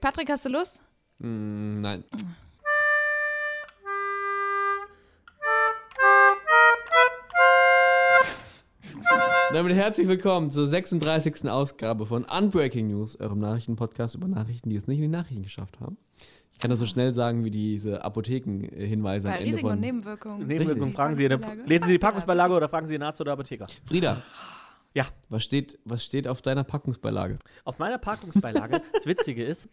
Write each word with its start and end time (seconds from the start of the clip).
Patrick, 0.00 0.30
hast 0.30 0.44
du 0.44 0.48
Lust? 0.50 0.80
Mm, 1.18 1.80
nein. 1.80 2.04
Damit 9.52 9.74
herzlich 9.74 10.06
willkommen 10.06 10.50
zur 10.50 10.68
36. 10.68 11.48
Ausgabe 11.48 12.06
von 12.06 12.24
Unbreaking 12.24 12.88
News, 12.88 13.18
eurem 13.18 13.40
Nachrichtenpodcast 13.40 14.14
über 14.14 14.28
Nachrichten, 14.28 14.70
die 14.70 14.76
es 14.76 14.86
nicht 14.86 14.98
in 14.98 15.10
die 15.10 15.16
Nachrichten 15.16 15.42
geschafft 15.42 15.80
haben. 15.80 15.96
Ich 16.52 16.60
kann 16.60 16.70
das 16.70 16.78
so 16.78 16.86
schnell 16.86 17.12
sagen 17.12 17.44
wie 17.44 17.50
diese 17.50 18.04
Apothekenhinweise 18.04 19.26
Bei 19.28 19.34
am 19.34 19.38
Ende 19.38 19.50
Risiken 19.50 19.66
und 19.66 19.72
von 19.72 19.80
Nebenwirkungen. 19.80 20.46
Nebenwirkungen 20.46 20.82
Richtig. 20.84 20.96
fragen 20.96 21.14
Sie, 21.16 21.26
lesen 21.26 21.40
Sie 21.86 21.92
die 21.92 21.98
Packungsbeilage. 21.98 21.98
Packungsbeilage 21.98 22.54
oder 22.54 22.68
fragen 22.68 22.86
Sie 22.86 22.94
den 22.94 23.02
Arzt 23.02 23.20
oder 23.20 23.32
Apotheker? 23.32 23.66
Frieda. 23.84 24.22
Ja. 24.98 25.06
Was 25.28 25.44
steht, 25.44 25.78
was 25.84 26.04
steht 26.04 26.26
auf 26.26 26.42
deiner 26.42 26.64
Packungsbeilage? 26.64 27.38
Auf 27.62 27.78
meiner 27.78 27.98
Packungsbeilage, 27.98 28.82
das 28.92 29.06
Witzige 29.06 29.44
ist, 29.44 29.68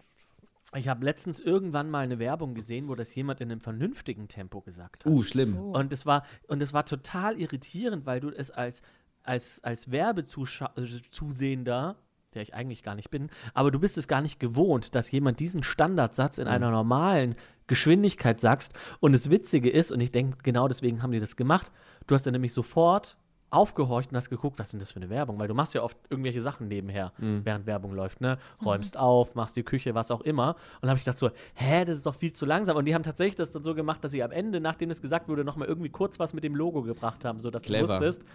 ich 0.76 0.88
habe 0.88 1.04
letztens 1.04 1.40
irgendwann 1.40 1.90
mal 1.90 2.02
eine 2.02 2.20
Werbung 2.20 2.54
gesehen, 2.54 2.88
wo 2.90 2.94
das 2.94 3.16
jemand 3.16 3.42
in 3.42 3.52
einem 3.52 3.60
vernünftigen 3.60 4.28
Tempo 4.28 4.62
gesagt 4.62 5.04
hat. 5.04 5.12
Uh, 5.12 5.24
schlimm. 5.24 5.58
Oh. 5.58 5.76
Und 5.76 5.92
es 5.92 6.06
war, 6.06 6.28
und 6.48 6.62
es 6.62 6.74
war 6.74 6.86
total 6.86 7.42
irritierend, 7.42 8.06
weil 8.06 8.20
du 8.20 8.30
es 8.30 8.52
als, 8.52 8.84
als, 9.24 9.64
als 9.64 9.90
Werbezusehender, 9.90 11.96
der 12.36 12.42
ich 12.44 12.54
eigentlich 12.54 12.84
gar 12.84 12.94
nicht 12.94 13.10
bin, 13.10 13.32
aber 13.56 13.72
du 13.72 13.80
bist 13.80 13.98
es 13.98 14.08
gar 14.08 14.22
nicht 14.22 14.40
gewohnt, 14.40 14.94
dass 14.94 15.10
jemand 15.10 15.40
diesen 15.40 15.64
Standardsatz 15.64 16.38
in 16.38 16.48
einer 16.48 16.70
normalen 16.70 17.34
Geschwindigkeit 17.66 18.40
sagst. 18.40 18.76
Und 19.00 19.14
das 19.14 19.32
Witzige 19.32 19.72
ist, 19.72 19.92
und 19.92 20.02
ich 20.02 20.12
denke, 20.12 20.38
genau 20.44 20.68
deswegen 20.68 21.02
haben 21.02 21.14
die 21.14 21.20
das 21.20 21.36
gemacht, 21.36 21.72
du 22.06 22.14
hast 22.14 22.28
dann 22.28 22.34
nämlich 22.34 22.54
sofort 22.54 23.18
aufgehorcht 23.50 24.12
und 24.12 24.18
hast 24.18 24.30
geguckt, 24.30 24.60
was 24.60 24.68
ist 24.68 24.74
denn 24.74 24.80
das 24.80 24.92
für 24.92 24.98
eine 24.98 25.10
Werbung? 25.10 25.40
Weil 25.40 25.48
du 25.48 25.54
machst 25.54 25.74
ja 25.74 25.82
oft 25.82 25.98
irgendwelche 26.10 26.42
Sachen 26.42 26.68
nebenher, 26.68 27.14
während 27.18 27.66
Werbung 27.66 27.94
läuft, 27.94 28.22
ne? 28.22 28.38
Räumst 28.64 28.98
auf, 28.98 29.36
machst 29.36 29.56
die 29.56 29.64
Küche, 29.64 29.96
was 29.96 30.12
auch 30.12 30.22
immer. 30.22 30.56
Und 30.82 30.90
habe 30.90 30.98
ich 30.98 31.06
gedacht 31.06 31.18
so, 31.18 31.30
hä, 31.54 31.86
das 31.86 31.98
ist 31.98 32.06
doch 32.06 32.16
viel 32.16 32.34
zu 32.34 32.46
langsam. 32.46 32.76
Und 32.76 32.86
die 32.86 32.94
haben 32.94 33.04
tatsächlich 33.04 33.36
das 33.36 33.52
dann 33.52 33.64
so 33.64 33.74
gemacht, 33.76 34.04
dass 34.04 34.12
sie 34.12 34.24
am 34.24 34.32
Ende, 34.32 34.60
nachdem 34.60 34.90
es 34.90 35.02
gesagt 35.02 35.30
wurde, 35.30 35.44
nochmal 35.46 35.68
irgendwie 35.68 35.90
kurz 35.90 36.20
was 36.20 36.34
mit 36.34 36.44
dem 36.44 36.56
Logo 36.56 36.82
gebracht 36.82 37.24
haben, 37.24 37.40
sodass 37.40 37.62
du 37.62 37.68
Clever. 37.68 37.88
wusstest, 37.94 38.26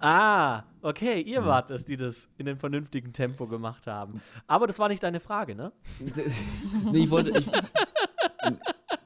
ah, 0.00 0.62
okay, 0.82 1.20
ihr 1.20 1.44
wart 1.44 1.70
es, 1.70 1.84
die 1.84 1.96
das 1.96 2.28
in 2.38 2.48
einem 2.48 2.58
vernünftigen 2.58 3.12
Tempo 3.12 3.46
gemacht 3.46 3.86
haben. 3.86 4.20
Aber 4.46 4.66
das 4.66 4.78
war 4.78 4.88
nicht 4.88 5.02
deine 5.02 5.20
Frage, 5.20 5.54
ne? 5.54 5.72
nee, 6.92 7.04
ich 7.04 7.10
wollte. 7.10 7.36
Ich, 7.38 7.50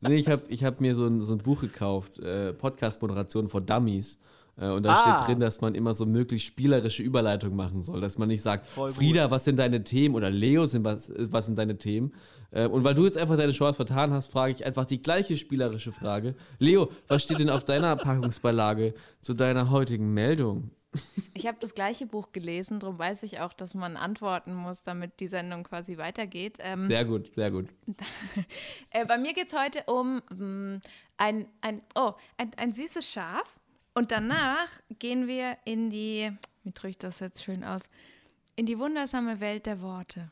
nee, 0.00 0.16
ich 0.16 0.28
habe 0.28 0.42
ich 0.48 0.64
hab 0.64 0.80
mir 0.80 0.94
so 0.94 1.06
ein, 1.06 1.22
so 1.22 1.32
ein 1.34 1.38
Buch 1.38 1.60
gekauft, 1.60 2.18
äh, 2.18 2.52
Podcast-Moderation 2.52 3.48
for 3.48 3.60
Dummies. 3.60 4.18
Äh, 4.56 4.68
und 4.68 4.84
da 4.84 4.92
Ah. 4.94 5.16
steht 5.16 5.28
drin, 5.28 5.40
dass 5.40 5.60
man 5.60 5.74
immer 5.74 5.94
so 5.94 6.06
möglichst 6.06 6.46
spielerische 6.46 7.02
Überleitung 7.02 7.56
machen 7.56 7.82
soll. 7.82 8.00
Dass 8.00 8.18
man 8.18 8.28
nicht 8.28 8.42
sagt, 8.42 8.66
Voll 8.68 8.88
gut. 8.90 8.96
Frieda, 8.98 9.30
was 9.30 9.44
sind 9.44 9.58
deine 9.58 9.82
Themen? 9.82 10.14
Oder 10.14 10.30
Leo, 10.30 10.66
sind 10.66 10.84
was, 10.84 11.10
äh, 11.10 11.26
was 11.30 11.46
sind 11.46 11.58
deine 11.58 11.76
Themen? 11.78 12.12
Äh, 12.52 12.66
und 12.68 12.84
weil 12.84 12.94
du 12.94 13.04
jetzt 13.04 13.18
einfach 13.18 13.36
deine 13.36 13.52
Chance 13.52 13.74
vertan 13.76 14.12
hast, 14.12 14.30
frage 14.30 14.52
ich 14.54 14.64
einfach 14.64 14.84
die 14.84 15.02
gleiche 15.02 15.36
spielerische 15.36 15.90
Frage. 15.92 16.36
Leo, 16.60 16.88
was 17.08 17.24
steht 17.24 17.40
denn 17.40 17.50
auf 17.50 17.64
deiner 17.64 17.96
Packungsbeilage 17.96 18.94
zu 19.20 19.34
deiner 19.34 19.70
heutigen 19.70 20.14
Meldung? 20.14 20.70
Ich 21.34 21.46
habe 21.46 21.58
das 21.60 21.74
gleiche 21.74 22.06
Buch 22.06 22.32
gelesen, 22.32 22.80
darum 22.80 22.98
weiß 22.98 23.24
ich 23.24 23.40
auch, 23.40 23.52
dass 23.52 23.74
man 23.74 23.96
antworten 23.96 24.54
muss, 24.54 24.82
damit 24.82 25.20
die 25.20 25.28
Sendung 25.28 25.64
quasi 25.64 25.98
weitergeht. 25.98 26.58
Ähm, 26.60 26.84
Sehr 26.84 27.04
gut, 27.04 27.34
sehr 27.34 27.50
gut. 27.50 27.68
äh, 28.90 29.04
bei 29.04 29.18
mir 29.18 29.34
geht 29.34 29.48
es 29.48 29.58
heute 29.58 29.82
um 29.86 30.22
mm, 30.30 30.80
ein, 31.16 31.46
ein, 31.60 31.82
oh, 31.96 32.12
ein, 32.38 32.52
ein 32.56 32.72
süßes 32.72 33.08
Schaf. 33.08 33.58
Und 33.94 34.10
danach 34.10 34.68
gehen 34.98 35.28
wir 35.28 35.56
in 35.64 35.90
die, 35.90 36.30
wie 36.62 36.72
drücke 36.72 36.88
ich 36.88 36.98
das 36.98 37.20
jetzt 37.20 37.44
schön 37.44 37.62
aus, 37.64 37.82
in 38.56 38.66
die 38.66 38.78
wundersame 38.78 39.40
Welt 39.40 39.66
der 39.66 39.80
Worte. 39.80 40.30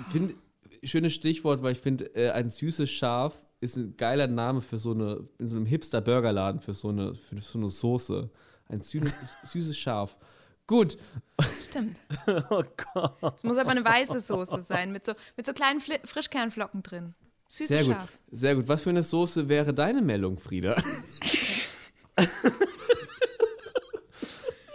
Ich 0.00 0.12
finde, 0.12 0.34
schönes 0.82 1.14
Stichwort, 1.14 1.62
weil 1.62 1.72
ich 1.72 1.80
finde, 1.80 2.14
äh, 2.14 2.30
ein 2.30 2.48
süßes 2.48 2.90
Schaf 2.90 3.34
ist 3.60 3.76
ein 3.76 3.96
geiler 3.96 4.26
Name 4.26 4.62
für 4.62 4.78
so 4.78 4.92
eine, 4.92 5.24
in 5.38 5.48
so 5.48 5.56
einem 5.56 5.66
Hipster-Burgerladen 5.66 6.60
für 6.60 6.74
so 6.74 6.88
eine, 6.88 7.14
für 7.14 7.40
so 7.40 7.58
eine 7.58 7.70
Soße. 7.70 8.30
Ein 8.68 8.80
sü 8.82 9.00
süßes 9.44 9.76
Schaf. 9.78 10.16
Gut, 10.66 10.98
Stimmt. 11.62 11.98
oh 12.50 12.62
Gott. 12.92 13.34
Es 13.36 13.44
muss 13.44 13.56
aber 13.56 13.70
eine 13.70 13.84
weiße 13.84 14.20
Soße 14.20 14.60
sein, 14.60 14.92
mit 14.92 15.06
so, 15.06 15.12
mit 15.36 15.46
so 15.46 15.52
kleinen 15.54 15.80
Fli 15.80 15.98
Frischkernflocken 16.04 16.82
drin. 16.82 17.14
Süßes 17.48 17.68
sehr 17.68 17.84
gut. 17.84 17.94
Schaf. 17.94 18.12
Sehr 18.30 18.54
gut. 18.56 18.68
Was 18.68 18.82
für 18.82 18.90
eine 18.90 19.02
Soße 19.02 19.48
wäre 19.48 19.72
deine 19.72 20.02
Meldung, 20.02 20.36
Frieda? 20.38 20.76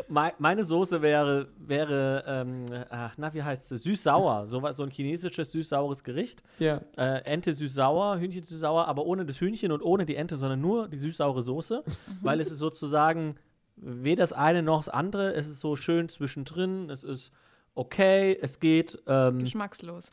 Mei- 0.10 0.34
Meine 0.38 0.64
Soße 0.64 1.02
wäre, 1.02 1.48
wäre 1.58 2.24
ähm, 2.28 2.66
ach, 2.90 3.14
na, 3.18 3.34
wie 3.34 3.42
heißt 3.42 3.72
es? 3.72 3.84
Süß-sauer. 3.84 4.46
So, 4.46 4.62
was- 4.62 4.78
so 4.78 4.84
ein 4.84 4.92
chinesisches 4.92 5.52
süß-saures 5.52 6.04
Gericht. 6.04 6.44
ja. 6.60 6.82
Äh, 6.98 7.22
Ente 7.26 7.54
süß-sauer, 7.54 8.20
Hühnchen 8.20 8.44
süß-sauer, 8.44 8.88
aber 8.88 9.06
ohne 9.06 9.26
das 9.26 9.40
Hühnchen 9.40 9.72
und 9.72 9.82
ohne 9.82 10.06
die 10.06 10.16
Ente, 10.16 10.38
sondern 10.38 10.62
nur 10.62 10.88
die 10.88 10.98
süß-saure 10.98 11.42
Soße. 11.42 11.84
weil 12.22 12.40
es 12.40 12.52
ist 12.52 12.60
sozusagen 12.60 13.36
weder 13.76 14.24
das 14.24 14.34
eine 14.34 14.62
noch 14.64 14.80
das 14.80 14.90
andere. 14.90 15.34
Es 15.34 15.48
ist 15.48 15.60
so 15.60 15.76
schön 15.76 16.10
zwischendrin. 16.10 16.90
Es 16.90 17.04
ist 17.04 17.32
okay, 17.76 18.38
es 18.42 18.60
geht. 18.60 19.02
Ähm, 19.08 19.40
Geschmackslos. 19.40 20.10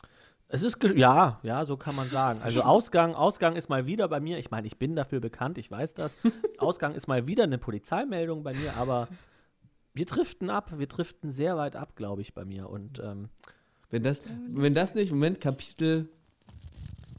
es 0.47 0.63
ist, 0.63 0.79
ge- 0.79 0.97
ja, 0.99 1.39
ja, 1.43 1.63
so 1.65 1.77
kann 1.77 1.95
man 1.95 2.09
sagen. 2.09 2.39
Also 2.41 2.61
Ausgang, 2.63 3.13
Ausgang 3.15 3.55
ist 3.55 3.69
mal 3.69 3.85
wieder 3.85 4.07
bei 4.07 4.19
mir, 4.19 4.37
ich 4.39 4.51
meine, 4.51 4.67
ich 4.67 4.77
bin 4.77 4.95
dafür 4.95 5.19
bekannt, 5.19 5.57
ich 5.57 5.69
weiß 5.69 5.93
das. 5.93 6.17
Ausgang 6.57 6.95
ist 6.95 7.07
mal 7.07 7.27
wieder 7.27 7.43
eine 7.43 7.57
Polizeimeldung 7.57 8.43
bei 8.43 8.53
mir, 8.53 8.75
aber 8.77 9.07
wir 9.93 10.05
driften 10.05 10.49
ab, 10.49 10.71
wir 10.77 10.87
driften 10.87 11.31
sehr 11.31 11.57
weit 11.57 11.75
ab, 11.75 11.95
glaube 11.95 12.21
ich, 12.21 12.33
bei 12.33 12.45
mir. 12.45 12.69
Und 12.69 12.99
ähm, 12.99 13.29
Wenn 13.89 14.03
das, 14.03 14.21
wenn 14.47 14.73
das 14.73 14.95
nicht, 14.95 15.11
Moment, 15.11 15.39
Kapitel 15.41 16.09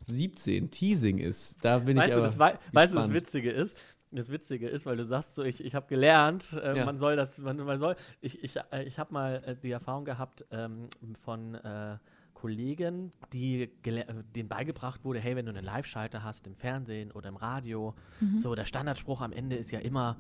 17, 0.07 0.71
Teasing 0.71 1.19
ist, 1.19 1.65
da 1.65 1.79
bin 1.79 1.97
ich 1.97 2.03
weißt, 2.03 2.13
du, 2.15 2.19
aber 2.19 2.27
das, 2.27 2.39
wei 2.39 2.59
weißt 2.73 2.95
du, 2.95 2.99
das. 2.99 3.13
Witzige 3.13 3.51
ist? 3.51 3.77
Das 4.15 4.31
Witzige 4.31 4.69
ist, 4.69 4.85
weil 4.87 4.97
du 4.97 5.05
sagst 5.05 5.35
so, 5.35 5.43
ich, 5.43 5.65
ich 5.65 5.75
habe 5.75 5.87
gelernt, 5.87 6.53
äh, 6.63 6.77
Ja. 6.79 6.85
man 6.85 6.99
soll 6.99 7.17
das, 7.17 7.39
man, 7.41 7.57
man 7.57 7.79
soll, 7.79 7.97
ich, 8.21 8.43
ich, 8.45 8.57
äh, 8.71 8.85
ich 8.85 8.99
habe 8.99 9.13
mal 9.13 9.43
äh, 9.47 9.57
die 9.57 9.71
Erfahrung 9.71 10.05
gehabt 10.05 10.45
ähm, 10.51 10.89
von 11.25 11.55
äh, 11.55 11.97
Kollegen, 12.35 13.11
die 13.33 13.71
denen 13.85 14.49
beigebracht 14.49 15.05
wurde, 15.05 15.21
hey, 15.21 15.37
wenn 15.37 15.47
du 15.47 15.53
einen 15.53 15.65
Live-Schalter 15.65 16.25
hast 16.25 16.47
im 16.47 16.57
Fernsehen 16.57 17.13
oder 17.13 17.29
im 17.29 17.37
Radio, 17.37 17.95
so 18.39 18.55
der 18.57 18.67
Standardspruch 18.67 19.21
am 19.23 19.33
Ende 19.33 19.55
ist 19.57 19.71
ja 19.71 19.79
immer, 19.79 20.17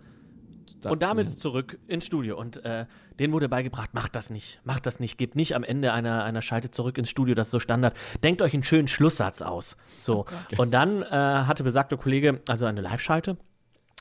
Da- 0.80 0.90
und 0.90 1.02
damit 1.02 1.36
zurück 1.38 1.78
ins 1.88 2.06
Studio. 2.06 2.38
Und 2.38 2.64
äh, 2.64 2.86
denen 3.18 3.32
wurde 3.32 3.48
beigebracht, 3.48 3.92
macht 3.92 4.14
das 4.14 4.30
nicht, 4.30 4.60
macht 4.64 4.86
das 4.86 5.00
nicht, 5.00 5.18
gebt 5.18 5.34
nicht 5.34 5.54
am 5.56 5.64
Ende 5.64 5.92
einer, 5.92 6.22
einer 6.22 6.42
Schalte 6.42 6.70
zurück 6.70 6.96
ins 6.96 7.10
Studio, 7.10 7.34
das 7.34 7.48
ist 7.48 7.52
so 7.52 7.58
Standard. 7.60 7.96
Denkt 8.22 8.40
euch 8.40 8.54
einen 8.54 8.62
schönen 8.62 8.86
Schlusssatz 8.88 9.42
aus. 9.42 9.76
So. 9.98 10.24
und 10.58 10.72
dann 10.72 11.02
äh, 11.02 11.06
hatte 11.10 11.64
besagter 11.64 11.96
Kollege 11.96 12.40
also 12.48 12.66
eine 12.66 12.80
Live-Schalte 12.80 13.36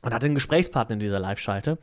und 0.02 0.14
hatte 0.14 0.26
einen 0.26 0.36
Gesprächspartner 0.36 0.94
in 0.94 1.00
dieser 1.00 1.20
Live-Schalte. 1.20 1.78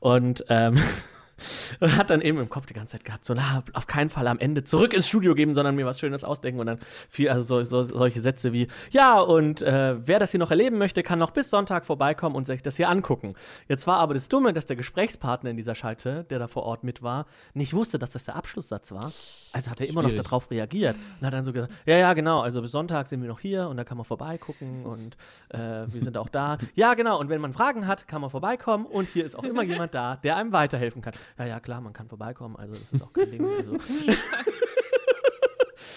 Und 0.00 0.44
ähm, 0.48 0.78
und 1.80 1.96
hat 1.96 2.10
dann 2.10 2.20
eben 2.20 2.38
im 2.38 2.48
Kopf 2.48 2.66
die 2.66 2.74
ganze 2.74 2.92
Zeit 2.92 3.04
gehabt, 3.04 3.24
so, 3.24 3.34
na, 3.34 3.62
auf 3.72 3.86
keinen 3.86 4.10
Fall 4.10 4.26
am 4.26 4.38
Ende 4.38 4.64
zurück 4.64 4.92
ins 4.92 5.08
Studio 5.08 5.34
geben, 5.34 5.54
sondern 5.54 5.74
mir 5.74 5.86
was 5.86 5.98
Schönes 6.00 6.24
ausdenken 6.24 6.60
und 6.60 6.66
dann 6.66 6.78
viel, 7.08 7.28
also 7.28 7.62
so, 7.62 7.82
so, 7.82 7.82
solche 7.82 8.20
Sätze 8.20 8.52
wie, 8.52 8.68
ja, 8.90 9.18
und 9.18 9.62
äh, 9.62 9.96
wer 10.06 10.18
das 10.18 10.30
hier 10.30 10.40
noch 10.40 10.50
erleben 10.50 10.78
möchte, 10.78 11.02
kann 11.02 11.18
noch 11.18 11.30
bis 11.30 11.50
Sonntag 11.50 11.84
vorbeikommen 11.84 12.36
und 12.36 12.46
sich 12.46 12.62
das 12.62 12.76
hier 12.76 12.88
angucken. 12.88 13.34
Jetzt 13.68 13.86
war 13.86 13.98
aber 13.98 14.14
das 14.14 14.28
Dumme, 14.28 14.52
dass 14.52 14.66
der 14.66 14.76
Gesprächspartner 14.76 15.50
in 15.50 15.56
dieser 15.56 15.74
Schalte, 15.74 16.24
der 16.24 16.38
da 16.38 16.48
vor 16.48 16.64
Ort 16.64 16.84
mit 16.84 17.02
war, 17.02 17.26
nicht 17.54 17.74
wusste, 17.74 17.98
dass 17.98 18.12
das 18.12 18.24
der 18.24 18.36
Abschlusssatz 18.36 18.92
war. 18.92 19.10
Also 19.52 19.70
hat 19.70 19.80
er 19.80 19.88
immer 19.88 20.02
noch 20.02 20.12
darauf 20.12 20.50
reagiert 20.50 20.96
und 21.20 21.26
hat 21.26 21.34
dann 21.34 21.44
so 21.44 21.52
gesagt, 21.52 21.72
ja, 21.84 21.96
ja, 21.96 22.14
genau, 22.14 22.40
also 22.40 22.62
bis 22.62 22.72
Sonntag 22.72 23.06
sind 23.06 23.20
wir 23.20 23.28
noch 23.28 23.40
hier 23.40 23.68
und 23.68 23.76
da 23.76 23.84
kann 23.84 23.96
man 23.96 24.06
vorbeigucken 24.06 24.84
und 24.84 25.16
äh, 25.50 25.58
wir 25.58 26.00
sind 26.00 26.16
auch 26.16 26.28
da. 26.28 26.58
Ja, 26.74 26.94
genau, 26.94 27.20
und 27.20 27.28
wenn 27.28 27.40
man 27.40 27.52
Fragen 27.52 27.86
hat, 27.86 28.08
kann 28.08 28.20
man 28.22 28.30
vorbeikommen 28.30 28.86
und 28.86 29.08
hier 29.08 29.26
ist 29.26 29.36
auch 29.38 29.44
immer 29.44 29.62
jemand 29.62 29.94
da, 29.94 30.16
der 30.16 30.36
einem 30.36 30.52
weiterhelfen 30.52 31.02
kann. 31.02 31.12
Ja, 31.38 31.44
ja, 31.44 31.60
klar, 31.60 31.80
man 31.80 31.92
kann 31.92 32.08
vorbeikommen, 32.08 32.56
also 32.56 32.72
das 32.72 32.92
ist 32.92 33.02
auch 33.02 33.12
kein 33.12 33.30
Ding. 33.30 33.44
Also. 33.44 33.76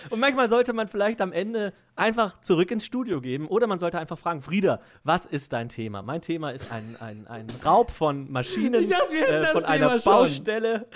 Und 0.10 0.20
manchmal 0.20 0.50
sollte 0.50 0.74
man 0.74 0.88
vielleicht 0.88 1.22
am 1.22 1.32
Ende 1.32 1.74
einfach 1.96 2.42
zurück 2.42 2.72
ins 2.72 2.86
Studio 2.86 3.22
geben 3.22 3.48
oder 3.48 3.68
man 3.68 3.80
sollte 3.80 4.00
einfach 4.00 4.18
fragen, 4.18 4.42
Frieda, 4.42 4.80
was 5.04 5.26
ist 5.26 5.54
dein 5.54 5.70
Thema? 5.70 6.02
Mein 6.02 6.22
Thema 6.22 6.52
ist 6.52 6.72
ein, 6.72 6.96
ein, 7.00 7.28
ein 7.28 7.48
Raub 7.66 7.92
von 7.92 8.32
Maschinen 8.32 8.82
Ich 8.82 8.90
dachte, 8.90 9.14
wir 9.14 9.22
hätten 9.22 9.34
äh, 9.34 9.42
das 9.42 9.52
von 9.52 9.64
Thema 9.64 9.74
einer 9.74 10.00
schon. 10.00 10.14
Baustelle. 10.14 10.88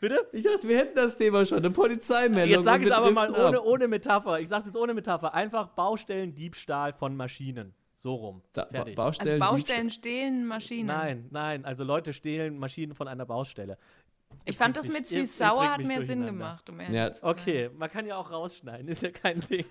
Bitte? 0.00 0.26
Ich 0.32 0.44
dachte, 0.44 0.68
wir 0.68 0.78
hätten 0.78 0.96
das 0.96 1.16
Thema 1.16 1.46
schon, 1.46 1.58
eine 1.58 1.70
Polizeimeldung. 1.70 2.50
Jetzt 2.50 2.64
sag 2.64 2.82
es 2.82 2.90
aber 2.90 3.10
mal 3.10 3.28
driften 3.28 3.46
ohne, 3.46 3.62
ohne 3.62 3.88
Metapher. 3.88 4.40
Ich 4.40 4.48
sage 4.48 4.68
es 4.68 4.76
ohne 4.76 4.94
Metapher. 4.94 5.34
Einfach 5.34 5.68
Baustellendiebstahl 5.68 6.92
von 6.92 7.16
Maschinen. 7.16 7.74
So 7.96 8.16
rum. 8.16 8.42
Da, 8.52 8.64
ba 8.64 8.70
Fertig. 8.70 8.98
Also 8.98 9.02
Baustellen, 9.02 9.38
Baustellen 9.38 9.90
stehlen 9.90 10.44
Maschinen. 10.44 10.88
Nein, 10.88 11.26
nein, 11.30 11.64
also 11.64 11.84
Leute 11.84 12.12
stehlen 12.12 12.58
Maschinen 12.58 12.94
von 12.94 13.08
einer 13.08 13.24
Baustelle. 13.24 13.78
Ich 14.44 14.56
fand 14.56 14.76
das 14.76 14.88
mit 14.88 15.06
süß-sauer 15.06 15.70
hat 15.72 15.84
mehr 15.84 16.02
Sinn 16.02 16.24
gemacht, 16.24 16.68
um 16.70 16.80
ehrlich 16.80 16.94
Ja. 16.96 17.12
zu 17.12 17.20
sein. 17.20 17.30
Okay, 17.30 17.70
man 17.76 17.90
kann 17.90 18.06
ja 18.06 18.16
auch 18.16 18.30
rausschneiden, 18.30 18.88
ist 18.88 19.02
ja 19.02 19.10
kein 19.10 19.40
Ding. 19.40 19.64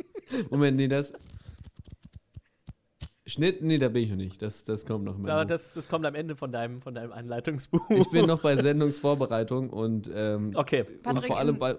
Moment, 0.50 0.76
nee, 0.76 0.88
das. 0.88 1.12
Schnitt, 3.26 3.62
nee, 3.62 3.78
da 3.78 3.88
bin 3.88 4.02
ich 4.02 4.10
noch 4.10 4.16
nicht. 4.16 4.42
Das, 4.42 4.64
das 4.64 4.84
kommt 4.86 5.04
noch 5.04 5.16
mal. 5.16 5.30
Aber 5.30 5.44
das, 5.44 5.74
das 5.74 5.88
kommt 5.88 6.04
am 6.04 6.14
Ende 6.16 6.34
von 6.34 6.50
deinem, 6.50 6.82
von 6.82 6.94
deinem 6.94 7.12
Anleitungsbuch. 7.12 7.88
Ich 7.90 8.10
bin 8.10 8.26
noch 8.26 8.40
bei 8.42 8.56
Sendungsvorbereitung 8.60 9.70
und, 9.70 10.10
ähm, 10.12 10.52
Okay. 10.54 10.82
und 10.82 11.02
Patrick, 11.02 11.26
vor 11.28 11.38
allem 11.38 11.58
bei, 11.58 11.76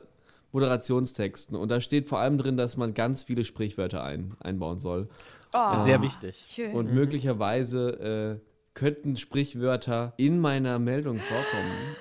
Moderationstexten. 0.54 1.56
Und 1.58 1.70
da 1.70 1.82
steht 1.82 2.08
vor 2.08 2.20
allem 2.20 2.38
drin, 2.38 2.58
dass 2.58 2.78
man 2.78 2.94
ganz 2.94 3.24
viele 3.24 3.44
Sprichwörter 3.44 4.04
ein, 4.04 4.36
einbauen 4.40 4.80
soll. 4.80 5.10
Oh, 5.54 5.84
Sehr 5.84 6.02
wichtig. 6.02 6.38
schön. 6.54 6.74
Und 6.74 6.94
möglicherweise 6.94 8.40
äh, 8.42 8.46
könnten 8.74 9.18
Sprichwörter 9.18 10.14
in 10.18 10.40
meiner 10.40 10.80
Meldung 10.80 11.18
vorkommen. 11.18 11.96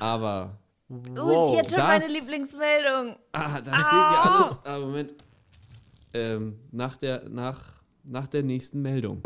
Aber 0.00 0.58
oh, 0.88 1.50
ist 1.50 1.56
jetzt 1.56 1.70
schon 1.70 1.78
das- 1.80 2.02
meine 2.02 2.12
Lieblingsmeldung. 2.12 3.16
Ah, 3.32 3.60
das 3.60 3.74
seht 3.76 3.92
ihr 3.92 4.24
alles. 4.24 4.58
Ah, 4.64 4.78
Moment. 4.78 5.14
Ähm, 6.14 6.58
nach, 6.70 6.96
der, 6.96 7.28
nach, 7.28 7.60
nach 8.04 8.26
der 8.28 8.42
nächsten 8.42 8.80
Meldung. 8.82 9.22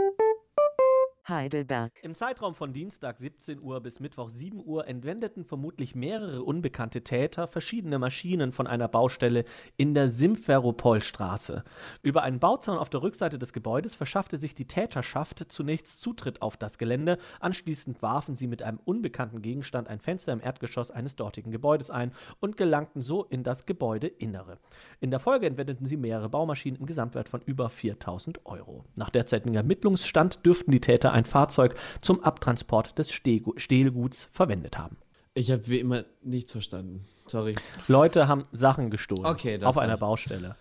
Heidelberg. 1.28 1.92
Im 2.02 2.16
Zeitraum 2.16 2.54
von 2.54 2.72
Dienstag 2.72 3.18
17 3.18 3.60
Uhr 3.60 3.80
bis 3.80 4.00
Mittwoch 4.00 4.28
7 4.28 4.60
Uhr 4.64 4.88
entwendeten 4.88 5.44
vermutlich 5.44 5.94
mehrere 5.94 6.42
unbekannte 6.42 7.04
Täter 7.04 7.46
verschiedene 7.46 8.00
Maschinen 8.00 8.50
von 8.50 8.66
einer 8.66 8.88
Baustelle 8.88 9.44
in 9.76 9.94
der 9.94 10.08
Simferopolstraße. 10.08 11.62
Über 12.02 12.24
einen 12.24 12.40
Bauzaun 12.40 12.76
auf 12.76 12.90
der 12.90 13.02
Rückseite 13.02 13.38
des 13.38 13.52
Gebäudes 13.52 13.94
verschaffte 13.94 14.40
sich 14.40 14.56
die 14.56 14.66
Täterschaft 14.66 15.44
zunächst 15.48 16.00
Zutritt 16.00 16.42
auf 16.42 16.56
das 16.56 16.76
Gelände. 16.76 17.18
Anschließend 17.38 18.02
warfen 18.02 18.34
sie 18.34 18.48
mit 18.48 18.62
einem 18.62 18.80
unbekannten 18.84 19.42
Gegenstand 19.42 19.88
ein 19.88 20.00
Fenster 20.00 20.32
im 20.32 20.40
Erdgeschoss 20.40 20.90
eines 20.90 21.14
dortigen 21.14 21.52
Gebäudes 21.52 21.90
ein 21.90 22.12
und 22.40 22.56
gelangten 22.56 23.00
so 23.00 23.24
in 23.24 23.44
das 23.44 23.64
Gebäudeinnere. 23.66 24.58
In 25.00 25.12
der 25.12 25.20
Folge 25.20 25.46
entwendeten 25.46 25.86
sie 25.86 25.96
mehrere 25.96 26.28
Baumaschinen 26.28 26.80
im 26.80 26.86
Gesamtwert 26.86 27.28
von 27.28 27.42
über 27.42 27.68
4000 27.68 28.44
Euro. 28.44 28.84
Nach 28.96 29.10
derzeitigem 29.10 29.54
Ermittlungsstand 29.54 30.44
dürften 30.44 30.72
die 30.72 30.80
Täter 30.80 31.11
ein 31.12 31.24
Fahrzeug 31.24 31.76
zum 32.00 32.22
Abtransport 32.24 32.98
des 32.98 33.12
Stehlguts 33.12 34.28
verwendet 34.32 34.78
haben. 34.78 34.96
Ich 35.34 35.50
habe 35.50 35.66
wie 35.68 35.78
immer 35.78 36.04
nichts 36.22 36.52
verstanden. 36.52 37.04
Sorry. 37.26 37.54
Leute 37.88 38.28
haben 38.28 38.44
Sachen 38.52 38.90
gestohlen 38.90 39.24
Okay, 39.26 39.56
das 39.58 39.66
auf 39.68 39.78
einer. 39.78 39.96
Baustelle. 39.96 40.56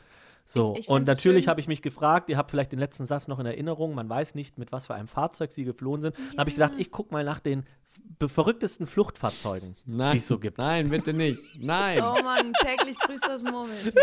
So, 0.45 0.73
Ich- 0.73 0.81
ich 0.81 0.89
und 0.89 1.07
natürlich 1.07 1.47
habe 1.47 1.59
ich 1.59 1.67
mich 1.67 1.81
gefragt, 1.81 2.29
ihr 2.29 2.37
habt 2.37 2.51
vielleicht 2.51 2.71
den 2.71 2.79
letzten 2.79 3.05
Satz 3.05 3.27
noch 3.27 3.39
in 3.39 3.45
Erinnerung, 3.45 3.95
man 3.95 4.09
weiß 4.09 4.35
nicht, 4.35 4.57
mit 4.57 4.71
was 4.71 4.87
für 4.87 4.93
einem 4.95 5.07
Fahrzeug 5.07 5.51
sie 5.51 5.63
geflohen 5.63 6.01
sind. 6.01 6.15
Dann 6.31 6.39
habe 6.39 6.49
ich 6.49 6.55
gedacht, 6.55 6.73
ich 6.77 6.91
gucke 6.91 7.13
mal 7.13 7.23
nach 7.23 7.39
den 7.39 7.65
verrücktesten 8.25 8.87
Fluchtfahrzeugen, 8.87 9.75
Nein. 9.85 10.13
die 10.13 10.17
es 10.19 10.27
so 10.27 10.39
gibt. 10.39 10.57
Nein, 10.57 10.89
bitte 10.89 11.13
nicht. 11.13 11.39
Nein. 11.59 11.99
Oh 12.01 12.21
Mann, 12.23 12.53
täglich 12.61 12.97
grüßt 12.99 13.25
das 13.27 13.43
Murmeltier. 13.43 13.93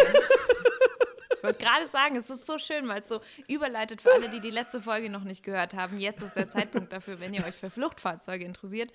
Ich 1.39 1.45
wollte 1.45 1.65
gerade 1.65 1.87
sagen, 1.87 2.17
es 2.17 2.31
ist 2.31 2.47
so 2.47 2.59
schön, 2.59 2.89
weil 2.89 3.01
es 3.01 3.09
so 3.09 3.21
überleitet 3.47 4.01
für 4.03 4.13
alle, 4.13 4.29
die 4.29 4.41
die 4.41 4.51
letzte 4.51 4.81
Folge 4.81 5.09
noch 5.09 5.25
nicht 5.25 5.45
gehört 5.45 5.75
haben. 5.75 6.01
Jetzt 6.01 6.23
ist 6.23 6.35
der 6.35 6.49
Zeitpunkt 6.49 6.93
dafür, 6.93 7.21
wenn 7.21 7.33
ihr 7.33 7.45
euch 7.45 7.55
für 7.55 7.71
Fluchtfahrzeuge 7.71 8.45
interessiert. 8.45 8.93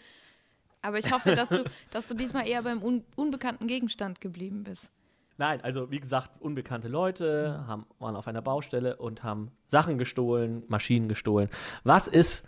Aber 0.81 0.97
ich 0.97 1.11
hoffe, 1.11 1.33
dass 1.35 1.49
du, 1.49 1.63
dass 1.91 2.07
du 2.07 2.13
diesmal 2.13 2.47
eher 2.47 2.61
beim 2.61 2.83
un 2.83 3.05
unbekannten 3.15 3.67
Gegenstand 3.67 4.19
geblieben 4.19 4.63
bist. 4.63 4.91
Nein, 5.37 5.61
also 5.61 5.89
wie 5.89 5.99
gesagt, 5.99 6.29
unbekannte 6.41 6.89
Leute 6.89 7.63
haben, 7.65 7.87
waren 7.99 8.15
auf 8.15 8.27
einer 8.27 8.41
Baustelle 8.41 8.97
und 8.97 9.23
haben 9.23 9.51
Sachen 9.65 9.97
gestohlen, 9.97 10.63
Maschinen 10.67 11.07
gestohlen. 11.07 11.49
Was 11.83 12.07
ist 12.07 12.45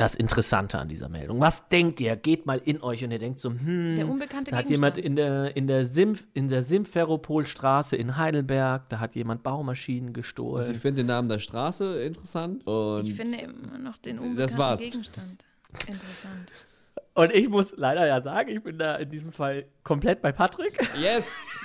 das 0.00 0.14
Interessante 0.14 0.78
an 0.78 0.88
dieser 0.88 1.08
Meldung? 1.08 1.40
Was 1.40 1.68
denkt 1.68 2.00
ihr? 2.00 2.16
Geht 2.16 2.46
mal 2.46 2.60
in 2.64 2.82
euch 2.82 3.02
und 3.04 3.10
ihr 3.10 3.18
denkt 3.18 3.38
so, 3.38 3.50
hm, 3.50 3.96
Der 3.96 4.08
unbekannte 4.08 4.50
da 4.50 4.58
hat 4.58 4.66
Gegenstand. 4.66 4.96
jemand 4.96 5.06
in 5.06 5.16
der, 5.16 5.56
in 5.56 5.66
der, 5.66 5.84
Simf, 5.84 6.26
in 6.34 6.48
der 6.48 6.62
Simferopolstraße 6.62 7.96
in 7.96 8.16
Heidelberg, 8.16 8.88
da 8.88 9.00
hat 9.00 9.14
jemand 9.16 9.42
Baumaschinen 9.42 10.12
gestohlen. 10.12 10.60
Also 10.60 10.72
ich 10.72 10.78
finde 10.78 11.02
den 11.02 11.06
Namen 11.08 11.28
der 11.28 11.38
Straße 11.38 12.02
interessant. 12.02 12.66
Und 12.66 13.06
Ich 13.06 13.14
finde 13.14 13.38
immer 13.38 13.78
noch 13.78 13.96
den 13.98 14.16
Das 14.16 14.24
unbekannten 14.24 14.58
war's. 14.58 14.80
Gegenstand 14.80 15.44
interessant. 15.86 16.52
Und 17.14 17.32
ich 17.34 17.48
muss 17.48 17.74
leider 17.76 18.06
ja 18.06 18.22
sagen, 18.22 18.50
ich 18.50 18.62
bin 18.62 18.78
da 18.78 18.94
in 18.96 19.10
diesem 19.10 19.32
Fall 19.32 19.64
komplett 19.82 20.22
bei 20.22 20.30
Patrick. 20.30 20.78
Yes! 20.96 21.60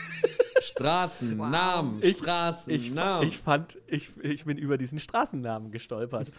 Straßen, 0.59 1.37
Wow. 1.37 1.49
Namen, 1.49 1.99
Ich- 2.01 2.17
Straßen, 2.17 2.73
Ich, 2.73 2.89
fa- 2.89 2.95
Namen. 2.95 3.27
ich 3.27 3.37
fand, 3.37 3.77
ich, 3.87 4.11
ich 4.23 4.45
bin 4.45 4.57
über 4.57 4.77
diesen 4.77 4.97
Straßennamen 4.99 5.71
gestolpert. 5.71 6.31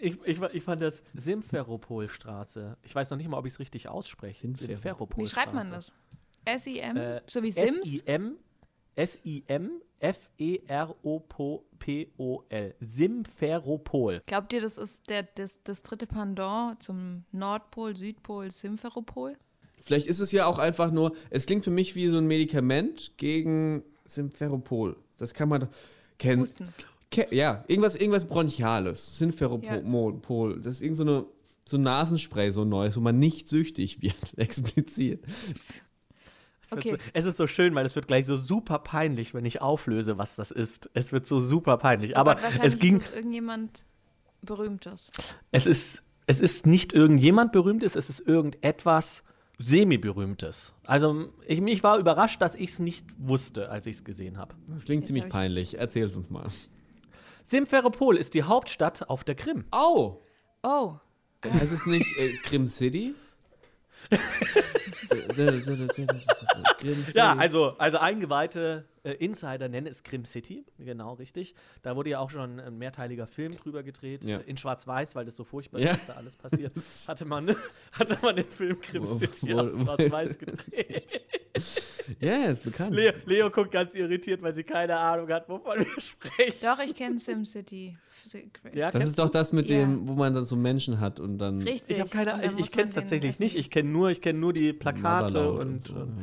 Ich, 0.00 0.18
ich, 0.24 0.40
ich 0.40 0.62
fand 0.62 0.82
das 0.82 1.02
Simferopolstraße. 1.14 2.76
Ich 2.82 2.94
weiß 2.94 3.10
noch 3.10 3.16
nicht 3.16 3.28
mal, 3.28 3.38
ob 3.38 3.46
ich 3.46 3.54
es 3.54 3.58
richtig 3.58 3.88
ausspreche. 3.88 4.40
Simferopol. 4.40 4.74
Simferopolstraße. 4.74 5.22
Wie 5.22 5.26
schreibt 5.26 5.54
man 5.54 5.70
das? 5.70 5.94
S-I-M? 6.44 6.96
Äh, 6.96 7.20
so 7.26 7.42
wie 7.42 7.50
Sims? 7.50 7.78
S-I-M, 7.78 8.36
S-I-M, 8.94 9.70
E 9.80 9.88
F-E-R-O-P-O-L. 10.00 11.44
Simferopol. 12.80 14.20
Glaubt 14.26 14.52
ihr, 14.52 14.60
das 14.60 14.78
ist 14.78 15.10
der, 15.10 15.24
das, 15.24 15.62
das 15.64 15.82
dritte 15.82 16.06
Pendant 16.06 16.80
zum 16.82 17.24
Nordpol, 17.32 17.96
Südpol, 17.96 18.50
Simferopol? 18.50 19.36
Vielleicht 19.80 20.06
ist 20.06 20.20
es 20.20 20.32
ja 20.32 20.46
auch 20.46 20.58
einfach 20.58 20.90
nur, 20.90 21.14
es 21.30 21.46
klingt 21.46 21.64
für 21.64 21.70
mich 21.70 21.94
wie 21.94 22.08
so 22.08 22.18
ein 22.18 22.26
Medikament 22.26 23.16
gegen 23.16 23.82
Simferopol. 24.04 24.96
Das 25.16 25.34
kann 25.34 25.48
man 25.48 25.62
doch 25.62 25.70
kennen. 26.18 26.42
Husten. 26.42 26.72
Ke 27.10 27.26
ja, 27.30 27.64
irgendwas, 27.68 27.96
irgendwas 27.96 28.26
Bronchiales. 28.26 29.18
Simferopol. 29.18 30.60
Das 30.60 30.74
ist 30.76 30.82
irgend 30.82 30.96
so, 30.96 31.02
eine, 31.04 31.26
so 31.66 31.76
ein 31.78 31.82
Nasenspray, 31.82 32.50
so 32.50 32.62
ein 32.62 32.68
neues, 32.68 32.96
wo 32.96 33.00
man 33.00 33.18
nicht 33.18 33.48
süchtig 33.48 34.02
wird, 34.02 34.16
explizit. 34.36 35.24
Es, 35.54 35.82
Okay. 36.70 36.90
so, 36.90 36.96
es 37.14 37.24
ist 37.24 37.38
so 37.38 37.46
schön, 37.46 37.74
weil 37.74 37.86
es 37.86 37.94
wird 37.96 38.08
gleich 38.08 38.26
so 38.26 38.36
super 38.36 38.78
peinlich, 38.80 39.32
wenn 39.32 39.46
ich 39.46 39.62
auflöse, 39.62 40.18
was 40.18 40.36
das 40.36 40.50
ist. 40.50 40.90
Es 40.92 41.12
wird 41.12 41.26
so 41.26 41.40
super 41.40 41.78
peinlich. 41.78 42.12
Oh 42.12 42.16
Aber 42.18 42.32
wahrscheinlich 42.42 42.74
es 42.74 42.78
ging, 42.78 42.96
ist 42.96 43.08
es 43.08 43.16
irgendjemand 43.16 43.86
Berühmtes. 44.42 45.10
es 45.50 45.66
ist, 45.66 46.04
es 46.26 46.40
ist 46.40 46.66
nicht 46.66 46.92
irgendjemand 46.92 47.52
Berühmtes, 47.52 47.96
es 47.96 48.10
ist 48.10 48.20
irgendetwas 48.20 49.24
semi-berühmtes. 49.58 50.74
Also 50.84 51.32
ich, 51.46 51.60
ich 51.60 51.82
war 51.82 51.98
überrascht, 51.98 52.40
dass 52.40 52.54
ich 52.54 52.70
es 52.70 52.78
nicht 52.78 53.06
wusste, 53.18 53.70
als 53.70 53.86
ich 53.86 53.96
es 53.96 54.04
gesehen 54.04 54.36
habe. 54.36 54.54
Das 54.68 54.84
klingt 54.84 55.02
Jetzt 55.02 55.08
ziemlich 55.08 55.28
peinlich. 55.28 55.78
Erzähl 55.78 56.04
es 56.04 56.16
uns 56.16 56.30
mal. 56.30 56.46
Simferopol 57.48 58.18
ist 58.18 58.34
die 58.34 58.42
Hauptstadt 58.42 59.08
auf 59.08 59.24
der 59.24 59.34
Krim. 59.34 59.64
Oh! 59.72 60.18
Oh, 60.62 60.96
Heißt 61.42 61.72
es 61.72 61.86
nicht 61.86 62.14
äh, 62.18 62.36
Krim 62.42 62.66
City? 62.66 63.14
Krim 65.30 65.54
City. 67.04 67.12
Ja, 67.14 67.34
also, 67.34 67.74
also 67.78 67.96
eingeweihte 67.98 68.84
äh, 69.08 69.14
Insider 69.14 69.68
nennen 69.68 69.86
es 69.86 70.02
Krim 70.02 70.24
City, 70.24 70.64
genau 70.78 71.14
richtig. 71.14 71.54
Da 71.82 71.96
wurde 71.96 72.10
ja 72.10 72.18
auch 72.20 72.30
schon 72.30 72.60
ein 72.60 72.78
mehrteiliger 72.78 73.26
Film 73.26 73.56
drüber 73.56 73.82
gedreht, 73.82 74.24
Ja. 74.24 74.38
äh, 74.38 74.42
in 74.42 74.56
Schwarz-Weiß, 74.56 75.14
weil 75.16 75.24
das 75.24 75.36
so 75.36 75.44
furchtbar 75.44 75.80
Ja. 75.80 75.92
ist, 75.92 76.00
was 76.00 76.06
da 76.06 76.12
alles 76.14 76.36
passiert. 76.36 76.72
Hatte 77.08 77.24
man, 77.24 77.54
hatte 77.92 78.18
man 78.22 78.36
den 78.36 78.46
Film 78.48 78.80
Krim 78.80 79.02
Wo- 79.08 79.18
City 79.18 79.54
wo- 79.54 79.60
auf 79.60 79.70
Schwarz-Weiß 79.82 80.38
gedreht. 80.38 81.20
Ja, 82.20 82.46
ist 82.46 82.64
bekannt. 82.64 82.94
Leo, 82.94 83.12
Leo 83.26 83.50
guckt 83.50 83.72
ganz 83.72 83.94
irritiert, 83.94 84.40
weil 84.42 84.54
sie 84.54 84.62
keine 84.64 84.96
Ahnung 84.96 85.28
hat, 85.30 85.48
wovon 85.48 85.80
wir 85.80 85.86
sprechen. 86.00 86.56
doch, 86.62 86.78
ich 86.78 86.94
kenne 86.94 87.18
SimCity. 87.18 87.96
Ja, 88.74 88.90
Das 88.90 89.06
ist 89.06 89.18
doch 89.18 89.30
das 89.30 89.52
mit 89.52 89.68
Ja. 89.68 89.78
dem, 89.80 90.06
wo 90.08 90.14
man 90.14 90.34
dann 90.34 90.44
so 90.44 90.56
Menschen 90.56 91.00
hat 91.00 91.20
und 91.20 91.38
dann. 91.38 91.62
Richtig. 91.62 91.96
Ich 91.96 92.00
habe 92.00 92.10
keine 92.10 92.34
Und 92.48 92.58
muss 92.58 92.66
ich 92.66 92.72
kenne 92.72 92.84
es 92.88 92.94
tatsächlich 92.94 93.38
nicht. 93.38 93.56
Ich 93.56 93.70
kenne 93.70 93.88
nur, 93.90 94.10
ich 94.10 94.20
kenne 94.20 94.38
nur 94.38 94.52
die 94.52 94.72
Plakate 94.72 95.24
Motherload 95.34 95.66
und, 95.66 95.82
so, 95.82 95.94
und 95.94 96.18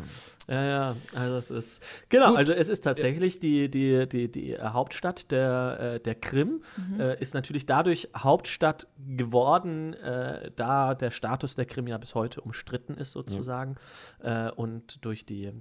ja. 0.48 0.64
Ja, 0.66 0.96
also 1.16 1.38
es 1.38 1.50
ist. 1.52 1.84
Genau, 2.10 2.30
Gut. 2.30 2.38
also 2.38 2.54
es 2.54 2.70
ist 2.70 2.82
tatsächlich 2.82 3.40
die, 3.40 3.70
die, 3.70 4.08
die, 4.08 4.32
die 4.32 4.54
äh, 4.54 4.60
Hauptstadt 4.62 5.32
der, 5.32 5.96
äh, 5.96 6.00
der 6.00 6.16
Krim, 6.16 6.62
Mhm. 6.78 7.00
äh, 7.00 7.20
ist 7.20 7.34
natürlich 7.34 7.66
dadurch 7.66 8.10
Hauptstadt 8.16 8.88
geworden, 9.08 9.94
äh, 9.96 10.52
da 10.56 10.94
der 10.94 11.12
Status 11.12 11.56
der 11.56 11.66
Krim 11.66 11.88
ja 11.88 11.98
bis 11.98 12.14
heute 12.16 12.42
umstritten 12.42 12.94
ist, 12.96 13.12
sozusagen. 13.12 13.76
Äh, 14.20 14.52
und 14.52 15.04
durch 15.04 15.26
die, 15.26 15.46
äh, 15.46 15.52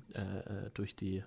durch 0.75 0.95
die 0.97 1.25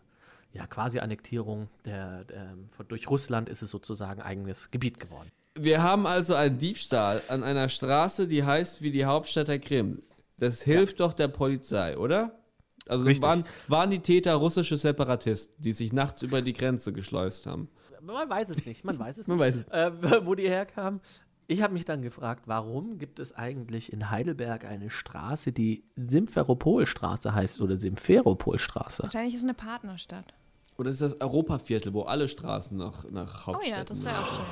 ja, 0.58 0.68
quasi 0.68 1.00
Annektierung 1.00 1.70
der, 1.86 2.24
der, 2.26 2.56
von, 2.72 2.88
durch 2.88 3.10
Russland 3.10 3.48
ist 3.48 3.62
es 3.62 3.70
sozusagen 3.70 4.22
eigenes 4.22 4.72
Gebiet 4.72 5.00
geworden. 5.00 5.30
Wir 5.60 5.82
haben 5.82 6.06
also 6.06 6.36
einen 6.36 6.58
Diebstahl 6.58 7.22
an 7.30 7.44
einer 7.44 7.70
Straße, 7.70 8.28
die 8.28 8.44
heißt 8.44 8.82
wie 8.82 8.92
die 8.92 9.06
Hauptstadt 9.06 9.48
der 9.48 9.60
Krim. 9.60 10.00
Das 10.38 10.62
hilft 10.62 11.00
doch 11.00 11.14
der 11.14 11.28
Polizei, 11.30 11.98
oder? 11.98 12.40
Also 12.88 13.06
Richtig. 13.06 13.24
waren, 13.24 13.44
waren 13.68 13.90
die 13.90 14.00
Täter 14.00 14.34
russische 14.36 14.78
Separatisten, 14.78 15.62
die 15.62 15.74
sich 15.74 15.94
nachts 15.94 16.22
über 16.22 16.42
die 16.42 16.54
Grenze 16.54 16.94
geschleust 16.94 17.46
haben? 17.48 17.70
Man 18.02 18.30
weiß 18.30 18.50
es 18.50 18.66
nicht, 18.66 18.86
man 18.86 18.98
weiß 18.98 19.18
es 19.18 19.28
Man 19.28 19.38
nicht. 19.38 19.48
weiß 19.72 19.94
es. 20.02 20.12
äh, 20.12 20.26
wo 20.26 20.36
die 20.36 20.48
herkamen. 20.48 21.02
Ich 21.50 21.62
habe 21.62 21.74
mich 21.74 21.86
dann 21.86 22.02
gefragt, 22.02 22.44
warum 22.46 22.98
gibt 23.00 23.20
es 23.20 23.34
eigentlich 23.34 23.92
in 23.94 24.10
Heidelberg 24.12 24.66
eine 24.66 24.90
Straße, 24.90 25.54
die 25.54 25.86
Simferopolstraße 25.96 27.34
heißt 27.34 27.62
oder 27.62 27.78
Simferopolstraße? 27.78 29.04
Wahrscheinlich 29.04 29.34
ist 29.34 29.42
es 29.42 29.46
eine 29.46 29.54
Partnerstadt. 29.54 30.34
Oder 30.78 30.90
ist 30.92 31.02
das 31.02 31.20
Europaviertel, 31.20 31.94
wo 31.94 32.04
alle 32.04 32.28
Straßen 32.28 32.78
nach, 32.78 33.04
nach 33.10 33.48
Oh 33.48 33.54
Hauptstädten 33.54 33.78
ja, 33.80 33.84
das 33.84 34.06
wäre 34.06 34.18
auch 34.20 34.28
schön. 34.28 34.46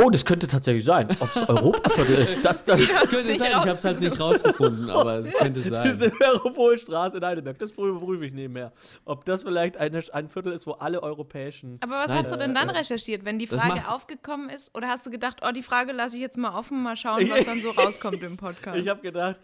Oh, 0.00 0.10
das 0.10 0.24
könnte 0.24 0.46
tatsächlich 0.46 0.84
sein. 0.84 1.08
Ob 1.18 1.22
es 1.34 1.36
Europaviertel 1.48 2.14
ist, 2.18 2.44
das, 2.44 2.64
das, 2.64 2.78
Das 2.86 3.08
könnte 3.08 3.24
sein, 3.24 3.34
ich 3.34 3.54
habe 3.56 3.70
es 3.70 3.84
halt 3.84 4.00
nicht 4.00 4.20
rausgefunden, 4.20 4.88
aber 4.90 5.14
es 5.14 5.32
könnte 5.38 5.60
die 5.60 5.68
sein. 5.68 5.98
Simferopolstraße 5.98 7.16
in 7.16 7.24
Heidelberg. 7.24 7.58
Das 7.58 7.72
überprüfe 7.72 8.24
ich 8.26 8.32
nebenher. 8.32 8.70
Ob 9.04 9.24
das 9.24 9.42
vielleicht 9.42 9.76
eine, 9.76 10.00
ein 10.12 10.28
Viertel 10.28 10.52
ist, 10.52 10.68
wo 10.68 10.72
alle 10.74 11.02
europäischen. 11.02 11.78
Aber 11.80 11.94
was 11.94 12.06
Nein, 12.10 12.18
hast 12.18 12.30
du 12.32 12.36
denn 12.36 12.54
dann 12.54 12.68
das- 12.68 12.76
recherchiert, 12.76 13.24
wenn 13.24 13.40
die 13.40 13.48
Frage 13.48 13.74
macht- 13.80 13.88
aufgekommen 13.90 14.50
ist? 14.50 14.72
Oder 14.76 14.86
hast 14.86 15.04
du 15.04 15.10
gedacht, 15.10 15.38
oh, 15.44 15.50
die 15.50 15.64
Frage 15.64 15.90
lasse 15.90 16.14
ich 16.14 16.22
jetzt 16.22 16.38
mal 16.38 16.56
offen, 16.56 16.80
mal 16.80 16.96
schauen, 16.96 17.28
was 17.28 17.44
dann 17.44 17.60
so 17.60 17.70
rauskommt 17.72 18.22
im 18.22 18.36
Podcast? 18.36 18.76
Ich 18.78 18.88
habe 18.88 19.00
gedacht, 19.00 19.40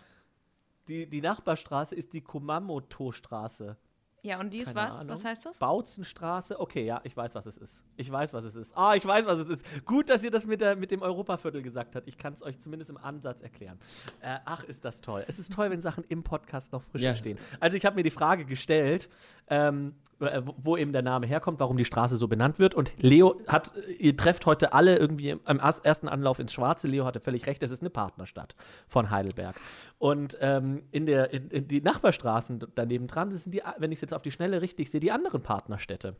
die, 0.87 1.07
die 1.11 1.21
Nachbarstraße 1.21 1.97
ist 1.97 2.13
die 2.13 2.21
Kumamoto-Straße. 2.21 3.77
Ja, 4.25 4.41
und 4.41 4.55
die 4.55 4.59
ist 4.59 4.75
Keine 4.75 4.89
was? 4.89 4.97
Ahnung. 5.01 5.11
Was 5.11 5.25
heißt 5.25 5.45
das? 5.45 5.59
Bautzenstraße. 5.59 6.59
Okay, 6.59 6.85
ja, 6.87 7.01
ich 7.05 7.15
weiß, 7.15 7.35
was 7.35 7.45
es 7.45 7.59
ist. 7.59 7.83
Ich 7.97 8.11
weiß, 8.11 8.33
was 8.33 8.45
es 8.45 8.55
ist. 8.55 8.73
Ah, 8.75 8.95
ich 8.95 9.05
weiß, 9.07 9.27
was 9.27 9.39
es 9.39 9.49
ist. 9.51 9.85
Gut, 9.85 10.09
dass 10.09 10.25
ihr 10.25 10.31
das 10.31 10.47
mit, 10.47 10.63
der, 10.63 10.77
mit 10.77 10.91
dem 10.91 11.03
Europaviertel 11.03 11.61
gesagt 11.63 11.95
habt. 11.95 12.09
Ich 12.09 12.17
kann 12.17 12.33
es 12.33 12.43
euch 12.43 12.59
zumindest 12.59 12.89
im 12.91 12.97
Ansatz 12.97 13.43
erklären. 13.43 13.79
Äh, 14.23 14.39
ach, 14.47 14.65
ist 14.65 14.85
das 14.87 15.03
toll. 15.03 15.25
Es 15.29 15.39
ist 15.39 15.53
toll, 15.53 15.71
wenn 15.71 15.83
Sachen 15.83 16.05
im 16.09 16.23
Podcast 16.23 16.73
noch 16.73 16.83
frischer 16.83 17.05
Ja. 17.11 17.17
stehen. 17.17 17.39
Also 17.61 17.77
ich 17.77 17.85
habe 17.85 17.97
mir 17.97 18.03
die 18.03 18.11
Frage 18.11 18.47
gestellt, 18.47 19.11
ähm, 19.49 19.95
äh, 20.21 20.41
wo- 20.43 20.55
wo 20.57 20.77
eben 20.79 20.93
der 20.93 21.03
Name 21.03 21.27
herkommt, 21.27 21.61
warum 21.61 21.77
die 21.77 21.85
Straße 21.85 22.17
so 22.17 22.27
benannt 22.27 22.59
wird. 22.59 22.75
Und 22.75 22.93
Leo 23.03 23.39
hat, 23.47 23.73
ihr 23.99 24.17
trefft 24.17 24.47
heute 24.47 24.73
alle 24.73 24.97
irgendwie 24.97 25.37
am 25.45 25.61
as- 25.61 25.81
ersten 25.81 26.09
Anlauf 26.09 26.39
ins 26.39 26.55
Schwarze. 26.55 26.89
Leo 26.89 27.05
hatte 27.05 27.21
völlig 27.21 27.47
recht, 27.47 27.63
es 27.63 27.71
ist 27.71 27.83
eine 27.83 27.91
Partnerstadt 27.91 28.55
von 28.89 29.11
Heidelberg. 29.11 29.61
Und 29.99 30.39
ähm, 30.41 30.85
in, 30.93 31.05
der, 31.05 31.31
in, 31.35 31.51
in 31.51 31.69
die 31.69 31.83
Nachbarstraßen 31.83 32.65
daneben 32.75 33.07
dran, 33.07 33.29
das 33.29 33.43
sind 33.45 33.53
die, 33.55 33.63
wenn 33.77 33.93
ich 33.93 33.97
es 33.99 34.01
jetzt 34.01 34.14
auf 34.15 34.23
die 34.23 34.31
Schnelle 34.31 34.63
richtig 34.63 34.91
sehe, 34.91 35.01
die 35.01 35.13
anderen 35.13 35.43
Partnerstädte, 35.43 36.17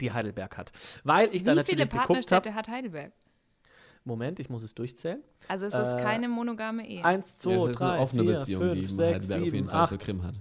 die 0.00 0.12
Heidelberg 0.12 0.56
hat. 0.56 0.72
Weil 1.04 1.34
ich 1.34 1.44
dann 1.44 1.54
Wie 1.54 1.60
natürlich 1.60 1.80
viele 1.80 1.86
Partnerstädte 1.86 2.54
hat 2.54 2.68
Heidelberg? 2.68 3.12
Moment, 4.04 4.40
ich 4.40 4.50
muss 4.50 4.62
es 4.64 4.74
durchzählen. 4.74 5.22
Also 5.48 5.66
es 5.66 5.74
ist 5.74 5.92
Äh, 5.92 5.96
keine 5.98 6.28
monogame 6.28 6.86
Ehe. 6.88 7.04
Eins, 7.04 7.38
zwei, 7.38 7.54
das 7.54 7.66
ist 7.70 7.80
drei, 7.80 7.92
eine 7.92 8.02
offene 8.02 8.22
vier, 8.24 8.34
Beziehung, 8.34 8.62
fünf, 8.62 8.74
die 8.74 8.86
sechs, 8.86 8.98
Heidelberg 8.98 9.22
auf 9.22 9.44
sieben, 9.44 9.56
jeden 9.56 9.68
Fall 9.68 9.88
zur 9.88 9.96
acht, 9.96 10.04
Krim 10.04 10.22
hat. 10.24 10.34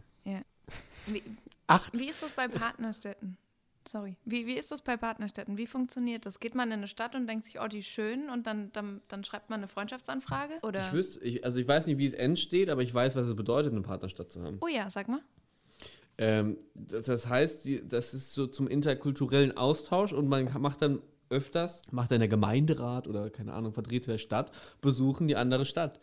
Wie, 1.08 1.24
acht. 1.68 2.00
wie 2.00 2.10
ist 2.10 2.24
das 2.24 2.32
bei 2.32 2.48
Partnerstädten? 2.48 3.38
Sorry. 3.88 4.16
Wie, 4.26 4.46
wie 4.46 4.54
ist 4.54 4.72
das 4.72 4.84
bei 4.84 4.96
Partnerstädten? 4.96 5.58
Wie 5.58 5.66
funktioniert 5.66 6.26
das? 6.28 6.40
Geht 6.40 6.54
man 6.54 6.70
in 6.70 6.74
eine 6.74 6.88
Stadt 6.88 7.16
und 7.16 7.26
denkt 7.26 7.46
sich, 7.46 7.60
oh, 7.60 7.68
die 7.68 7.80
ist 7.80 7.88
schön 7.88 8.30
und 8.30 8.46
dann, 8.46 8.72
dann, 8.74 9.02
dann 9.08 9.24
schreibt 9.24 9.50
man 9.50 9.60
eine 9.60 9.68
Freundschaftsanfrage? 9.68 10.60
Oder? 10.62 10.86
Ich 10.86 10.94
wüsste, 10.94 11.24
ich, 11.24 11.44
also 11.44 11.60
ich 11.60 11.68
weiß 11.68 11.88
nicht, 11.88 11.98
wie 11.98 12.06
es 12.06 12.14
entsteht, 12.14 12.70
aber 12.70 12.84
ich 12.84 12.94
weiß, 12.94 13.16
was 13.16 13.26
es 13.26 13.36
bedeutet, 13.36 13.72
eine 13.74 13.82
Partnerstadt 13.82 14.32
zu 14.32 14.44
haben. 14.44 14.58
oh 14.62 14.68
ja, 14.68 14.90
sag 14.90 15.08
mal. 15.08 15.22
Ähm, 16.22 16.60
das, 16.76 17.28
heißt, 17.28 17.68
das 17.90 18.14
ist 18.14 18.34
so 18.34 18.46
zum 18.46 18.68
interkulturellen 18.68 19.58
Austausch 19.58 20.14
und 20.14 20.28
man 20.30 20.48
macht 20.60 20.84
dann 20.84 21.02
öfters, 21.32 21.82
macht 21.90 22.12
dann 22.12 22.20
der 22.20 22.28
Gemeinderat 22.28 23.08
oder 23.08 23.32
keine 23.32 23.54
Ahnung, 23.54 23.74
Vertreter 23.74 24.12
der 24.12 24.18
Stadt, 24.20 24.52
besuchen 24.82 25.28
die 25.28 25.36
andere 25.36 25.66
Stadt. 25.66 26.00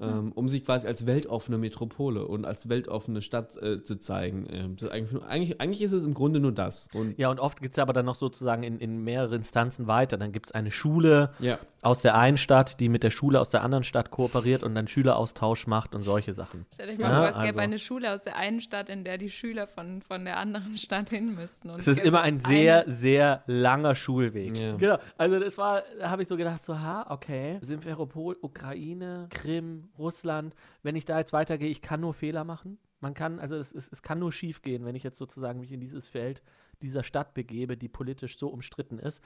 Ähm, 0.00 0.32
um 0.32 0.48
sich 0.48 0.64
quasi 0.64 0.86
als 0.86 1.04
weltoffene 1.06 1.58
Metropole 1.58 2.26
und 2.26 2.44
als 2.46 2.68
weltoffene 2.68 3.20
Stadt 3.22 3.56
äh, 3.62 3.82
zu 3.82 3.96
zeigen. 3.96 4.46
Ähm, 4.50 4.76
das 4.76 4.84
ist 4.84 4.92
eigentlich, 4.92 5.12
nur- 5.12 5.26
eigentlich, 5.28 5.60
eigentlich 5.60 5.82
ist 5.82 5.92
es 5.92 6.04
im 6.04 6.14
Grunde 6.14 6.40
nur 6.40 6.52
das. 6.52 6.88
Und 6.94 7.18
Ja, 7.18 7.30
und 7.30 7.38
oft 7.38 7.60
geht 7.60 7.72
es 7.72 7.78
aber 7.78 7.92
dann 7.92 8.06
noch 8.06 8.14
sozusagen 8.14 8.62
in, 8.62 8.78
in 8.78 9.04
mehrere 9.04 9.34
Instanzen 9.36 9.86
weiter. 9.86 10.16
Dann 10.16 10.32
gibt 10.32 10.46
es 10.46 10.52
eine 10.52 10.70
Schule 10.70 11.32
ja, 11.38 11.58
aus 11.82 12.00
der 12.02 12.14
einen 12.16 12.36
Stadt, 12.38 12.80
die 12.80 12.88
mit 12.88 13.02
der 13.02 13.10
Schule 13.10 13.40
aus 13.40 13.50
der 13.50 13.62
anderen 13.62 13.84
Stadt 13.84 14.10
kooperiert 14.10 14.62
und 14.62 14.74
dann 14.74 14.88
Schüleraustausch 14.88 15.66
macht 15.66 15.94
und 15.94 16.02
solche 16.02 16.32
Sachen. 16.32 16.64
Stellt 16.72 16.90
euch 16.92 16.98
mal 16.98 17.10
Ja, 17.10 17.16
vor, 17.20 17.28
es 17.28 17.36
gäbe 17.36 17.46
also- 17.48 17.58
eine 17.60 17.78
Schule 17.78 18.14
aus 18.14 18.22
der 18.22 18.36
einen 18.36 18.60
Stadt, 18.60 18.88
in 18.88 19.04
der 19.04 19.18
die 19.18 19.28
Schüler 19.28 19.66
von, 19.66 20.00
von 20.02 20.24
der 20.24 20.38
anderen 20.38 20.78
Stadt 20.78 21.10
hin 21.10 21.34
müssten. 21.34 21.68
Und 21.70 21.80
Es 21.80 21.86
ist 21.86 21.96
gäbe 21.96 22.08
immer 22.08 22.22
ein 22.22 22.38
sehr, 22.38 22.84
eine- 22.84 22.90
sehr 22.90 23.42
langer 23.46 23.94
Schulweg. 23.94 24.56
Ja. 24.56 24.76
Genau. 24.76 24.98
Also 25.18 25.38
das 25.38 25.58
war, 25.58 25.82
da 25.98 26.08
habe 26.10 26.22
ich 26.22 26.28
so 26.28 26.36
gedacht, 26.38 26.64
so, 26.64 26.78
ha, 26.78 27.06
okay, 27.10 27.58
Simferopol, 27.60 28.36
Ukraine, 28.40 29.26
Krim, 29.30 29.89
Russland. 29.98 30.54
Wenn 30.82 30.96
ich 30.96 31.04
da 31.04 31.18
jetzt 31.18 31.32
weitergehe, 31.32 31.68
ich 31.68 31.82
kann 31.82 32.00
nur 32.00 32.14
Fehler 32.14 32.44
machen. 32.44 32.78
Man 33.00 33.14
kann, 33.14 33.38
also 33.38 33.56
es, 33.56 33.74
es, 33.74 33.90
es 33.90 34.02
kann 34.02 34.18
nur 34.18 34.32
schief 34.32 34.62
gehen, 34.62 34.84
wenn 34.84 34.94
ich 34.94 35.02
jetzt 35.02 35.18
sozusagen 35.18 35.60
mich 35.60 35.72
in 35.72 35.80
dieses 35.80 36.08
Feld 36.08 36.42
dieser 36.82 37.02
Stadt 37.02 37.34
begebe, 37.34 37.76
die 37.76 37.88
politisch 37.88 38.38
so 38.38 38.48
umstritten 38.48 38.98
ist. 38.98 39.22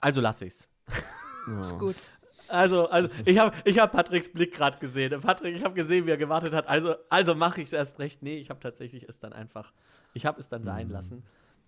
Also 0.00 0.20
lasse 0.20 0.46
ich's. 0.46 0.68
ja. 1.46 1.78
Gut. 1.78 1.96
Also, 2.48 2.88
also 2.88 3.08
ich 3.24 3.38
habe 3.38 3.56
ich 3.64 3.78
hab 3.78 3.92
Patricks 3.92 4.30
Blick 4.30 4.54
gerade 4.54 4.78
gesehen. 4.78 5.18
Patrick, 5.20 5.54
ich 5.54 5.64
habe 5.64 5.74
gesehen, 5.74 6.06
wie 6.06 6.10
er 6.10 6.16
gewartet 6.16 6.52
hat. 6.52 6.66
Also, 6.66 6.96
also 7.08 7.34
mache 7.34 7.60
ich 7.60 7.68
es 7.68 7.72
erst 7.72 7.98
recht. 7.98 8.22
Nee, 8.22 8.36
ich 8.36 8.50
habe 8.50 8.60
tatsächlich 8.60 9.08
es 9.08 9.18
dann 9.18 9.32
einfach, 9.32 9.72
ich 10.12 10.26
habe 10.26 10.40
es 10.40 10.48
dann 10.48 10.62
sein 10.62 10.90
lassen 10.90 11.22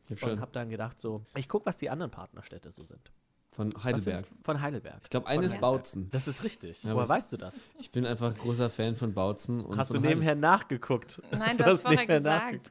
Ich 0.09 0.11
hab 0.11 0.11
und 0.11 0.19
schon 0.19 0.41
habe 0.41 0.53
dann 0.53 0.69
gedacht 0.69 1.01
so, 1.01 1.23
ich 1.35 1.49
gucke, 1.49 1.67
was 1.67 1.79
die 1.79 1.89
anderen 1.89 2.11
Partnerstädte 2.11 2.71
so 2.73 2.85
sind. 2.85 3.11
Von 3.57 3.71
Heidelberg. 3.83 4.27
Von 4.45 4.61
Heidelberg. 4.61 5.01
Ich 5.03 5.11
glaube, 5.11 5.27
eine 5.27 5.45
ist 5.47 5.55
Heidelberg. 5.55 5.61
Bautzen. 5.73 6.09
Das 6.11 6.29
ist 6.29 6.45
richtig. 6.45 6.83
Ja, 6.85 6.91
Woher 6.93 7.05
aber- 7.05 7.09
weißt 7.15 7.33
du 7.33 7.37
das? 7.39 7.61
Ich 7.79 7.91
bin 7.91 8.07
einfach 8.07 8.35
großer 8.35 8.71
Fan 8.71 8.95
von 8.97 9.13
Bautzen. 9.15 9.65
Und 9.65 9.79
Hast 9.79 9.93
du 9.93 9.99
nebenher 9.99 10.35
nachgeguckt? 10.35 11.21
Nein, 11.33 11.57
du 11.57 11.65
hast 11.65 11.83
vorher 11.83 12.07
gesagt. 12.07 12.71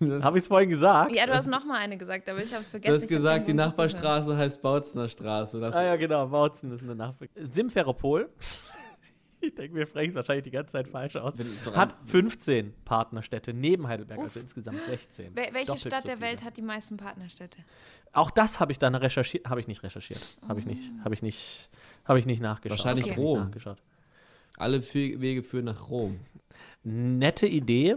Habe 0.00 0.38
ich 0.38 0.42
es 0.42 0.48
vorhin 0.48 0.68
gesagt? 0.70 1.12
Ja, 1.12 1.24
du 1.26 1.32
hast 1.32 1.46
noch 1.46 1.64
mal 1.64 1.78
eine 1.78 1.96
gesagt, 1.96 2.28
aber 2.28 2.42
ich 2.42 2.52
habe 2.52 2.62
es 2.62 2.70
vergessen. 2.70 2.94
Du 2.94 3.00
hast 3.00 3.08
gesagt, 3.08 3.46
die. 3.46 3.54
Nachbarstraße 3.54 4.36
heißt 4.36 4.60
Bautzener 4.60 5.08
Straße. 5.08 5.60
Das, 5.60 5.74
Ah 5.74 5.84
ja, 5.84 5.96
genau, 5.96 6.26
Bautzen 6.26 6.70
ist 6.72 6.82
eine 6.82 6.94
Nachfrage. 6.96 7.30
Simferopol, 7.40 8.28
ich 9.46 9.54
denke, 9.54 9.74
wir 9.76 9.86
sprechen 9.86 10.10
es 10.10 10.14
wahrscheinlich 10.16 10.44
die 10.44 10.50
ganze 10.50 10.72
Zeit 10.72 10.88
falsch 10.88 11.16
aus, 11.16 11.38
hat 11.74 11.92
an- 11.94 12.06
15 12.06 12.74
Partnerstädte 12.84 13.52
neben 13.54 13.86
Heidelberg, 13.88 14.20
also 14.20 14.40
insgesamt 14.40 14.84
16. 14.84 15.36
Wel 15.36 15.48
welche 15.52 15.66
Doppelt 15.66 15.80
Stadt 15.80 16.00
so 16.02 16.06
der. 16.08 16.20
Welt 16.20 16.42
hat 16.44 16.56
die 16.56 16.62
meisten 16.62 16.96
Partnerstädte? 16.96 17.58
Auch 18.12 18.30
das 18.30 18.60
habe 18.60 18.72
ich 18.72 18.78
dann 18.78 18.94
recherchiert, 18.94 19.48
habe 19.48 19.60
ich 19.60 19.68
nicht 19.68 19.82
recherchiert, 19.82 20.38
habe 20.48 20.60
ich 20.60 20.66
nicht, 20.66 20.90
habe 21.04 21.14
ich 21.14 21.22
nicht, 21.22 21.70
habe 22.04 22.18
ich 22.18 22.26
nicht 22.26 22.40
nachgeschaut. 22.40 22.78
Wahrscheinlich 22.78 23.06
nicht 23.06 23.18
Rom. 23.18 23.40
Nachgeschaut. 23.40 23.78
Alle 24.56 24.82
Wege 24.94 25.42
führen 25.42 25.64
nach 25.64 25.88
Rom. 25.90 26.20
Nette 26.84 27.46
Idee. 27.46 27.96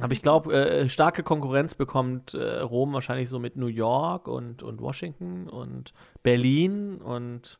Aber 0.00 0.12
ich 0.12 0.22
glaube, 0.22 0.52
äh, 0.54 0.88
starke 0.88 1.22
Konkurrenz 1.22 1.74
bekommt 1.74 2.34
äh, 2.34 2.58
Rom 2.60 2.92
wahrscheinlich 2.92 3.28
so 3.28 3.38
mit 3.38 3.56
New 3.56 3.66
York 3.68 4.26
und, 4.28 4.62
und 4.62 4.80
Washington 4.80 5.48
und 5.48 5.92
Berlin 6.22 6.96
und 6.96 7.58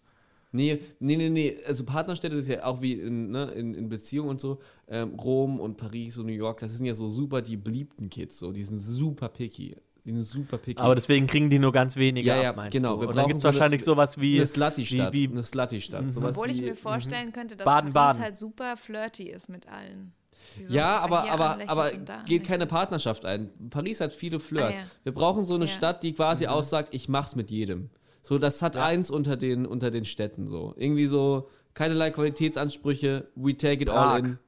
Nee, 0.54 0.78
nee, 1.00 1.16
nee, 1.16 1.28
nee. 1.30 1.56
Also 1.66 1.84
Partnerstädte 1.84 2.36
ist 2.36 2.48
ja 2.48 2.64
auch 2.64 2.80
wie 2.80 2.92
in, 2.94 3.30
ne, 3.32 3.50
in, 3.52 3.74
in 3.74 3.88
Beziehungen 3.88 4.30
und 4.30 4.40
so. 4.40 4.60
Ähm, 4.88 5.14
Rom 5.18 5.58
und 5.58 5.76
Paris 5.76 6.16
und 6.18 6.26
New 6.26 6.32
York, 6.32 6.60
das 6.60 6.76
sind 6.76 6.86
ja 6.86 6.94
so 6.94 7.08
super 7.10 7.42
die 7.42 7.56
beliebten 7.56 8.08
Kids. 8.08 8.38
So. 8.38 8.52
Die 8.52 8.62
sind 8.62 8.78
super 8.78 9.28
picky. 9.28 9.76
Die 10.04 10.12
sind 10.12 10.22
super 10.22 10.58
picky. 10.58 10.80
aber 10.80 10.94
deswegen 10.94 11.26
kriegen 11.26 11.48
die 11.50 11.58
nur 11.58 11.72
ganz 11.72 11.96
wenige 11.96 12.28
Ja, 12.28 12.42
ja, 12.42 12.50
ab, 12.50 12.56
meinst 12.56 12.72
genau. 12.76 12.94
du? 12.96 13.00
Wir 13.00 13.08
Und 13.08 13.16
dann 13.16 13.22
brauchen 13.22 13.28
gibt 13.28 13.38
es 13.38 13.42
so 13.42 13.48
eine- 13.48 13.56
wahrscheinlich 13.56 13.82
sowas 13.84 14.20
wie 14.20 14.36
eine 14.36 14.46
Slutty-Stadt. 14.46 15.12
wie- 15.12 15.28
wie- 15.28 15.32
eine 15.32 15.42
Slutty-Stadt. 15.42 16.04
Mhm. 16.04 16.24
Obwohl 16.24 16.50
ich 16.50 16.60
wie, 16.60 16.66
mir 16.66 16.74
vorstellen 16.76 17.32
könnte, 17.32 17.56
dass 17.56 17.64
Baden, 17.64 17.92
Paris 17.92 18.08
Baden. 18.16 18.22
halt 18.22 18.36
super 18.36 18.76
flirty 18.76 19.24
ist 19.30 19.48
mit 19.48 19.66
allen. 19.66 20.12
So 20.52 20.72
Ja, 20.72 20.98
aber, 21.00 21.28
aber, 21.32 21.58
aber 21.66 21.90
geht 22.26 22.44
keine. 22.44 22.66
Partnerschaft 22.66 23.24
ein. 23.24 23.50
Paris 23.70 24.00
hat 24.00 24.12
viele 24.12 24.38
Flirts. 24.38 24.74
Ah, 24.78 24.82
ja. 24.82 24.86
Wir 25.02 25.12
brauchen 25.12 25.42
so 25.42 25.54
eine 25.56 25.64
Ja. 25.64 25.70
Stadt, 25.70 26.02
die 26.02 26.12
quasi 26.12 26.46
aussagt, 26.46 26.90
ich 26.92 27.08
mach's 27.08 27.34
mit 27.34 27.50
jedem. 27.50 27.88
So, 28.26 28.38
das 28.38 28.62
hat 28.62 28.76
eins 28.76 29.10
unter 29.10 29.36
den, 29.36 29.66
unter 29.66 29.90
den 29.92 30.04
Städten 30.06 30.48
so. 30.48 30.72
Irgendwie 30.76 31.06
so, 31.06 31.48
keinerlei 31.74 32.10
Qualitätsansprüche, 32.10 33.28
we 33.36 33.56
take 33.56 33.82
it 33.82 33.88
all 33.90 33.96
Prag. 33.96 34.18
in. 34.18 34.38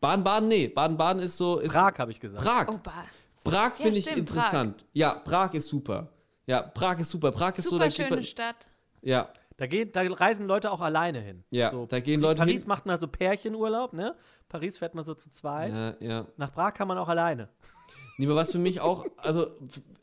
Baden-Baden, 0.00 0.48
nee. 0.48 0.68
Baden-Baden 0.68 1.20
ist 1.22 1.36
so. 1.36 1.58
Ist 1.58 1.72
Prag, 1.72 1.98
habe 1.98 2.10
ich 2.12 2.20
gesagt. 2.20 2.44
Prag. 2.44 2.68
Oh. 2.68 2.78
Prag 3.42 3.70
Ja, 3.78 3.84
finde 3.84 3.98
ich 3.98 4.04
stimmt, 4.04 4.18
interessant. 4.20 4.84
Ja, 4.92 5.14
Prag 5.14 5.52
ist 5.54 5.68
super. 5.68 6.08
Ja, 6.46 6.62
Prag 6.62 6.98
ist 7.00 7.10
super. 7.10 7.32
Prag 7.32 7.50
ist 7.58 7.64
so, 7.64 7.70
Super 7.70 7.88
geht 7.88 7.94
schöne 8.08 8.22
Stadt. 8.22 8.66
Ja, 9.02 9.28
Da, 9.56 9.66
geht, 9.66 9.96
da 9.96 10.02
reisen 10.02 10.46
Leute 10.46 10.70
auch 10.70 10.80
alleine 10.80 11.20
hin. 11.20 11.44
Ja, 11.50 11.70
da 11.88 12.00
gehen 12.00 12.20
Leute 12.20 12.38
Paris 12.38 12.60
hin- 12.62 12.68
macht 12.68 12.86
mal 12.86 12.98
so 12.98 13.06
Pärchenurlaub, 13.08 13.92
ne? 13.92 14.14
Paris 14.48 14.78
fährt 14.78 14.94
man 14.94 15.04
so 15.04 15.14
zu 15.14 15.30
zweit. 15.30 15.76
ja, 15.76 15.94
ja. 16.00 16.26
Nach 16.36 16.52
Prag 16.52 16.74
kann 16.74 16.86
man 16.88 16.98
auch 16.98 17.08
alleine. 17.08 17.48
Nee, 18.18 18.26
aber 18.26 18.36
was 18.36 18.52
für 18.52 18.58
mich 18.58 18.80
auch, 18.80 19.06
also 19.16 19.48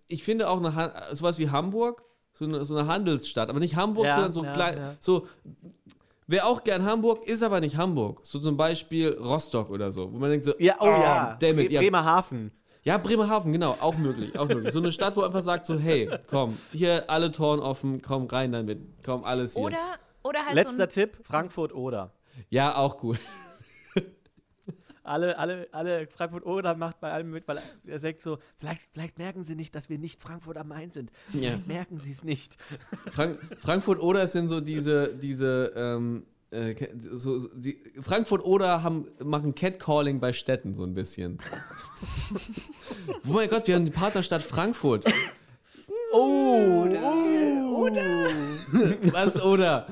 ich 0.07 0.23
finde 0.23 0.49
auch 0.49 0.61
Han- 0.75 0.91
sowas 1.13 1.39
wie 1.39 1.49
Hamburg, 1.49 2.03
so 2.41 2.47
eine, 2.47 2.65
so 2.65 2.75
eine 2.75 2.87
Handelsstadt, 2.87 3.49
aber 3.49 3.59
nicht 3.59 3.75
Hamburg, 3.75 4.05
Ja, 4.05 4.15
sondern 4.15 4.33
so 4.33 4.43
ja, 4.43 4.51
klein, 4.51 4.77
ja. 4.77 4.95
so, 4.99 5.27
wer 6.27 6.47
auch 6.47 6.63
gern 6.63 6.83
Hamburg, 6.83 7.27
ist 7.27 7.43
aber 7.43 7.59
nicht 7.59 7.77
Hamburg. 7.77 8.21
So 8.23 8.39
zum 8.39 8.57
Beispiel 8.57 9.09
Rostock 9.13 9.69
oder 9.69 9.91
so, 9.91 10.11
wo 10.11 10.17
man 10.17 10.31
denkt 10.31 10.45
so, 10.45 10.53
Ja, 10.57 10.75
oh, 10.79 10.85
ja. 10.85 11.37
damn 11.39 11.59
it, 11.59 11.67
Bre 11.67 11.73
ja. 11.73 11.81
Bremerhaven. 11.81 12.51
Ja, 12.83 12.97
Bremerhaven, 12.97 13.51
genau, 13.51 13.77
auch 13.79 13.95
möglich, 13.95 14.37
auch 14.39 14.47
möglich. 14.47 14.73
So 14.73 14.79
eine 14.79 14.91
Stadt, 14.91 15.15
wo 15.15 15.21
einfach 15.21 15.43
sagt 15.43 15.67
so, 15.67 15.77
hey, 15.77 16.09
komm, 16.27 16.57
hier 16.71 17.07
alle 17.11 17.31
Toren 17.31 17.59
offen, 17.59 18.01
komm 18.01 18.25
rein 18.25 18.51
damit, 18.51 18.79
komm, 19.05 19.23
alles 19.23 19.53
hier. 19.53 19.63
Oder, 19.63 19.77
oder 20.23 20.43
halt 20.43 20.55
Letzter 20.55 20.73
so 20.73 20.81
ein, 20.81 20.89
Tipp: 20.89 21.17
Frankfurt 21.21 21.75
oder. 21.75 22.11
Ja, 22.49 22.75
auch 22.77 22.97
gut. 22.97 23.19
Alle, 25.11 25.37
alle, 25.37 25.67
alle 25.73 26.07
Frankfurt 26.07 26.45
oder 26.45 26.73
macht 26.75 27.01
bei 27.01 27.11
allem 27.11 27.31
mit, 27.31 27.45
weil 27.45 27.59
er 27.85 27.99
sagt 27.99 28.21
so, 28.21 28.39
vielleicht, 28.57 28.83
vielleicht 28.93 29.17
merken 29.17 29.43
sie 29.43 29.55
nicht, 29.55 29.75
dass 29.75 29.89
wir 29.89 29.97
nicht 29.97 30.21
Frankfurt 30.21 30.55
am 30.57 30.69
Main 30.69 30.89
sind. 30.89 31.11
Ja. 31.33 31.51
Vielleicht 31.51 31.67
merken 31.67 31.99
sie 31.99 32.13
es 32.13 32.23
nicht. 32.23 32.57
Frank 33.11 33.37
Frankfurt 33.59 33.99
oder 33.99 34.25
sind 34.27 34.47
so 34.47 34.61
diese, 34.61 35.13
diese, 35.13 35.73
ähm, 35.75 36.25
äh, 36.51 36.73
so, 36.97 37.39
so, 37.39 37.49
die, 37.53 37.83
Frankfurt 37.99 38.41
oder 38.45 38.83
haben, 38.83 39.07
machen 39.21 39.53
Catcalling 39.53 40.21
bei 40.21 40.31
Städten 40.31 40.73
so 40.73 40.83
ein 40.83 40.93
bisschen. 40.93 41.39
oh 43.27 43.33
mein 43.33 43.49
Gott, 43.49 43.67
wir 43.67 43.75
haben 43.75 43.85
die 43.85 43.91
Partnerstadt 43.91 44.41
Frankfurt. 44.41 45.05
Oh, 46.13 46.85
Was 49.11 49.43
oder? 49.43 49.87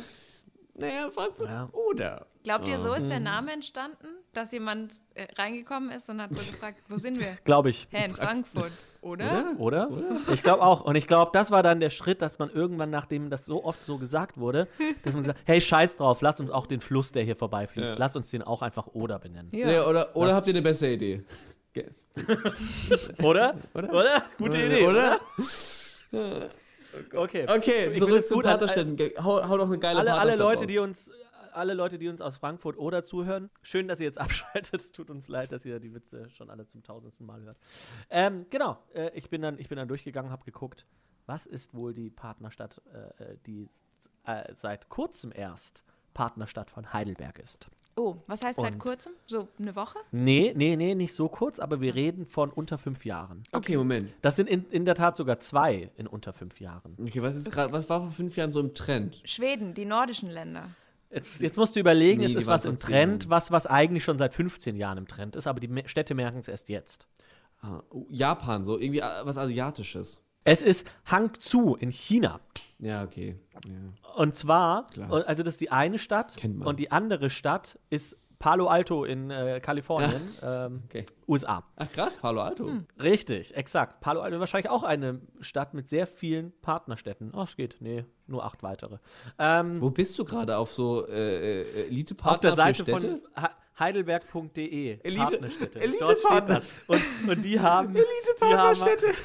Naja, 0.76 1.10
Frankfurt 1.12 1.50
Ja. 1.50 1.70
oder. 1.74 2.26
Glaubt 2.44 2.68
ihr, 2.70 2.80
so 2.80 2.94
ist 2.94 3.04
Mhm. 3.04 3.10
der 3.10 3.20
Name 3.20 3.52
entstanden, 3.52 4.08
dass 4.34 4.52
jemand 4.54 5.02
äh, 5.14 5.28
reingekommen 5.38 5.92
ist 5.92 6.10
und 6.10 6.22
hat 6.22 6.34
so 6.34 6.52
gefragt, 6.52 6.78
wo 6.88 6.98
sind 6.98 7.20
wir? 7.20 7.38
glaube 7.44 7.70
ich. 7.70 7.88
Hä, 7.92 8.06
in 8.06 8.16
Frankfurt, 8.16 8.72
oder? 9.02 9.54
Oder? 9.58 9.90
Ich 10.34 10.42
glaube 10.42 10.62
auch. 10.64 10.82
Und 10.82 10.96
ich 10.96 11.06
glaube, 11.06 11.32
das 11.34 11.52
war 11.52 11.64
dann 11.64 11.80
der 11.82 11.90
Schritt, 11.90 12.22
dass 12.22 12.40
man 12.40 12.50
irgendwann, 12.50 12.90
nachdem 12.90 13.30
das 13.30 13.46
so 13.46 13.64
oft 13.66 13.84
so 13.86 13.98
gesagt 13.98 14.38
wurde, 14.38 14.68
dass 15.04 15.14
man 15.16 15.24
gesagt 15.24 15.40
hey, 15.46 15.60
scheiß 15.60 15.98
drauf, 15.98 16.22
lasst 16.22 16.40
uns 16.40 16.50
auch 16.50 16.66
den 16.66 16.80
Fluss, 16.80 17.12
der 17.12 17.24
hier 17.24 17.36
vorbeifließt, 17.36 17.94
Ja. 17.94 18.00
lasst 18.00 18.16
uns 18.16 18.30
den 18.32 18.42
auch 18.42 18.62
einfach 18.62 18.88
Oder 18.94 19.20
benennen. 19.20 19.50
Ja. 19.52 19.68
Nee, 19.68 19.80
oder 19.80 20.16
oder 20.16 20.30
Was? 20.30 20.36
habt 20.36 20.48
ihr 20.48 20.54
eine 20.54 20.62
bessere 20.62 20.92
Idee? 20.94 21.24
Oder? 23.22 23.56
Oder? 23.74 23.94
Oder? 23.94 24.24
Gute 24.38 24.58
Idee, 24.58 24.88
Oder? 24.88 25.20
Okay. 27.14 27.46
Okay, 27.48 27.92
Ich 27.94 28.00
zurück 28.00 28.28
zu 28.28 28.40
Paterstätten. 28.40 28.98
Hau, 29.24 29.48
hau 29.48 29.58
doch 29.58 29.68
eine 29.68 29.78
geile 29.78 30.00
alle, 30.00 30.14
alle 30.14 30.36
Leute, 30.36 30.62
raus. 30.62 30.68
die 30.68 30.80
uns, 30.80 31.12
alle 31.54 31.74
Leute, 31.74 31.98
die 31.98 32.08
uns 32.08 32.22
aus 32.22 32.38
Frankfurt 32.38 32.78
oder 32.78 33.04
zuhören, 33.04 33.50
schön, 33.62 33.88
dass 33.88 34.00
ihr 34.00 34.06
jetzt 34.06 34.20
abschaltet. 34.22 34.82
Es 34.82 34.92
tut 34.92 35.10
uns 35.10 35.28
leid, 35.28 35.52
dass 35.52 35.66
ihr 35.66 35.80
die 35.80 35.94
Witze 35.94 36.30
schon 36.30 36.50
alle 36.50 36.66
zum 36.68 36.84
tausendsten 36.84 37.26
Mal 37.26 37.42
hört. 37.42 37.58
Ähm, 38.10 38.46
genau, 38.50 38.78
äh, 38.94 39.12
ich, 39.16 39.30
bin 39.30 39.42
dann, 39.42 39.58
ich 39.60 39.70
bin 39.70 39.78
dann 39.78 39.88
durchgegangen, 39.88 40.32
habe 40.32 40.44
geguckt, 40.46 40.86
was 41.26 41.46
ist 41.46 41.74
wohl 41.74 41.94
die 41.94 42.10
Partnerstadt, 42.10 42.82
äh, 42.94 43.24
äh, 43.24 43.38
die 43.46 43.70
äh, 44.26 44.54
seit 44.54 44.90
kurzem 44.90 45.32
erst 45.34 45.84
Partnerstadt 46.14 46.70
von 46.70 46.92
Heidelberg 46.92 47.40
ist. 47.40 47.70
Oh, 47.96 48.16
was 48.28 48.44
heißt 48.44 48.60
seit 48.62 48.74
Und- 48.74 48.80
kurzem? 48.80 49.12
So 49.28 49.50
eine 49.60 49.76
Woche? 49.76 50.00
Nee, 50.12 50.54
nee, 50.56 50.78
nee, 50.78 50.96
nicht 50.96 51.14
so 51.14 51.28
kurz, 51.28 51.60
aber 51.60 51.82
wir 51.82 51.96
reden 51.96 52.26
von 52.26 52.50
unter 52.50 52.78
fünf 52.78 53.04
Jahren. 53.04 53.44
Okay, 53.52 53.76
Moment. 53.76 54.14
Das 54.22 54.38
sind 54.38 54.48
in, 54.48 54.66
in 54.70 54.86
der 54.86 54.96
Tat 54.96 55.18
sogar 55.18 55.40
zwei 55.40 55.92
in 55.98 56.08
unter 56.08 56.32
fünf 56.32 56.62
Jahren. 56.62 56.96
Okay, 57.00 57.22
was 57.22 57.36
ist 57.36 57.52
gerade, 57.52 57.74
was 57.74 57.90
war 57.90 58.00
vor 58.02 58.12
fünf 58.12 58.38
Jahren 58.38 58.54
so 58.54 58.62
im 58.62 58.74
Trend? 58.74 59.22
Schweden, 59.26 59.74
die 59.74 59.84
nordischen 59.86 60.30
Länder. 60.30 60.70
Jetzt, 61.12 61.42
jetzt 61.42 61.58
musst 61.58 61.76
du 61.76 61.80
überlegen, 61.80 62.20
Nee, 62.22 62.28
es 62.28 62.36
ist 62.36 62.48
was 62.48 62.66
im 62.66 62.78
Trend, 62.78 63.30
was, 63.30 63.52
was 63.52 63.66
eigentlich 63.66 64.04
schon 64.04 64.20
seit 64.20 64.34
15 64.34 64.76
Jahren 64.76 65.00
im 65.00 65.08
Trend 65.08 65.36
ist, 65.36 65.48
aber 65.48 65.60
die 65.60 65.70
Städte 65.88 66.14
merken 66.14 66.38
es 66.38 66.48
erst 66.48 66.70
jetzt. 66.70 67.08
Ah, 67.62 67.82
oh, 67.90 68.06
Japan, 68.10 68.64
so 68.64 68.78
irgendwie 68.78 69.00
äh, 69.00 69.26
was 69.26 69.38
Asiatisches. 69.38 70.24
Es 70.44 70.62
ist 70.62 70.88
Hangzhou 71.06 71.76
in 71.76 71.92
China. 71.92 72.40
Ja, 72.78 73.04
okay. 73.04 73.38
Ja. 73.68 74.14
Und 74.16 74.36
zwar, 74.36 74.86
Klar. 74.86 75.28
also 75.28 75.44
das 75.44 75.56
ist 75.56 75.62
die 75.62 75.72
eine 75.72 76.00
Stadt 76.00 76.38
Kennt 76.38 76.58
man. 76.60 76.68
und 76.68 76.80
die 76.80 76.92
andere 76.92 77.30
Stadt 77.30 77.78
ist 77.90 78.18
Palo 78.40 78.68
Alto 78.68 79.04
in 79.04 79.30
äh, 79.32 79.60
Kalifornien, 79.62 80.22
ähm, 80.44 80.84
Okay. 80.86 81.06
USA. 81.28 81.64
Ach 81.76 81.92
krass, 81.92 82.18
Palo 82.18 82.42
Alto. 82.42 82.72
Richtig, 82.98 83.54
exakt. 83.56 84.00
Palo 84.00 84.22
Alto 84.22 84.38
ist 84.38 84.40
wahrscheinlich 84.40 84.70
auch 84.72 84.84
eine 84.84 85.20
Stadt 85.42 85.74
mit 85.74 85.90
sehr 85.90 86.08
vielen 86.08 86.54
Partnerstädten. 86.62 87.34
Oh, 87.36 87.42
es 87.44 87.58
geht. 87.58 87.76
Nee, 87.82 88.06
nur 88.28 88.46
acht 88.46 88.64
weitere. 88.64 89.00
Ähm, 89.38 89.82
Wo 89.82 89.90
bist 89.90 90.18
du 90.18 90.24
gerade 90.24 90.58
auf 90.58 90.72
so 90.72 91.06
äh, 91.08 91.62
äh, 91.64 91.88
Elite-Partner 91.88 92.32
auf 92.32 92.40
der 92.40 92.56
Seite 92.56 92.86
von 92.86 93.22
heidelberg.de. 93.78 95.00
Elite- 95.04 95.18
Partnerstädte. 95.26 95.80
Elite- 95.82 96.00
Dort 96.00 96.20
steht 96.20 96.50
das. 96.50 96.70
Und, 96.88 97.02
und 97.30 97.42
die 97.44 97.60
haben. 97.60 97.94
Elite-Partnerstädte. 98.40 99.08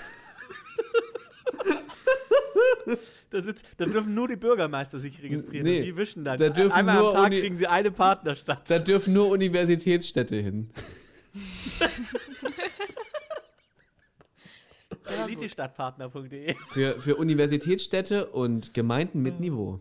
Da, 3.30 3.40
sitzt, 3.40 3.64
da 3.78 3.86
dürfen 3.86 4.14
nur 4.14 4.28
die 4.28 4.36
Bürgermeister 4.36 4.98
sich 4.98 5.20
registrieren. 5.22 5.64
Nee, 5.66 5.78
und 5.80 5.84
die 5.86 5.96
wischen 5.96 6.24
dann. 6.24 6.38
da 6.38 6.50
dürfen 6.50 6.72
Einmal 6.72 6.98
nur 6.98 7.08
am 7.08 7.14
Tag 7.14 7.26
Uni- 7.26 7.40
kriegen 7.40 7.56
sie 7.56 7.66
eine 7.66 7.90
Partnerstadt. 7.90 8.70
Da 8.70 8.78
dürfen 8.78 9.12
nur 9.14 9.28
Universitätsstädte 9.30 10.36
hin. 10.36 10.70
Elitestadtpartner.de. 15.24 16.54
Für, 16.68 17.00
für 17.00 17.16
Universitätsstädte 17.16 18.26
und 18.26 18.74
Gemeinden 18.74 19.20
mit 19.20 19.40
Niveau. 19.40 19.80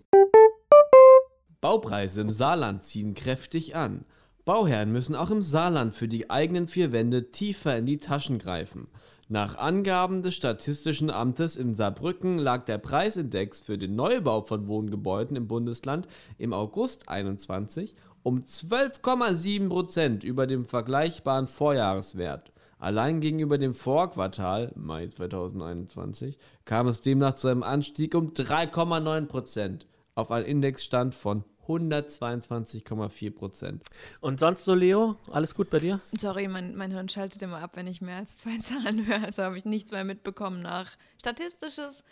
Baupreise 1.62 2.22
im 2.22 2.32
Saarland 2.32 2.86
ziehen 2.86 3.14
kräftig 3.14 3.76
an. 3.76 4.06
Bauherren 4.46 4.92
müssen 4.92 5.16
auch 5.16 5.32
im 5.32 5.42
Saarland 5.42 5.96
für 5.96 6.10
die 6.10 6.30
eigenen 6.30 6.68
vier 6.68 6.92
Wände 6.92 7.32
tiefer 7.32 7.78
in 7.78 7.86
die 7.86 8.00
Taschen 8.00 8.40
greifen. 8.40 8.88
Nach 9.30 9.58
Angaben 9.58 10.22
des 10.22 10.36
Statistischen 10.36 11.10
Amtes 11.10 11.56
in 11.56 11.76
Saarbrücken 11.76 12.40
lag 12.40 12.66
der 12.66 12.78
Preisindex 12.78 13.62
für 13.62 13.78
den 13.78 13.96
Neubau 13.96 14.42
von 14.42 14.68
Wohngebäuden 14.68 15.38
im 15.38 15.48
Bundesland 15.48 16.08
im 16.38 16.52
August 16.52 17.08
21 17.08 17.96
um 18.22 18.44
12,7 18.44 19.70
Prozent 19.70 20.24
über 20.26 20.46
dem 20.46 20.66
vergleichbaren 20.66 21.48
Vorjahreswert. 21.48 22.52
Allein 22.80 23.22
gegenüber 23.22 23.58
dem 23.58 23.74
Vorquartal, 23.74 24.74
Mai 24.76 25.08
2021, 25.08 26.38
kam 26.66 26.88
es 26.88 27.00
demnach 27.00 27.36
zu 27.36 27.48
einem 27.48 27.64
Anstieg 27.64 28.16
um 28.16 28.34
3,9 28.34 29.28
Prozent 29.28 29.88
auf 30.16 30.32
einen 30.32 30.46
Indexstand 30.46 31.16
von 31.16 31.46
122,4 31.68 33.32
Prozent. 33.32 33.84
Und 34.20 34.40
sonst 34.40 34.64
so, 34.64 34.74
Leo? 34.74 35.18
Alles 35.32 35.56
gut 35.56 35.70
bei 35.70 35.80
dir? 35.80 36.00
Sorry, 36.18 36.48
mein, 36.48 36.76
mein 36.76 36.92
Hirn 36.92 37.10
schaltet 37.10 37.42
immer 37.42 37.60
ab, 37.60 37.72
wenn 37.76 37.88
ich 37.88 38.02
mehr 38.02 38.18
als 38.18 38.38
zwei 38.38 38.58
Zahlen 38.62 39.06
höre. 39.06 39.24
Also 39.24 39.44
habe 39.44 39.58
ich 39.58 39.66
nichts 39.66 39.92
mehr 39.92 40.04
mitbekommen 40.04 40.62
nach 40.62 40.92
Statistisches 41.20 42.04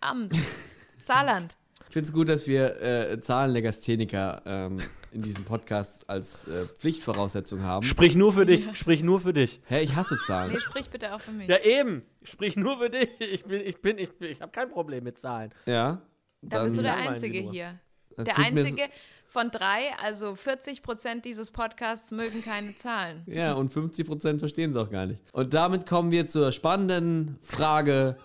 Amt. 0.00 0.34
Saarland. 0.98 1.56
Ich 1.88 1.94
finde 1.94 2.06
es 2.06 2.12
gut, 2.12 2.28
dass 2.28 2.46
wir 2.46 2.80
äh, 2.80 3.20
Zahlenlegastheniker 3.20 4.42
ähm, 4.46 4.78
in 5.10 5.22
diesem 5.22 5.44
Podcast 5.44 6.08
als 6.08 6.46
äh, 6.46 6.66
Pflichtvoraussetzung 6.66 7.62
haben. 7.62 7.84
Sprich 7.84 8.14
nur 8.14 8.32
für 8.32 8.46
dich. 8.46 8.76
Sprich 8.78 9.02
nur 9.02 9.20
für 9.20 9.32
dich. 9.32 9.60
Hä, 9.66 9.80
ich 9.80 9.96
hasse 9.96 10.16
Zahlen. 10.24 10.52
Nee, 10.52 10.60
sprich 10.60 10.88
bitte 10.90 11.12
auch 11.14 11.20
für 11.20 11.32
mich. 11.32 11.48
Ja, 11.48 11.58
eben. 11.58 12.02
Sprich 12.22 12.56
nur 12.56 12.78
für 12.78 12.90
dich. 12.90 13.08
Ich 13.18 13.44
bin, 13.44 13.60
ich 13.60 13.82
bin, 13.82 13.98
ich, 13.98 14.10
ich 14.20 14.40
habe 14.40 14.52
kein 14.52 14.70
Problem 14.70 15.02
mit 15.02 15.18
Zahlen. 15.18 15.52
Ja. 15.66 16.00
da 16.42 16.62
bist 16.62 16.78
du 16.78 16.82
der 16.82 16.94
Einzige 16.94 17.40
hier. 17.40 17.80
Das 18.24 18.34
Der 18.34 18.44
Einzige 18.44 18.82
von 19.26 19.50
drei, 19.50 19.90
also 20.02 20.34
40 20.34 20.82
Prozent 20.82 21.24
dieses 21.24 21.50
Podcasts 21.50 22.10
mögen 22.10 22.42
keine 22.44 22.76
Zahlen. 22.76 23.22
Ja, 23.26 23.54
und 23.54 23.72
50% 23.72 24.38
verstehen 24.38 24.70
es 24.70 24.76
auch 24.76 24.90
gar 24.90 25.06
nicht. 25.06 25.20
Und 25.32 25.54
damit 25.54 25.86
kommen 25.86 26.10
wir 26.10 26.26
zur 26.26 26.52
spannenden 26.52 27.38
Frage. 27.42 28.16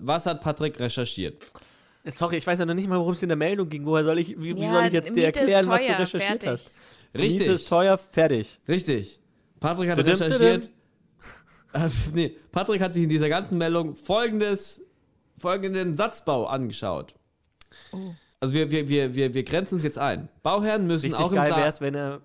Was 0.00 0.26
hat 0.26 0.40
Patrick 0.42 0.78
recherchiert? 0.78 1.42
Sorry, 2.04 2.36
ich 2.38 2.46
weiß 2.46 2.58
ja 2.58 2.64
noch 2.66 2.74
nicht 2.74 2.88
mal, 2.88 2.98
worum 2.98 3.12
es 3.12 3.22
in 3.22 3.28
der 3.28 3.36
Meldung 3.36 3.68
ging. 3.68 3.84
Woher 3.84 4.04
soll 4.04 4.18
ich, 4.18 4.38
wie, 4.38 4.56
wie 4.56 4.62
Ja, 4.62 4.70
soll 4.72 4.84
ich 4.86 4.92
jetzt 4.92 5.14
dir 5.14 5.24
erklären, 5.26 5.68
was 5.68 5.80
du 5.80 5.86
teuer, 5.86 5.98
recherchiert 5.98 6.22
fertig. 6.42 6.48
hast? 6.48 6.72
Richtig. 7.14 7.40
Miete 7.40 7.52
ist 7.52 7.68
teuer, 7.68 7.98
fertig. 7.98 8.58
Richtig. 8.68 9.20
Patrick 9.58 9.90
hat 9.90 9.98
Tudum, 9.98 10.12
recherchiert. 10.12 10.70
Äh, 11.72 11.88
nee, 12.14 12.36
Patrick 12.50 12.80
hat 12.80 12.94
sich 12.94 13.02
in 13.02 13.08
dieser 13.10 13.28
ganzen 13.28 13.58
Meldung 13.58 13.94
folgendes, 13.94 14.82
folgenden 15.38 15.96
Satzbau 15.96 16.46
angeschaut. 16.46 17.14
Oh. 17.92 18.14
Also 18.40 18.54
wir, 18.54 18.70
wir, 18.70 18.88
wir, 18.88 19.14
wir, 19.14 19.34
wir 19.34 19.44
grenzen 19.44 19.76
es 19.76 19.84
jetzt 19.84 19.98
ein. 19.98 20.28
Bauherren 20.42 20.86
müssen 20.86 21.12
Richtig 21.12 21.20
auch 21.20 21.30
im 21.30 21.36
geil 21.36 21.68
es, 21.68 21.80
wenn 21.80 21.94
er, 21.94 22.22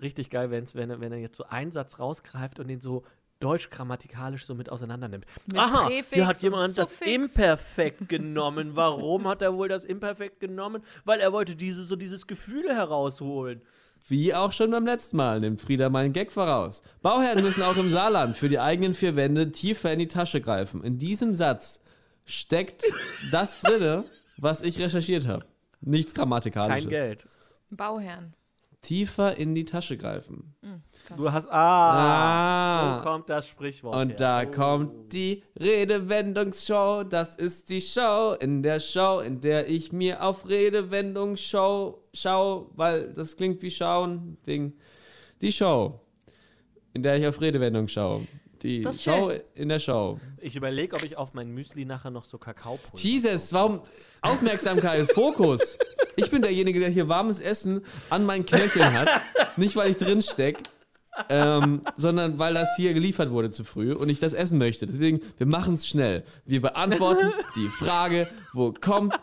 richtig 0.00 0.30
geil 0.30 0.50
wäre 0.50 0.62
es, 0.62 0.74
wenn 0.74 0.90
er, 0.90 1.00
wenn 1.00 1.12
er 1.12 1.18
jetzt 1.18 1.36
so 1.36 1.44
einen 1.44 1.70
Satz 1.70 1.98
rausgreift 1.98 2.60
und 2.60 2.68
den 2.68 2.80
so 2.80 3.04
deutsch-grammatikalisch 3.40 4.46
so 4.46 4.54
mit 4.54 4.70
auseinander 4.70 5.08
nimmt. 5.08 5.26
Mit 5.46 5.58
Aha, 5.58 5.86
Präfix 5.86 6.12
hier 6.12 6.26
hat 6.26 6.40
jemand 6.42 6.76
das. 6.78 6.92
Imperfekt 7.00 8.08
genommen. 8.08 8.76
Warum 8.76 9.26
hat 9.26 9.42
er 9.42 9.54
wohl 9.54 9.68
das 9.68 9.84
Imperfekt 9.84 10.40
genommen? 10.40 10.82
Weil 11.04 11.20
er 11.20 11.32
wollte 11.32 11.56
diese, 11.56 11.84
so 11.84 11.96
dieses 11.96 12.26
Gefühl 12.26 12.74
herausholen. 12.74 13.62
Wie 14.08 14.34
auch 14.34 14.52
schon 14.52 14.70
beim 14.70 14.86
letzten 14.86 15.16
Mal 15.16 15.40
nimmt 15.40 15.60
Frieda 15.60 15.90
meinen 15.90 16.12
Gag 16.12 16.32
voraus. 16.32 16.82
Bauherren 17.02 17.42
müssen 17.42 17.62
auch 17.62 17.76
im 17.76 17.90
Saarland 17.90 18.36
für 18.36 18.48
die 18.48 18.58
eigenen 18.58 18.94
vier 18.94 19.16
Wände 19.16 19.52
tiefer 19.52 19.92
in 19.92 19.98
die 19.98 20.08
Tasche 20.08 20.40
greifen. 20.40 20.82
In 20.82 20.98
diesem 20.98 21.34
Satz 21.34 21.82
steckt 22.24 22.84
das 23.30 23.60
drinne, 23.60 24.04
was 24.40 24.62
ich 24.62 24.78
recherchiert 24.78 25.26
habe. 25.26 25.44
Nichts 25.80 26.14
Grammatikalisches. 26.14 26.84
Kein 26.84 26.90
Geld. 26.90 27.28
Bauherren. 27.70 28.34
Tiefer 28.82 29.36
in 29.36 29.54
die 29.54 29.66
Tasche 29.66 29.98
greifen. 29.98 30.54
Fast. 31.04 31.20
Du 31.20 31.30
hast, 31.30 31.48
ah, 31.50 32.96
Ah. 32.96 32.98
wo 32.98 33.02
kommt 33.02 33.28
das 33.28 33.46
Sprichwort 33.46 33.94
her? 33.94 34.00
Und 34.02 34.20
da 34.20 34.42
Oh. 34.42 34.50
kommt 34.50 35.12
die 35.12 35.42
Redewendungsshow. 35.60 37.04
Das 37.04 37.36
ist 37.36 37.68
die 37.68 37.82
Show 37.82 38.36
in 38.40 38.62
der 38.62 38.80
Show, 38.80 39.20
in 39.20 39.40
der 39.42 39.68
ich 39.68 39.92
mir 39.92 40.22
auf 40.24 40.48
Redewendungsshow 40.48 41.98
schau, 42.14 42.70
weil 42.74 43.12
das 43.12 43.36
klingt 43.36 43.60
wie 43.62 43.70
schauen, 43.70 44.38
wegen 44.46 44.72
die 45.42 45.52
Show, 45.52 46.00
in 46.94 47.02
der 47.02 47.16
ich 47.18 47.26
auf 47.26 47.40
Redewendung 47.40 47.86
schaue. 47.86 48.26
Die 48.62 48.82
Das 48.82 49.02
Show 49.02 49.30
schön. 49.30 49.40
in 49.54 49.68
der 49.68 49.78
Show. 49.78 50.18
Ich 50.38 50.56
überlege, 50.56 50.94
ob 50.96 51.04
ich 51.04 51.16
auf 51.16 51.32
mein 51.34 51.50
Müsli 51.50 51.84
nachher 51.84 52.10
noch 52.10 52.24
so 52.24 52.38
Kakaopulver 52.38 52.96
Jesus, 52.96 53.52
warum 53.52 53.80
Aufmerksamkeit, 54.20 55.10
Fokus. 55.12 55.78
Ich 56.16 56.30
bin 56.30 56.42
derjenige, 56.42 56.78
der 56.80 56.90
hier 56.90 57.08
warmes 57.08 57.40
Essen 57.40 57.82
an 58.10 58.24
meinen 58.26 58.44
Knöcheln 58.44 58.92
hat. 58.92 59.08
Nicht, 59.56 59.76
weil 59.76 59.90
ich 59.90 59.96
drin 59.96 60.20
steck, 60.20 60.58
ähm, 61.28 61.82
sondern 61.96 62.38
weil 62.38 62.54
das 62.54 62.68
hier 62.76 62.92
geliefert 62.94 63.30
wurde 63.30 63.50
zu 63.50 63.64
früh 63.64 63.92
und 63.94 64.08
ich 64.08 64.20
das 64.20 64.32
essen 64.32 64.58
möchte. 64.58 64.86
Deswegen, 64.86 65.20
wir 65.38 65.46
machen 65.46 65.74
es 65.74 65.86
schnell. 65.86 66.24
Wir 66.44 66.60
beantworten 66.60 67.32
die 67.56 67.68
Frage, 67.68 68.28
wo 68.52 68.72
kommt. 68.72 69.14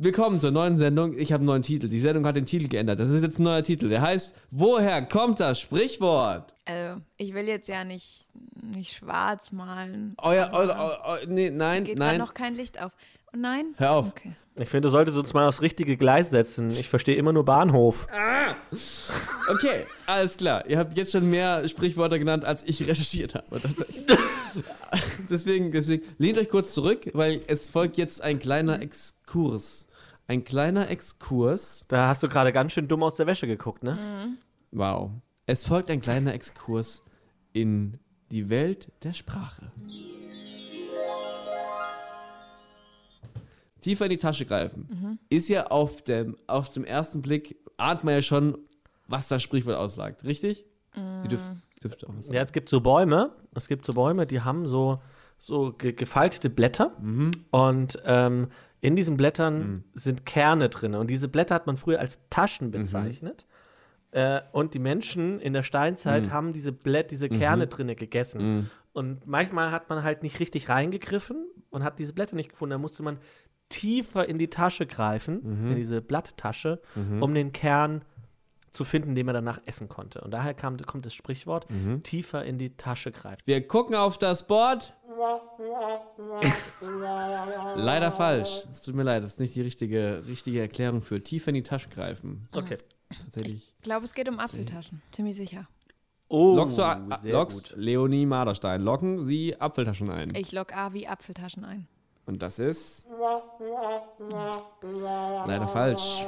Willkommen 0.00 0.38
zur 0.38 0.52
neuen 0.52 0.76
Sendung. 0.76 1.18
Ich 1.18 1.32
habe 1.32 1.40
einen 1.40 1.46
neuen 1.46 1.62
Titel. 1.62 1.88
Die 1.88 1.98
Sendung 1.98 2.24
hat 2.24 2.36
den 2.36 2.46
Titel 2.46 2.68
geändert. 2.68 3.00
Das 3.00 3.08
ist 3.10 3.20
jetzt 3.20 3.40
ein 3.40 3.42
neuer 3.42 3.64
Titel. 3.64 3.88
Der 3.88 4.00
heißt 4.00 4.32
Woher 4.52 5.02
kommt 5.02 5.40
das 5.40 5.58
Sprichwort? 5.58 6.54
Also, 6.66 7.00
ich 7.16 7.34
will 7.34 7.48
jetzt 7.48 7.66
ja 7.68 7.82
nicht, 7.82 8.24
nicht 8.62 8.92
schwarz 8.92 9.50
malen. 9.50 10.14
Euer, 10.18 10.50
eure, 10.52 10.76
eu- 10.78 11.14
eu- 11.14 11.26
nee, 11.26 11.50
nein, 11.50 11.82
Geht 11.82 11.98
nein. 11.98 12.18
noch 12.18 12.32
kein 12.32 12.54
Licht 12.54 12.80
auf. 12.80 12.92
Oh 13.32 13.36
nein? 13.36 13.74
Hör 13.76 13.90
auf. 13.90 14.06
Okay. 14.06 14.36
Ich 14.54 14.68
finde, 14.68 14.86
du 14.86 14.90
solltest 14.90 15.18
uns 15.18 15.34
mal 15.34 15.48
aufs 15.48 15.62
richtige 15.62 15.96
Gleis 15.96 16.30
setzen. 16.30 16.70
Ich 16.70 16.88
verstehe 16.88 17.16
immer 17.16 17.32
nur 17.32 17.44
Bahnhof. 17.44 18.06
Okay, 19.50 19.84
alles 20.06 20.36
klar. 20.36 20.64
Ihr 20.68 20.78
habt 20.78 20.96
jetzt 20.96 21.10
schon 21.10 21.28
mehr 21.28 21.66
Sprichwörter 21.68 22.20
genannt, 22.20 22.44
als 22.44 22.62
ich 22.68 22.86
recherchiert 22.86 23.34
habe. 23.34 23.60
deswegen, 25.30 25.72
deswegen 25.72 26.02
lehnt 26.18 26.38
euch 26.38 26.48
kurz 26.48 26.72
zurück, 26.74 27.08
weil 27.14 27.40
es 27.48 27.68
folgt 27.68 27.96
jetzt 27.96 28.22
ein 28.22 28.38
kleiner 28.38 28.80
Exkurs. 28.80 29.87
Ein 30.30 30.44
kleiner 30.44 30.90
Exkurs. 30.90 31.86
Da 31.88 32.08
hast 32.08 32.22
du 32.22 32.28
gerade 32.28 32.52
ganz 32.52 32.74
schön 32.74 32.86
dumm 32.86 33.02
aus 33.02 33.16
der 33.16 33.26
Wäsche 33.26 33.46
geguckt, 33.46 33.82
ne? 33.82 33.94
Wow. 34.72 35.10
Es 35.46 35.64
folgt 35.64 35.90
ein 35.90 36.02
kleiner 36.02 36.34
Exkurs 36.34 37.00
in 37.54 37.98
die 38.30 38.50
Welt 38.50 38.92
der 39.04 39.14
Sprache. 39.14 39.64
Tiefer 43.80 44.04
in 44.04 44.10
die 44.10 44.18
Tasche 44.18 44.44
greifen. 44.44 45.18
Ist 45.30 45.48
ja 45.48 45.68
auf 45.68 46.02
dem, 46.02 46.36
auf 46.46 46.70
dem 46.74 46.84
ersten 46.84 47.22
Blick, 47.22 47.56
ahnt 47.78 48.04
man 48.04 48.12
ja 48.12 48.22
schon, 48.22 48.58
was 49.06 49.28
das 49.28 49.42
Sprichwort 49.42 49.76
aussagt, 49.76 50.24
richtig? 50.24 50.66
Ihr 50.94 51.28
dürft, 51.28 51.44
dürft 51.82 52.06
auch 52.06 52.14
was 52.14 52.26
sagen. 52.26 52.36
Ja, 52.36 52.42
es 52.42 52.52
gibt 52.52 52.68
so 52.68 52.82
Bäume, 52.82 53.34
es 53.54 53.66
gibt 53.66 53.86
so 53.86 53.94
Bäume, 53.94 54.26
die 54.26 54.42
haben 54.42 54.66
so, 54.66 54.98
so 55.38 55.72
ge 55.72 55.92
gefaltete 55.92 56.50
Blätter 56.50 56.94
und 57.50 58.02
ähm, 58.04 58.48
in 58.80 58.94
diesen 58.96 59.16
Blättern 59.16 59.84
sind 59.94 60.24
Kerne 60.26 60.68
drin 60.68 60.94
und 60.94 61.10
diese 61.10 61.28
Blätter 61.28 61.54
hat 61.54 61.66
man 61.66 61.76
früher 61.76 61.98
als 62.00 62.28
Taschen 62.30 62.70
bezeichnet. 62.70 63.46
Äh, 64.10 64.40
und 64.52 64.72
die 64.74 64.78
Menschen 64.78 65.38
in 65.40 65.52
der 65.52 65.62
Steinzeit 65.62 66.26
haben 66.32 66.52
diese 66.52 66.72
Blätter, 66.72 67.08
diese 67.08 67.28
Kerne 67.28 67.66
drinne 67.66 67.94
gegessen. 67.96 68.40
Und 68.92 69.26
manchmal 69.26 69.70
hat 69.70 69.90
man 69.90 70.02
halt 70.02 70.22
nicht 70.22 70.40
richtig 70.40 70.68
reingegriffen 70.68 71.46
und 71.70 71.84
hat 71.84 71.98
diese 71.98 72.12
Blätter 72.12 72.34
nicht 72.36 72.50
gefunden. 72.50 72.70
Da 72.70 72.78
musste 72.78 73.02
man 73.02 73.18
tiefer 73.68 74.26
in 74.28 74.38
die 74.38 74.48
Tasche 74.48 74.86
greifen, 74.86 75.42
in 75.70 75.76
diese 75.76 76.00
Blatttasche, 76.00 76.80
um 77.20 77.34
den 77.34 77.52
Kern 77.52 78.02
zu 78.70 78.84
finden, 78.84 79.14
den 79.14 79.26
man 79.26 79.34
danach 79.34 79.60
essen 79.66 79.88
konnte. 79.88 80.20
Und 80.22 80.30
daher 80.30 80.54
kam, 80.54 80.76
kommt 80.78 81.04
das 81.04 81.14
Sprichwort, 81.14 81.66
tiefer 82.02 82.44
in 82.44 82.58
die 82.58 82.76
Tasche 82.76 83.12
greifen. 83.12 83.42
Wir 83.44 83.66
gucken 83.66 83.94
auf 83.94 84.18
das 84.18 84.46
Board. 84.46 84.94
Leider 87.76 88.12
falsch. 88.12 88.64
Es 88.70 88.82
tut 88.82 88.94
mir 88.94 89.02
leid, 89.02 89.22
das 89.22 89.34
ist 89.34 89.40
nicht 89.40 89.54
die 89.54 89.62
richtige, 89.62 90.22
richtige 90.26 90.60
Erklärung 90.60 91.00
für 91.00 91.22
tiefer 91.22 91.48
in 91.48 91.54
die 91.56 91.62
Tasche 91.62 91.88
greifen. 91.88 92.48
Okay. 92.52 92.76
Tatsächlich. 93.24 93.74
Ich 93.76 93.82
glaube, 93.82 94.04
es 94.04 94.14
geht 94.14 94.28
um 94.28 94.38
Apfeltaschen. 94.38 95.02
Ziemlich 95.12 95.36
sicher. 95.36 95.66
Oh, 96.28 96.54
Lockst 96.56 96.76
du, 96.76 96.82
sehr 97.22 97.32
lockst 97.32 97.70
gut. 97.70 97.78
Leonie 97.78 98.26
Maderstein. 98.26 98.82
Locken 98.82 99.24
Sie 99.24 99.58
Apfeltaschen 99.58 100.10
ein. 100.10 100.34
Ich 100.34 100.52
log 100.52 100.76
A 100.76 100.92
wie 100.92 101.08
Apfeltaschen 101.08 101.64
ein. 101.64 101.88
Und 102.26 102.42
das 102.42 102.58
ist. 102.58 103.06
Leider 105.46 105.68
falsch. 105.68 106.22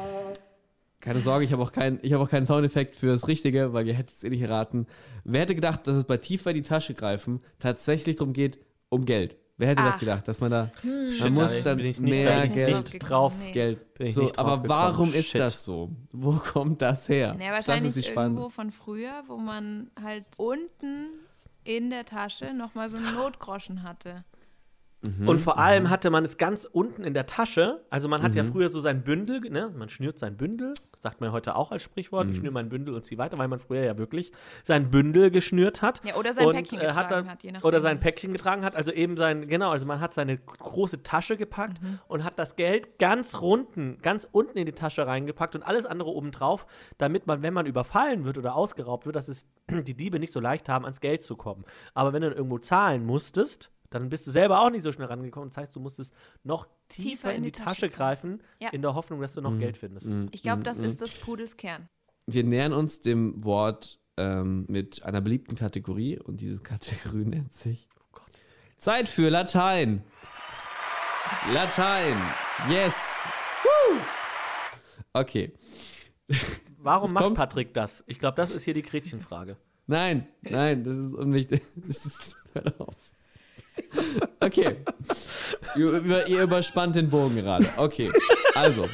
Keine 1.01 1.21
Sorge, 1.21 1.45
ich 1.45 1.53
habe 1.53 1.63
auch, 1.63 1.73
kein, 1.73 1.99
ich 2.03 2.13
hab 2.13 2.21
auch 2.21 2.29
keinen 2.29 2.47
Soundeffekt 2.47 2.97
fürs 2.97 3.29
Richtige, 3.29 3.73
weil 3.73 3.87
ihr 3.87 3.95
hättet 3.95 4.17
es 4.17 4.25
eh 4.25 4.31
nicht 4.31 4.43
erraten. 4.43 4.87
Wer 5.25 5.43
hätte 5.43 5.55
gedacht, 5.55 5.87
dass 5.87 5.97
es 5.97 6.05
bei 6.05 6.19
tiefer 6.19 6.51
in 6.51 6.57
die 6.57 6.63
Tasche 6.63 6.95
greifen 6.95 7.41
tatsächlich 7.59 8.17
darum 8.17 8.33
geht, 8.33 8.59
um 8.91 9.05
Geld? 9.07 9.37
Wer 9.57 9.69
hätte 9.69 9.83
das 9.83 9.97
Ach. 9.97 10.01
gedacht, 10.01 10.27
dass 10.27 10.41
man 10.41 10.51
da. 10.51 10.71
Man 10.83 11.13
Shit, 11.13 11.31
muss 11.33 11.59
da 11.59 11.71
dann 11.71 11.77
bin 11.79 11.87
ich 11.87 12.01
nicht, 12.01 12.11
mehr 12.15 12.45
ich 12.47 12.55
Geld. 12.55 12.93
nicht 12.93 12.99
drauf. 13.01 13.35
Nee. 13.39 13.53
Geld. 13.53 13.93
Bin 13.95 14.07
ich 14.07 14.15
So, 14.15 14.23
nicht 14.23 14.37
drauf 14.39 14.47
aber 14.47 14.63
gekommen. 14.63 14.69
warum 14.71 15.13
ist 15.15 15.29
Shit. 15.29 15.41
das 15.41 15.65
so? 15.65 15.91
Wo 16.13 16.33
kommt 16.33 16.81
das 16.81 17.09
her? 17.11 17.37
Ja, 17.39 17.49
das 17.49 17.67
wahrscheinlich 17.69 17.95
ist 17.97 18.07
die 18.07 18.11
spannende. 18.11 18.41
irgendwo 18.41 18.49
von 18.49 18.71
früher, 18.71 19.23
wo 19.27 19.37
man 19.37 19.91
halt 20.03 20.25
unten 20.39 21.09
in 21.65 21.91
der 21.91 22.07
Tasche 22.07 22.55
nochmal 22.55 22.89
so 22.89 22.97
einen 22.97 23.15
Notgroschen 23.15 23.83
hatte. 23.83 24.25
Und 25.27 25.41
vor 25.41 25.59
allem 25.59 25.89
hatte 25.89 26.11
man 26.11 26.25
es 26.27 26.37
ganz 26.37 26.65
unten 26.67 27.05
in 27.05 27.15
der 27.15 27.25
Tasche. 27.27 27.83
Also 27.89 28.07
man 28.09 28.23
hat 28.23 28.35
ja 28.35 28.45
früher 28.45 28.69
so 28.69 28.81
sein 28.81 29.03
Bündel, 29.03 29.41
ne? 29.51 29.71
Man 29.75 29.89
schnürt 29.89 30.19
sein 30.19 30.37
Bündel, 30.37 30.75
sagt 31.01 31.21
man 31.21 31.31
ja 31.31 31.33
heute 31.33 31.57
auch 31.57 31.73
als 31.73 31.83
Sprichwort. 31.83 32.29
Ich 32.31 32.37
schnüre 32.37 32.53
mein 32.53 32.69
Bündel 32.69 32.95
und 32.95 33.05
ziehe 33.05 33.19
weiter, 33.19 33.37
weil 33.39 33.49
man 33.49 33.59
früher 33.59 33.83
ja 33.83 33.99
wirklich 33.99 34.31
sein 34.63 34.91
Bündel 34.91 35.31
geschnürt 35.31 35.83
hat. 35.83 36.01
Ja, 36.05 36.15
oder 36.15 36.33
sein 36.33 36.47
und, 36.47 36.55
Päckchen 36.55 36.79
äh, 36.81 36.93
hat 36.93 37.09
getragen 37.09 37.09
dann- 37.27 37.29
hat, 37.31 37.43
je 37.43 37.53
nachdem. 37.53 37.67
Oder 37.67 37.81
sein 37.81 38.01
Päckchen 38.01 38.33
getragen 38.33 38.65
hat. 38.65 38.77
Also 38.77 38.93
eben 38.93 39.17
sein, 39.17 39.49
genau, 39.49 39.71
also 39.71 39.87
man 39.87 39.99
hat 40.01 40.15
seine 40.15 40.37
große 40.39 41.03
Tasche 41.03 41.37
gepackt 41.37 41.83
Mhm. 41.83 41.99
und 42.07 42.23
hat 42.25 42.39
das 42.39 42.55
Geld 42.55 42.99
ganz 42.99 43.41
runden, 43.41 43.99
ganz 44.03 44.29
unten 44.31 44.59
in 44.59 44.67
die 44.67 44.73
Tasche 44.73 45.07
reingepackt 45.07 45.55
und 45.55 45.63
alles 45.63 45.87
andere 45.87 46.11
oben 46.11 46.31
drauf, 46.31 46.67
damit 46.99 47.27
man, 47.27 47.43
wenn 47.43 47.55
man 47.55 47.67
überfallen 47.67 48.25
wird 48.25 48.39
oder 48.39 48.55
ausgeraubt 48.55 49.07
wird, 49.07 49.17
dass 49.17 49.29
es 49.29 49.47
die 49.71 49.95
Diebe 49.95 50.19
nicht 50.19 50.33
so 50.33 50.41
leicht 50.41 50.69
haben, 50.69 50.85
ans 50.85 51.01
Geld 51.01 51.23
zu 51.23 51.37
kommen. 51.37 51.65
Aber 51.95 52.13
wenn 52.13 52.21
du 52.23 52.29
dann 52.29 52.37
irgendwo 52.37 52.59
zahlen 52.59 53.07
musstest, 53.07 53.71
dann 53.91 54.09
bist 54.09 54.27
du 54.27 54.31
selber 54.31 54.61
auch 54.61 54.71
nicht 54.71 54.83
so 54.83 54.93
schnell 54.93 55.09
rangekommen. 55.09 55.51
Das 55.51 55.57
heißt, 55.59 55.77
du 55.77 55.81
musstest 55.81 56.15
noch 56.45 56.67
tiefer, 56.89 57.35
in 57.35 57.43
die, 57.43 57.53
Tasche, 57.53 57.89
greifen, 57.91 58.43
Ja. 58.61 58.71
in 58.71 58.83
der 58.83 58.95
Hoffnung, 58.95 59.21
dass 59.21 59.35
du 59.35 59.41
noch 59.41 59.59
Geld 59.59 59.77
findest. 59.77 60.09
Ich 60.31 60.43
glaube, 60.43 60.63
das 60.63 60.79
ist 60.79 61.01
des 61.01 61.17
Pudels 61.19 61.57
Kern. 61.57 61.89
Wir 62.27 62.45
nähern 62.45 62.73
uns 62.73 63.01
dem 63.01 63.45
Wort 63.45 63.99
ähm, 64.17 64.65
mit 64.69 65.03
einer 65.03 65.21
beliebten 65.21 65.57
Kategorie 65.57 66.19
und 66.19 66.41
diese 66.41 66.63
Kategorie 66.63 67.25
nennt 67.25 67.55
sich 67.55 67.89
Zeit 68.79 69.09
für 69.09 69.29
Latein. 69.29 70.05
Latein. 71.53 72.17
Yes. 72.69 72.95
Woo. 73.65 73.99
Okay. 75.13 75.53
Warum 76.79 77.13
Das 77.15 77.23
macht 77.25 77.35
Patrick 77.35 77.75
das? 77.75 78.05
Ich 78.07 78.19
glaube, 78.21 78.37
das 78.37 78.51
ist 78.51 78.63
hier 78.63 78.75
die 78.75 78.83
Gretchenfrage. 78.83 79.57
Nein, 79.87 80.29
nein, 80.43 80.85
das 80.85 80.95
ist 80.97 81.15
unwichtig. 81.15 81.63
Das 81.77 82.07
ist, 82.07 82.37
hör 82.55 82.81
auf. 82.81 83.10
Okay. 84.41 84.77
Ihr, 85.77 85.91
über, 85.91 86.27
ihr 86.27 86.43
überspannt 86.43 86.97
den 86.97 87.11
Bogen 87.11 87.37
gerade. 87.37 87.69
Okay. 87.77 88.11
Also, 88.55 88.89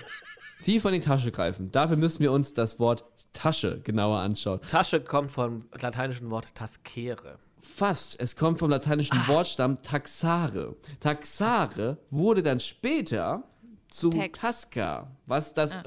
tiefer 0.64 0.88
in 0.88 1.00
die 1.00 1.06
Tasche 1.06 1.30
greifen. 1.30 1.70
Dafür 1.70 1.96
müssen 1.96 2.20
wir 2.20 2.32
uns 2.32 2.52
das 2.52 2.78
Wort 2.78 3.04
Tasche 3.32 3.80
genauer 3.80 4.18
anschauen. 4.18 4.60
Tasche 4.70 5.00
kommt 5.00 5.30
vom 5.30 5.64
lateinischen 5.80 6.30
Wort 6.30 6.54
taskere. 6.54 7.38
Fast. 7.60 8.18
Es 8.20 8.36
kommt 8.36 8.58
vom 8.58 8.70
lateinischen 8.70 9.18
Wortstamm 9.26 9.82
taxare. 9.82 10.76
Taxare 11.00 11.98
wurde 12.10 12.42
dann 12.42 12.60
später 12.60 13.42
zu 13.90 14.10
Text. 14.10 14.42
Tasca. 14.42 15.10
Was 15.26 15.54
das 15.54 15.74
äh, 15.74 15.80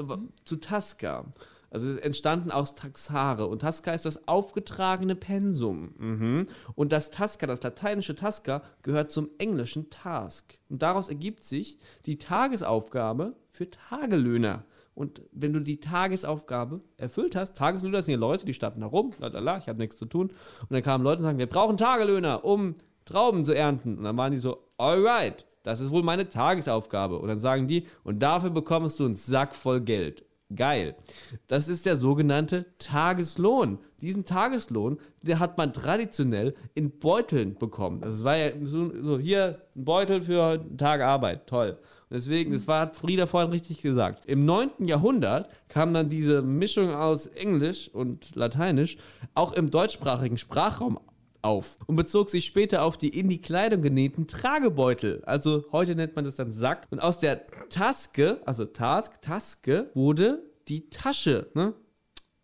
zu 0.45 0.57
Tasca. 0.57 1.25
Also 1.71 1.97
entstanden 1.99 2.51
aus 2.51 2.75
Taxare. 2.75 3.47
Und 3.47 3.59
Tasca 3.59 3.91
ist 3.91 4.05
das 4.05 4.27
aufgetragene 4.27 5.15
Pensum. 5.15 5.93
Mhm. 5.97 6.47
Und 6.75 6.91
das 6.91 7.11
Tasca, 7.11 7.45
das 7.47 7.61
lateinische 7.61 8.15
Tasca, 8.15 8.61
gehört 8.81 9.11
zum 9.11 9.29
englischen 9.37 9.89
Task. 9.89 10.57
Und 10.69 10.81
daraus 10.81 11.09
ergibt 11.09 11.43
sich 11.43 11.77
die 12.05 12.17
Tagesaufgabe 12.17 13.35
für 13.49 13.69
Tagelöhner. 13.69 14.63
Und 14.95 15.21
wenn 15.31 15.53
du 15.53 15.61
die 15.61 15.79
Tagesaufgabe 15.79 16.81
erfüllt 16.97 17.35
hast, 17.35 17.55
Tageslöhner 17.55 18.01
sind 18.01 18.13
ja 18.13 18.19
Leute, 18.19 18.45
die 18.45 18.53
standen 18.53 18.81
da 18.81 18.87
rum, 18.87 19.13
lalala, 19.19 19.57
ich 19.57 19.69
habe 19.69 19.79
nichts 19.79 19.95
zu 19.95 20.05
tun. 20.05 20.27
Und 20.61 20.71
dann 20.71 20.83
kamen 20.83 21.05
Leute 21.05 21.19
und 21.19 21.23
sagen, 21.23 21.37
wir 21.37 21.47
brauchen 21.47 21.77
Tagelöhner, 21.77 22.43
um 22.43 22.75
Trauben 23.05 23.45
zu 23.45 23.55
ernten. 23.55 23.97
Und 23.97 24.03
dann 24.03 24.17
waren 24.17 24.33
die 24.33 24.37
so, 24.37 24.57
alright, 24.77 25.45
das 25.63 25.79
ist 25.79 25.91
wohl 25.91 26.03
meine 26.03 26.27
Tagesaufgabe. 26.27 27.17
Und 27.17 27.29
dann 27.29 27.39
sagen 27.39 27.67
die, 27.67 27.85
und 28.03 28.19
dafür 28.19 28.49
bekommst 28.49 28.99
du 28.99 29.05
einen 29.05 29.15
Sack 29.15 29.55
voll 29.55 29.81
Geld. 29.81 30.25
Geil. 30.55 30.95
Das 31.47 31.67
ist 31.67 31.85
der 31.85 31.95
sogenannte 31.95 32.65
Tageslohn. 32.79 33.77
Diesen 34.01 34.25
Tageslohn, 34.25 34.97
der 35.21 35.39
hat 35.39 35.59
man 35.59 35.73
traditionell 35.73 36.55
in 36.73 36.97
Beuteln 36.97 37.55
bekommen. 37.55 38.01
Es 38.03 38.23
war 38.23 38.35
ja 38.35 38.51
so, 38.63 38.91
so 39.03 39.19
hier 39.19 39.61
ein 39.75 39.85
Beutel 39.85 40.23
für 40.23 40.43
einen 40.43 40.77
Tag 40.77 41.01
Arbeit. 41.01 41.45
Toll. 41.45 41.77
Und 42.09 42.15
deswegen, 42.15 42.51
das 42.51 42.67
war, 42.67 42.81
hat 42.81 42.95
Frieda 42.95 43.27
vorhin 43.27 43.51
richtig 43.51 43.83
gesagt. 43.83 44.25
Im 44.25 44.45
9. 44.45 44.87
Jahrhundert 44.87 45.49
kam 45.67 45.93
dann 45.93 46.09
diese 46.09 46.41
Mischung 46.41 46.95
aus 46.95 47.27
Englisch 47.27 47.87
und 47.93 48.35
Lateinisch 48.35 48.97
auch 49.35 49.51
im 49.51 49.69
deutschsprachigen 49.69 50.37
Sprachraum 50.37 50.99
auf 51.41 51.77
und 51.87 51.95
bezog 51.95 52.29
sich 52.29 52.45
später 52.45 52.83
auf 52.83 52.97
die 52.97 53.09
in 53.09 53.29
die 53.29 53.41
Kleidung 53.41 53.81
genähten 53.81 54.27
Tragebeutel. 54.27 55.23
Also 55.25 55.65
heute 55.71 55.95
nennt 55.95 56.15
man 56.15 56.25
das 56.25 56.35
dann 56.35 56.51
Sack. 56.51 56.87
Und 56.89 56.99
aus 56.99 57.19
der 57.19 57.47
Taske, 57.69 58.41
also 58.45 58.65
Task, 58.65 59.21
Taske, 59.21 59.89
wurde 59.93 60.43
die 60.67 60.89
Tasche, 60.89 61.49
ne? 61.53 61.73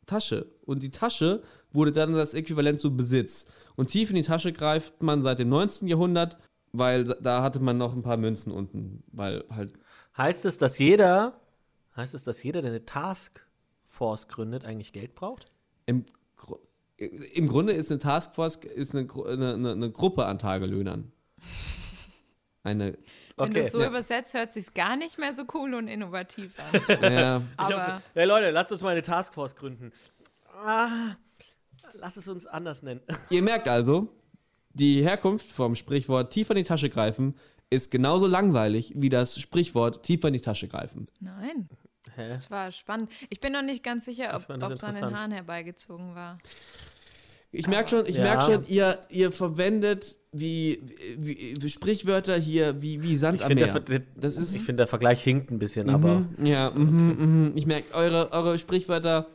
Tasche. 0.05 0.47
Und 0.65 0.83
die 0.83 0.91
Tasche 0.91 1.41
wurde 1.71 1.91
dann 1.91 2.13
das 2.13 2.33
Äquivalent 2.33 2.79
zu 2.79 2.95
Besitz. 2.95 3.45
Und 3.75 3.89
tief 3.89 4.09
in 4.09 4.15
die 4.15 4.21
Tasche 4.21 4.53
greift 4.53 5.01
man 5.01 5.23
seit 5.23 5.39
dem 5.39 5.49
19. 5.49 5.87
Jahrhundert, 5.87 6.37
weil 6.71 7.03
da 7.03 7.41
hatte 7.41 7.59
man 7.59 7.77
noch 7.77 7.93
ein 7.93 8.03
paar 8.03 8.17
Münzen 8.17 8.51
unten, 8.51 9.03
weil 9.11 9.43
halt 9.49 9.73
Heißt 10.17 10.45
es, 10.45 10.57
dass 10.57 10.79
jeder, 10.79 11.41
heißt 11.97 12.13
es, 12.13 12.23
dass 12.23 12.41
jeder, 12.41 12.61
der 12.61 12.71
eine 12.71 12.85
Taskforce 12.85 14.29
gründet, 14.29 14.63
eigentlich 14.63 14.93
Geld 14.93 15.13
braucht? 15.13 15.51
im, 15.85 16.05
im 16.97 17.47
Grunde 17.47 17.73
ist 17.73 17.91
eine 17.91 17.99
Taskforce 17.99 18.57
ist 18.57 18.95
eine, 18.95 19.07
eine, 19.27 19.53
eine, 19.53 19.71
eine 19.71 19.91
Gruppe 19.91 20.25
an 20.25 20.39
Tagelöhnern. 20.39 21.11
Eine, 22.63 22.97
Wenn 23.37 23.53
du 23.53 23.59
es 23.59 23.71
so 23.71 23.79
ja. 23.79 23.89
übersetzt, 23.89 24.33
hört 24.33 24.51
sich 24.51 24.73
gar 24.73 24.95
nicht 24.95 25.19
mehr 25.19 25.33
so 25.33 25.43
cool 25.53 25.75
und 25.75 25.87
innovativ 25.87 26.55
an. 26.59 26.81
ja, 27.13 27.41
Aber 27.57 28.01
hey 28.15 28.25
Leute, 28.25 28.49
lasst 28.49 28.71
uns 28.71 28.81
mal 28.81 28.89
eine 28.89 29.03
Taskforce 29.03 29.55
gründen. 29.55 29.91
Ah, 30.63 31.15
lass 31.93 32.17
es 32.17 32.27
uns 32.27 32.47
anders 32.47 32.81
nennen. 32.81 33.01
Ihr 33.29 33.43
merkt 33.43 33.67
also, 33.67 34.09
die 34.73 35.03
Herkunft 35.03 35.51
vom 35.51 35.75
Sprichwort 35.75 36.33
tiefer 36.33 36.53
in 36.53 36.57
die 36.57 36.63
Tasche 36.63 36.89
greifen 36.89 37.35
ist 37.69 37.91
genauso 37.91 38.25
langweilig 38.25 38.93
wie 38.95 39.09
das 39.09 39.39
Sprichwort 39.39 40.03
tiefer 40.03 40.29
in 40.29 40.33
die 40.33 40.41
Tasche 40.41 40.67
greifen. 40.67 41.05
nein, 41.19 41.69
Hä? 42.15 42.29
das 42.29 42.49
war 42.49 42.71
spannend. 42.71 43.11
Ich 43.29 43.39
bin 43.39 43.53
noch 43.53 43.61
nicht 43.61 43.83
ganz 43.83 44.05
sicher, 44.05 44.35
ob 44.35 44.47
das 44.59 44.73
es 44.73 44.83
an 44.83 44.95
den. 44.95 45.15
Haaren 45.15 45.31
herbeigezogen 45.31 46.15
war. 46.15 46.37
Ich 47.57 47.67
merke 47.67 47.89
schon, 47.89 48.05
ich 48.05 48.15
Ja. 48.15 48.23
merk 48.23 48.41
schon 48.43 48.63
ihr, 48.67 48.99
ihr 49.09 49.31
verwendet 49.31 50.17
wie, 50.31 50.81
wie, 51.17 51.53
wie 51.59 51.69
Sprichwörter 51.69 52.35
hier 52.37 52.81
wie, 52.81 53.01
wie 53.01 53.15
Sand 53.15 53.35
Ich 53.37 53.41
am 53.43 53.47
finde, 53.49 53.65
Meer. 53.65 53.79
der, 53.79 54.01
Das 54.15 54.35
ist- 54.37 54.55
ich 54.55 54.61
finde, 54.63 54.81
der 54.81 54.87
Vergleich 54.87 55.23
hinkt 55.23 55.49
ein 55.51 55.59
bisschen, 55.59 55.89
aber 55.89 56.25
Mhm, 56.37 56.45
ja, 56.45 56.71
mhm, 56.71 57.07
mhm. 57.47 57.51
ich 57.55 57.65
merke, 57.65 57.93
eure, 57.93 58.31
eure 58.33 58.57
Sprichwörter, 58.59 59.27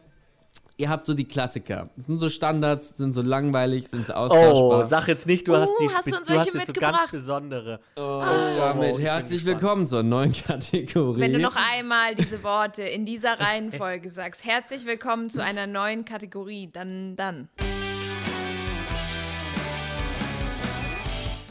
ihr 0.77 0.89
habt 0.91 1.07
so 1.07 1.15
die 1.15 1.25
Klassiker. 1.25 1.89
Das 1.97 2.07
sind 2.07 2.19
so 2.19 2.29
Standards, 2.29 2.97
sind 2.99 3.13
so 3.15 3.23
langweilig, 3.23 3.89
sind 3.89 4.07
so 4.07 4.13
austauschbar. 4.13 4.85
Oh, 4.85 4.87
sag 4.89 5.09
jetzt 5.09 5.27
nicht, 5.27 5.49
du 5.49 5.57
hast 5.57 5.71
Oh, 5.71 5.77
die 5.81 5.89
hast 5.89 6.07
du 6.07 6.11
Spitz, 6.11 6.19
uns 6.19 6.29
du 6.29 6.35
hast 6.35 6.47
jetzt 6.47 6.53
so 6.53 6.57
ganz 6.57 6.69
mitgebracht? 6.69 7.13
besondere. 7.13 7.81
Und 7.97 8.03
Oh, 8.05 8.23
damit 8.59 8.89
ich 8.91 8.97
bin 8.97 9.05
herzlich 9.07 9.45
willkommen 9.47 9.87
zur 9.87 10.03
neuen 10.03 10.33
Kategorie. 10.35 11.21
Wenn 11.21 11.33
du 11.33 11.39
noch 11.39 11.57
einmal 11.57 12.15
diese 12.15 12.43
Worte 12.45 12.83
in 12.83 13.07
dieser 13.07 13.41
Reihenfolge 13.41 14.11
sagst, 14.11 14.45
herzlich 14.45 14.85
willkommen 14.85 15.31
zu 15.31 15.43
einer 15.43 15.67
neuen 15.67 16.05
Kategorie, 16.05 16.69
dann, 16.71 17.17
dann. 17.17 17.49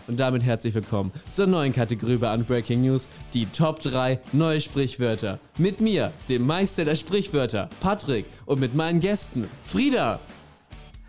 Und 0.09 0.19
damit 0.19 0.41
herzlich 0.41 0.73
willkommen 0.73 1.11
zur 1.29 1.45
neuen 1.45 1.71
Kategorie 1.71 2.17
bei 2.17 2.33
Unbreaking 2.33 2.81
News, 2.81 3.11
die 3.35 3.45
Top 3.45 3.79
3 3.79 4.19
neue 4.31 4.59
Sprichwörter. 4.59 5.37
Mit 5.59 5.81
mir, 5.81 6.11
dem 6.27 6.47
Meister 6.47 6.83
der 6.83 6.95
Sprichwörter, 6.95 7.69
Patrick, 7.79 8.25
und 8.47 8.59
mit 8.59 8.73
meinen 8.73 9.01
Gästen, 9.01 9.47
Frieda. 9.65 10.19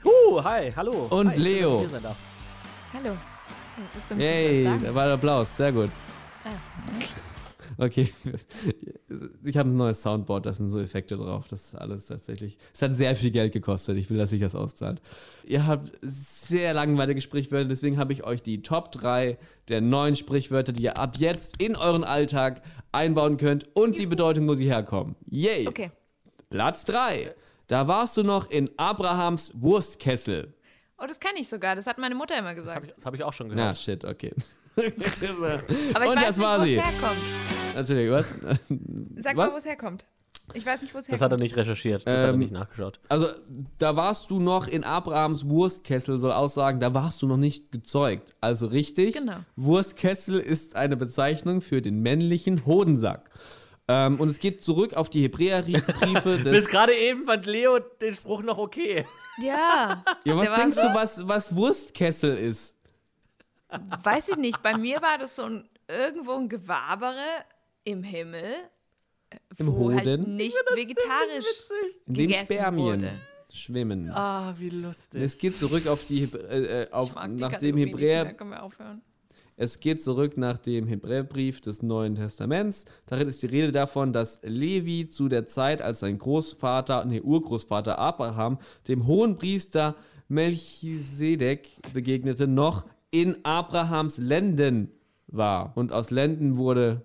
Uh, 0.05 0.45
hi, 0.45 0.71
hallo. 0.77 1.07
Und 1.09 1.31
hi, 1.31 1.41
Leo. 1.41 1.87
Hallo. 2.93 3.17
Sagen? 4.07 4.83
da 4.85 4.95
war 4.95 5.07
der 5.07 5.15
Applaus, 5.15 5.57
sehr 5.57 5.73
gut. 5.73 5.91
Ah. 6.45 7.30
Okay, 7.83 8.13
ich 9.45 9.57
habe 9.57 9.71
ein 9.71 9.77
neues 9.77 10.03
Soundboard, 10.03 10.45
da 10.45 10.53
sind 10.53 10.69
so 10.69 10.81
Effekte 10.81 11.17
drauf. 11.17 11.49
Das 11.49 11.65
ist 11.65 11.75
alles 11.75 12.07
tatsächlich. 12.07 12.59
Es 12.75 12.83
hat 12.83 12.95
sehr 12.95 13.17
viel 13.17 13.31
Geld 13.31 13.53
gekostet. 13.55 13.97
Ich 13.97 14.11
will, 14.11 14.19
dass 14.19 14.31
sich 14.31 14.41
das 14.43 14.55
auszahlt. 14.55 15.01
Ihr 15.45 15.67
habt 15.67 15.93
sehr 16.03 16.75
langweilige 16.75 17.23
Sprichwörter, 17.23 17.69
deswegen 17.69 17.97
habe 17.97 18.13
ich 18.13 18.23
euch 18.25 18.43
die 18.43 18.61
Top 18.63 18.93
3 18.93 19.39
der 19.69 19.81
neuen 19.81 20.15
Sprichwörter, 20.15 20.73
die 20.73 20.83
ihr 20.83 20.99
ab 20.99 21.17
jetzt 21.17 21.61
in 21.63 21.75
euren 21.75 22.05
Alltag 22.05 22.61
einbauen 22.93 23.39
könnt 23.39 23.67
und 23.75 23.97
die 23.97 24.07
Bedeutung, 24.07 24.47
wo 24.47 24.53
sie 24.55 24.67
herkommen. 24.67 25.17
Yay! 25.31 25.67
Okay. 25.67 25.91
Platz 26.51 26.85
3. 26.85 27.35
Da 27.67 27.89
warst 27.89 28.17
du 28.19 28.23
noch 28.25 28.51
in 28.51 28.69
Abrahams 28.77 29.53
Wurstkessel. 29.55 30.53
Oh, 30.99 31.07
das 31.07 31.19
kann 31.19 31.33
ich 31.39 31.49
sogar. 31.49 31.77
Das 31.77 31.87
hat 31.87 31.97
meine 31.97 32.15
Mutter 32.15 32.37
immer 32.39 32.49
Das 32.55 32.57
gesagt. 32.57 32.77
habe 32.77 32.87
ich, 32.87 32.93
das 32.93 33.07
hab 33.07 33.15
ich 33.15 33.23
auch 33.25 33.33
schon 33.33 33.49
Na, 33.49 33.55
gehört. 33.55 33.79
shit, 33.79 34.05
okay. 34.05 34.35
Aber 34.77 34.85
ich 36.05 36.11
und 36.11 36.17
weiß 36.17 36.27
das 36.27 36.37
nicht, 36.37 36.47
war 36.47 36.59
wo 36.59 36.63
es 36.65 36.69
sie. 36.69 36.81
herkommt. 36.81 37.21
Entschuldigung, 37.77 38.17
was? 38.17 38.27
Sag 39.17 39.37
Was? 39.37 39.49
mal, 39.49 39.53
wo 39.55 39.59
es 39.59 39.65
herkommt. 39.65 40.07
Ich 40.53 40.67
weiß 40.67 40.83
nicht, 40.83 40.93
wo 40.95 40.99
es 40.99 41.07
Das 41.07 41.15
hat 41.15 41.21
er 41.21 41.25
herkommt. 41.27 41.43
nicht 41.43 41.57
recherchiert, 41.57 42.07
das 42.07 42.13
hat 42.13 42.23
er 42.25 42.29
Ähm, 42.31 42.39
nicht 42.41 42.51
nachgeschaut. 42.53 42.99
Also, 43.09 43.27
da 43.79 43.95
warst 43.95 44.31
du 44.33 44.41
noch 44.41 44.67
in 44.67 44.83
Abrahams 44.83 45.49
Wurstkessel, 45.49 46.19
soll 46.19 46.33
aussagen, 46.33 46.81
da 46.81 46.93
warst 46.93 47.23
du 47.23 47.27
noch 47.29 47.37
nicht 47.37 47.71
gezeugt. 47.71 48.35
Also 48.41 48.67
richtig. 48.67 49.15
Genau. 49.15 49.37
Wurstkessel 49.57 50.39
ist 50.41 50.75
eine 50.75 50.97
Bezeichnung 50.97 51.61
für 51.61 51.81
den 51.83 52.01
männlichen 52.01 52.67
Hodensack. 52.67 53.31
Ähm, 53.87 54.19
und 54.21 54.29
es 54.29 54.39
geht 54.41 54.63
zurück 54.65 54.95
auf 54.95 55.09
die 55.09 55.23
Hebräerbriefe 55.23 56.39
Bis 56.45 56.65
des. 56.65 56.69
gerade 56.69 56.95
eben 56.95 57.27
fand 57.27 57.47
Leo 57.47 57.79
den 58.01 58.15
Spruch 58.15 58.43
noch 58.43 58.59
okay. 58.59 59.07
Ja. 59.41 60.05
Ja, 60.25 60.37
was 60.37 60.53
denkst 60.55 60.77
so- 60.77 60.83
du, 60.89 60.95
was, 60.95 61.29
was 61.29 61.55
Wurstkessel 61.55 62.37
ist? 62.37 62.77
Weiß 64.03 64.29
ich 64.31 64.37
nicht. 64.37 64.63
Bei 64.63 64.77
mir 64.77 65.01
war 65.01 65.17
das 65.19 65.37
so 65.37 65.45
ein 65.45 65.69
irgendwo 65.89 66.33
ein 66.35 66.49
Gewabere 66.49 67.15
im 67.85 68.03
Himmel, 68.03 68.45
Im 69.59 69.67
wo 69.75 69.93
halt 69.93 70.07
Hoden? 70.07 70.37
nicht 70.37 70.57
vegetarisch 70.75 71.69
In 72.07 72.15
dem 72.15 72.29
gegessen 72.29 72.55
Spermien 72.55 73.01
wurde. 73.03 73.13
schwimmen. 73.53 74.11
Ah, 74.11 74.55
wie 74.59 74.71
lustig. 74.71 75.23
Es 75.23 75.39
geht 75.39 75.57
zurück 75.57 75.87
auf 75.87 76.05
die 76.07 76.25
äh, 76.25 76.83
äh, 76.83 76.91
auf, 76.91 77.15
nach 77.15 77.55
dem 77.59 77.77
nicht 77.77 77.89
Hebräer 77.89 78.25
mehr. 78.25 78.35
Können 78.35 78.51
wir 78.51 78.63
aufhören? 78.63 79.03
Es 79.57 79.79
geht 79.79 80.03
zurück 80.03 80.39
nach 80.39 80.57
dem 80.57 80.87
Hebräerbrief 80.87 81.61
des 81.61 81.83
Neuen 81.83 82.15
Testaments. 82.15 82.87
Darin 83.05 83.29
ist 83.29 83.43
die 83.43 83.47
Rede 83.47 83.73
davon, 83.73 84.11
dass 84.15 84.39
Levi 84.43 85.09
zu 85.09 85.29
der 85.29 85.47
Zeit, 85.47 85.83
als 85.83 86.01
sein 86.01 86.17
Großvater, 86.17 87.05
nee, 87.05 87.21
Urgroßvater 87.21 87.99
Abraham, 87.99 88.59
dem 88.89 89.07
Hohenpriester 89.07 89.97
Melchisedek 90.29 91.69
begegnete, 91.93 92.47
noch 92.47 92.87
in 93.11 93.45
Abrahams 93.45 94.17
Lenden 94.17 94.93
war. 95.27 95.77
Und 95.77 95.93
aus 95.93 96.11
Lenden 96.11 96.57
wurde 96.57 97.05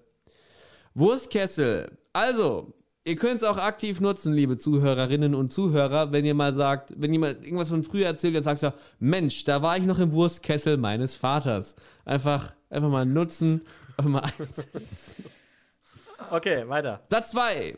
Wurstkessel. 0.95 1.97
Also, 2.13 2.73
ihr 3.03 3.17
könnt 3.17 3.35
es 3.35 3.43
auch 3.43 3.57
aktiv 3.57 3.99
nutzen, 3.99 4.33
liebe 4.33 4.57
Zuhörerinnen 4.57 5.35
und 5.35 5.51
Zuhörer, 5.51 6.11
wenn 6.11 6.25
ihr 6.25 6.33
mal 6.33 6.53
sagt, 6.53 6.93
wenn 6.97 7.11
jemand 7.11 7.43
irgendwas 7.43 7.69
von 7.69 7.83
früher 7.83 8.07
erzählt, 8.07 8.35
dann 8.35 8.43
sagst 8.43 8.63
du, 8.63 8.73
Mensch, 8.99 9.43
da 9.43 9.61
war 9.61 9.77
ich 9.77 9.85
noch 9.85 9.99
im 9.99 10.13
Wurstkessel 10.13 10.77
meines 10.77 11.15
Vaters. 11.15 11.75
Einfach, 12.05 12.55
einfach 12.69 12.89
mal 12.89 13.05
nutzen. 13.05 13.61
Einfach 13.97 14.11
mal 14.11 14.23
Okay, 16.31 16.67
weiter. 16.67 17.01
Platz 17.09 17.31
2. 17.31 17.77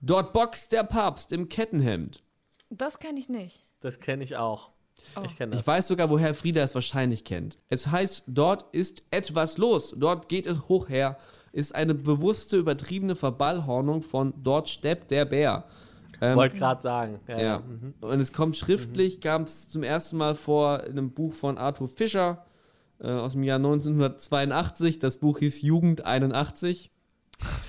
Dort 0.00 0.32
boxt 0.32 0.72
der 0.72 0.84
Papst 0.84 1.32
im 1.32 1.48
Kettenhemd. 1.48 2.22
Das 2.70 2.98
kann 2.98 3.16
ich 3.16 3.28
nicht. 3.28 3.64
Das 3.80 4.00
kenne 4.00 4.24
ich 4.24 4.36
auch. 4.36 4.70
Oh. 5.16 5.22
Ich 5.24 5.36
kenne 5.36 5.52
das. 5.52 5.60
Ich 5.60 5.66
weiß 5.66 5.88
sogar, 5.88 6.10
woher 6.10 6.34
Frieda 6.34 6.62
es 6.62 6.74
wahrscheinlich 6.74 7.24
kennt. 7.24 7.58
Es 7.68 7.88
heißt, 7.88 8.24
dort 8.26 8.74
ist 8.74 9.02
etwas 9.10 9.58
los. 9.58 9.94
Dort 9.96 10.28
geht 10.28 10.46
es 10.46 10.68
hoch 10.68 10.88
her. 10.88 11.18
Ist 11.52 11.74
eine 11.74 11.94
bewusste, 11.94 12.56
übertriebene 12.56 13.14
Verballhornung 13.14 14.02
von 14.02 14.32
dort 14.42 14.68
steppt 14.68 15.10
der 15.10 15.24
Bär. 15.26 15.64
Ähm, 16.20 16.36
Wollte 16.36 16.56
gerade 16.56 16.80
sagen. 16.82 17.20
Ja, 17.28 17.36
Ja. 17.38 17.42
ja. 17.44 17.58
Mhm. 17.60 17.94
Und 18.00 18.20
es 18.20 18.32
kommt 18.32 18.56
schriftlich, 18.56 19.20
kam 19.20 19.42
es 19.42 19.68
zum 19.68 19.82
ersten 19.82 20.16
Mal 20.16 20.34
vor 20.34 20.84
in 20.84 20.92
einem 20.92 21.10
Buch 21.10 21.32
von 21.32 21.58
Arthur 21.58 21.88
Fischer 21.88 22.46
äh, 23.00 23.08
aus 23.10 23.32
dem 23.32 23.42
Jahr 23.42 23.56
1982. 23.56 24.98
Das 24.98 25.16
Buch 25.18 25.38
hieß 25.40 25.62
Jugend 25.62 26.06
81. 26.06 26.90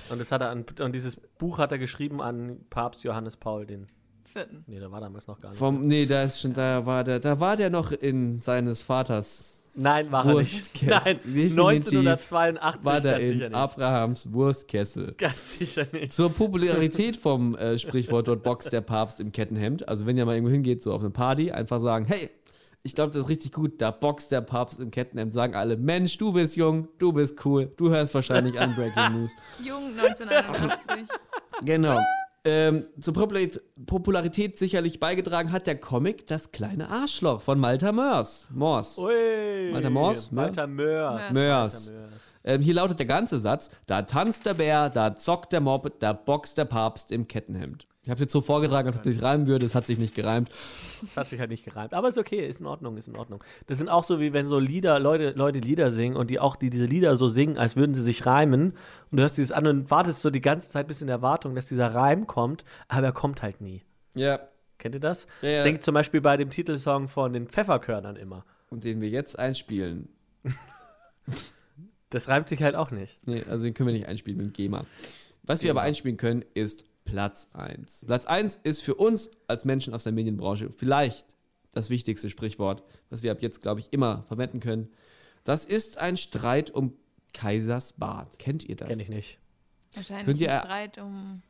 Und, 0.08 0.20
das 0.20 0.30
hat 0.30 0.40
er 0.40 0.50
an, 0.50 0.64
und 0.80 0.94
dieses 0.94 1.16
Buch 1.16 1.58
hat 1.58 1.72
er 1.72 1.78
geschrieben 1.78 2.22
an 2.22 2.60
Papst 2.70 3.02
Johannes 3.04 3.36
Paul 3.36 3.66
den. 3.66 3.88
Vierten. 4.24 4.64
Nee, 4.66 4.78
der 4.78 4.90
war 4.90 5.00
damals 5.00 5.26
noch 5.26 5.40
gar 5.40 5.50
nicht. 5.50 5.58
Vom, 5.58 5.86
nee, 5.86 6.06
da 6.06 6.22
ist 6.22 6.40
schon, 6.40 6.54
da 6.54 6.86
war 6.86 7.04
der, 7.04 7.20
da 7.20 7.40
war 7.40 7.56
der 7.56 7.70
noch 7.70 7.92
in 7.92 8.40
seines 8.40 8.82
Vaters, 8.82 9.63
Nein, 9.74 10.12
war 10.12 10.26
er 10.26 10.34
nicht. 10.34 10.82
Nein, 10.86 11.18
Definitiv 11.24 11.58
1982 11.58 12.84
war 12.84 13.00
der 13.00 13.18
ganz 13.18 13.22
in. 13.22 13.54
Abrahams 13.54 14.32
Wurstkessel. 14.32 15.14
Ganz 15.18 15.58
sicher 15.58 15.86
nicht. 15.92 16.12
Zur 16.12 16.30
Popularität 16.30 17.16
vom 17.16 17.56
äh, 17.56 17.78
Sprichwort 17.78 18.28
dort 18.28 18.42
boxt 18.42 18.72
der 18.72 18.82
Papst 18.82 19.20
im 19.20 19.32
Kettenhemd. 19.32 19.88
Also 19.88 20.06
wenn 20.06 20.16
ihr 20.16 20.24
mal 20.26 20.34
irgendwo 20.34 20.52
hingeht, 20.52 20.82
so 20.82 20.92
auf 20.92 21.00
eine 21.00 21.10
Party, 21.10 21.50
einfach 21.50 21.80
sagen, 21.80 22.04
hey, 22.04 22.30
ich 22.86 22.94
glaube, 22.94 23.12
das 23.12 23.22
ist 23.22 23.28
richtig 23.30 23.52
gut, 23.52 23.80
da 23.80 23.90
boxt 23.90 24.30
der 24.30 24.42
Papst 24.42 24.78
im 24.78 24.90
Kettenhemd. 24.90 25.32
Sagen 25.32 25.54
alle, 25.54 25.76
Mensch, 25.76 26.18
du 26.18 26.32
bist 26.32 26.54
jung, 26.54 26.88
du 26.98 27.12
bist 27.12 27.44
cool, 27.44 27.72
du 27.76 27.90
hörst 27.90 28.14
wahrscheinlich 28.14 28.60
an 28.60 28.74
Breaking 28.74 29.20
News. 29.20 29.30
Jung 29.64 29.98
1981. 29.98 31.08
Genau. 31.62 31.98
Ähm, 32.46 32.86
zur 33.00 33.14
Popularität, 33.14 34.58
sicherlich 34.58 35.00
beigetragen 35.00 35.50
hat 35.50 35.66
der 35.66 35.80
Comic 35.80 36.26
Das 36.26 36.52
kleine 36.52 36.90
Arschloch 36.90 37.40
von 37.40 37.58
Malta 37.58 37.90
Mörs. 37.90 38.48
Mors. 38.52 38.98
Ui. 38.98 39.72
Walter 39.72 39.88
Moors? 39.88 40.34
Walter 40.34 40.66
Mörs. 40.66 41.32
Mörs. 41.32 41.86
Walter 41.86 42.00
Mörs. 42.00 42.14
Ähm, 42.44 42.60
hier 42.60 42.74
lautet 42.74 42.98
der 42.98 43.06
ganze 43.06 43.38
Satz: 43.38 43.70
Da 43.86 44.02
tanzt 44.02 44.44
der 44.44 44.54
Bär, 44.54 44.90
da 44.90 45.16
zockt 45.16 45.54
der 45.54 45.60
Mob, 45.60 45.98
da 46.00 46.12
boxt 46.12 46.58
der 46.58 46.66
Papst 46.66 47.10
im 47.10 47.26
Kettenhemd. 47.26 47.86
Ich 48.04 48.10
habe 48.10 48.16
es 48.16 48.20
jetzt 48.20 48.32
so 48.32 48.42
vorgetragen, 48.42 48.86
als 48.86 48.98
ob 48.98 49.06
es 49.06 49.14
sich 49.14 49.22
reimen 49.22 49.46
würde. 49.46 49.64
Es 49.64 49.74
hat 49.74 49.86
sich 49.86 49.98
nicht 49.98 50.14
gereimt. 50.14 50.50
Das 51.00 51.16
hat 51.16 51.28
sich 51.28 51.40
halt 51.40 51.48
nicht 51.48 51.64
gereimt. 51.64 51.94
Aber 51.94 52.08
ist 52.08 52.18
okay, 52.18 52.46
ist 52.46 52.60
in 52.60 52.66
Ordnung, 52.66 52.98
ist 52.98 53.08
in 53.08 53.16
Ordnung. 53.16 53.42
Das 53.66 53.78
sind 53.78 53.88
auch 53.88 54.04
so 54.04 54.20
wie 54.20 54.34
wenn 54.34 54.46
so 54.46 54.58
Lieder, 54.58 54.98
Leute, 55.00 55.30
Leute 55.30 55.58
Lieder 55.58 55.90
singen 55.90 56.14
und 56.14 56.28
die 56.28 56.38
auch 56.38 56.56
die 56.56 56.68
diese 56.68 56.84
Lieder 56.84 57.16
so 57.16 57.28
singen, 57.28 57.56
als 57.56 57.76
würden 57.76 57.94
sie 57.94 58.02
sich 58.02 58.26
reimen. 58.26 58.74
Und 59.10 59.16
du 59.16 59.22
hörst 59.22 59.38
dieses 59.38 59.52
an 59.52 59.66
und 59.66 59.90
wartest 59.90 60.20
so 60.20 60.28
die 60.28 60.42
ganze 60.42 60.68
Zeit 60.68 60.86
bis 60.86 61.00
in 61.00 61.06
der 61.06 61.16
Erwartung, 61.16 61.54
dass 61.54 61.66
dieser 61.66 61.94
Reim 61.94 62.26
kommt, 62.26 62.66
aber 62.88 63.06
er 63.06 63.12
kommt 63.12 63.42
halt 63.42 63.62
nie. 63.62 63.82
Ja. 64.14 64.38
Kennt 64.76 64.94
ihr 64.94 65.00
das? 65.00 65.26
Ja, 65.40 65.48
ja. 65.48 65.54
Das 65.54 65.64
denkt 65.64 65.82
zum 65.82 65.94
Beispiel 65.94 66.20
bei 66.20 66.36
dem 66.36 66.50
Titelsong 66.50 67.08
von 67.08 67.32
den 67.32 67.48
Pfefferkörnern 67.48 68.16
immer. 68.16 68.44
Und 68.68 68.84
den 68.84 69.00
wir 69.00 69.08
jetzt 69.08 69.38
einspielen. 69.38 70.08
Das 72.10 72.28
reimt 72.28 72.48
sich 72.48 72.62
halt 72.62 72.76
auch 72.76 72.92
nicht. 72.92 73.18
Nee, 73.26 73.42
also 73.50 73.64
den 73.64 73.74
können 73.74 73.88
wir 73.88 73.92
nicht 73.92 74.06
einspielen 74.06 74.38
mit 74.38 74.54
GEMA. 74.54 74.84
Was 75.42 75.64
wir 75.64 75.72
aber 75.72 75.82
einspielen 75.82 76.16
können, 76.16 76.44
ist 76.54 76.84
Platz 77.04 77.48
1. 77.52 78.04
Platz 78.06 78.26
1 78.26 78.60
ist 78.62 78.82
für 78.82 78.94
uns 78.94 79.30
als 79.46 79.64
Menschen 79.64 79.94
aus 79.94 80.04
der 80.04 80.12
Medienbranche 80.12 80.70
vielleicht 80.70 81.26
das 81.72 81.90
wichtigste 81.90 82.30
Sprichwort, 82.30 82.82
was 83.10 83.22
wir 83.22 83.32
ab 83.32 83.42
jetzt, 83.42 83.60
glaube 83.60 83.80
ich, 83.80 83.92
immer 83.92 84.22
verwenden 84.24 84.60
können. 84.60 84.88
Das 85.44 85.64
ist 85.64 85.98
ein 85.98 86.16
Streit 86.16 86.70
um 86.70 86.94
Kaisers 87.32 87.92
Bart. 87.94 88.38
Kennt 88.38 88.64
ihr 88.68 88.76
das? 88.76 88.88
Kenn 88.88 89.00
ich 89.00 89.08
nicht. 89.08 89.38
Wahrscheinlich 89.94 90.26
Könnt 90.26 90.40
ihr- 90.40 90.52
ein 90.52 90.60
Streit 90.60 90.98
um, 90.98 91.42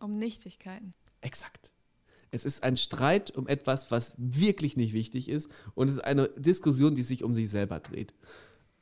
um 0.00 0.18
Nichtigkeiten. 0.18 0.92
Exakt. 1.20 1.70
Es 2.30 2.44
ist 2.44 2.62
ein 2.62 2.76
Streit 2.76 3.30
um 3.32 3.46
etwas, 3.46 3.90
was 3.90 4.14
wirklich 4.16 4.76
nicht 4.76 4.94
wichtig 4.94 5.28
ist. 5.28 5.50
Und 5.74 5.88
es 5.88 5.94
ist 5.96 6.04
eine 6.04 6.28
Diskussion, 6.30 6.94
die 6.94 7.02
sich 7.02 7.22
um 7.24 7.34
sich 7.34 7.50
selber 7.50 7.78
dreht. 7.80 8.14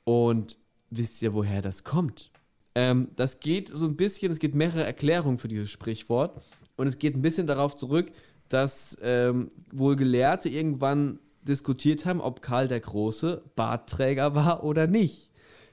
Und 0.04 0.56
wisst 0.90 1.20
ihr, 1.22 1.34
woher 1.34 1.60
das 1.60 1.82
kommt? 1.82 2.30
Ähm, 2.74 3.08
das 3.16 3.40
geht 3.40 3.68
so 3.68 3.86
ein 3.86 3.96
bisschen, 3.96 4.30
es 4.30 4.38
gibt 4.38 4.54
mehrere 4.54 4.84
Erklärungen 4.84 5.38
für 5.38 5.48
dieses 5.48 5.70
Sprichwort. 5.70 6.42
Und 6.76 6.86
es 6.86 6.98
geht 6.98 7.14
ein 7.14 7.22
bisschen 7.22 7.46
darauf 7.46 7.76
zurück, 7.76 8.10
dass 8.48 8.96
ähm, 9.02 9.48
wohl 9.72 9.96
Gelehrte 9.96 10.48
irgendwann 10.48 11.18
diskutiert 11.42 12.06
haben, 12.06 12.20
ob 12.20 12.42
Karl 12.42 12.68
der 12.68 12.80
Große 12.80 13.42
Bartträger 13.56 14.34
war 14.34 14.64
oder 14.64 14.86
nicht. 14.86 15.29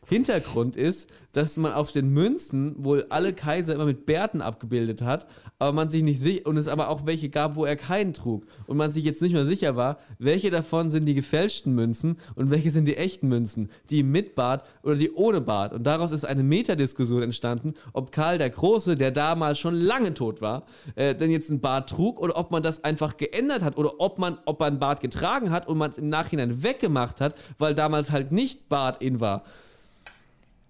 Hintergrund 0.08 0.78
ist, 0.78 1.10
dass 1.34 1.58
man 1.58 1.74
auf 1.74 1.92
den 1.92 2.10
Münzen 2.10 2.76
wohl 2.78 3.06
alle 3.10 3.34
Kaiser 3.34 3.76
immer 3.76 3.86
mit 3.86 4.06
Bärten 4.06 4.42
abgebildet 4.42 5.02
hat, 5.02 5.28
aber 5.60 5.74
man 5.74 5.90
sich 5.90 6.02
nicht 6.02 6.22
sicher 6.22 6.48
und 6.48 6.56
es 6.56 6.70
aber 6.70 6.90
auch 6.90 7.06
welche 7.06 7.30
gab, 7.30 7.56
wo 7.58 7.66
er 7.66 7.76
keinen 7.76 8.14
trug 8.14 8.46
und 8.68 8.78
man 8.78 8.90
sich 8.90 9.04
jetzt 9.04 9.22
nicht 9.22 9.34
mehr 9.34 9.44
sicher 9.44 9.76
war, 9.76 10.00
welche 10.18 10.50
davon 10.50 10.92
sind 10.92 11.06
die 11.06 11.14
gefälschten 11.14 11.76
Münzen 11.76 12.18
und 12.36 12.52
welche 12.52 12.72
sind 12.72 12.86
die 12.86 12.96
echten 12.96 13.28
Münzen, 13.28 13.70
die 13.90 14.02
mit 14.02 14.34
Bart 14.34 14.66
oder 14.82 14.96
die 14.96 15.12
ohne 15.12 15.42
Bart. 15.42 15.74
Und 15.74 15.84
daraus 15.84 16.12
ist 16.12 16.26
eine 16.26 16.42
Metadiskussion 16.42 17.22
entstanden, 17.22 17.74
ob 17.92 18.14
Karl 18.14 18.38
der 18.38 18.50
Große, 18.50 18.96
der 18.96 19.12
damals 19.12 19.60
schon 19.60 19.76
lange 19.76 20.14
tot 20.14 20.42
war, 20.42 20.66
äh, 20.96 21.16
denn 21.16 21.32
jetzt 21.32 21.50
einen 21.50 21.60
Bart 21.60 21.90
trug 21.90 22.20
oder 22.22 22.38
ob 22.38 22.50
man 22.50 22.64
das 22.64 22.84
einfach 22.86 23.18
geändert 23.18 23.62
hat 23.62 23.78
oder 23.78 24.00
ob 24.00 24.20
man, 24.20 24.38
ob 24.46 24.62
man 24.62 24.70
einen 24.70 24.80
Bart 24.80 25.02
getragen 25.02 25.52
hat 25.52 25.68
und 25.68 25.78
man 25.78 25.92
es 25.92 25.98
im 25.98 26.08
Nachhinein 26.08 26.64
weggemacht 26.64 27.20
hat, 27.20 27.36
weil 27.58 27.76
damals 27.76 28.12
halt 28.12 28.32
nicht 28.32 28.70
Bart 28.70 29.02
in 29.04 29.20
war. 29.20 29.44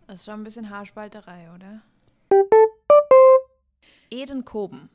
Das 0.08 0.22
ist 0.22 0.26
schon 0.26 0.36
ein 0.36 0.44
bisschen 0.46 0.70
Haarspalterei, 0.70 1.54
oder? 1.54 1.82
Edenkoben. 4.10 4.90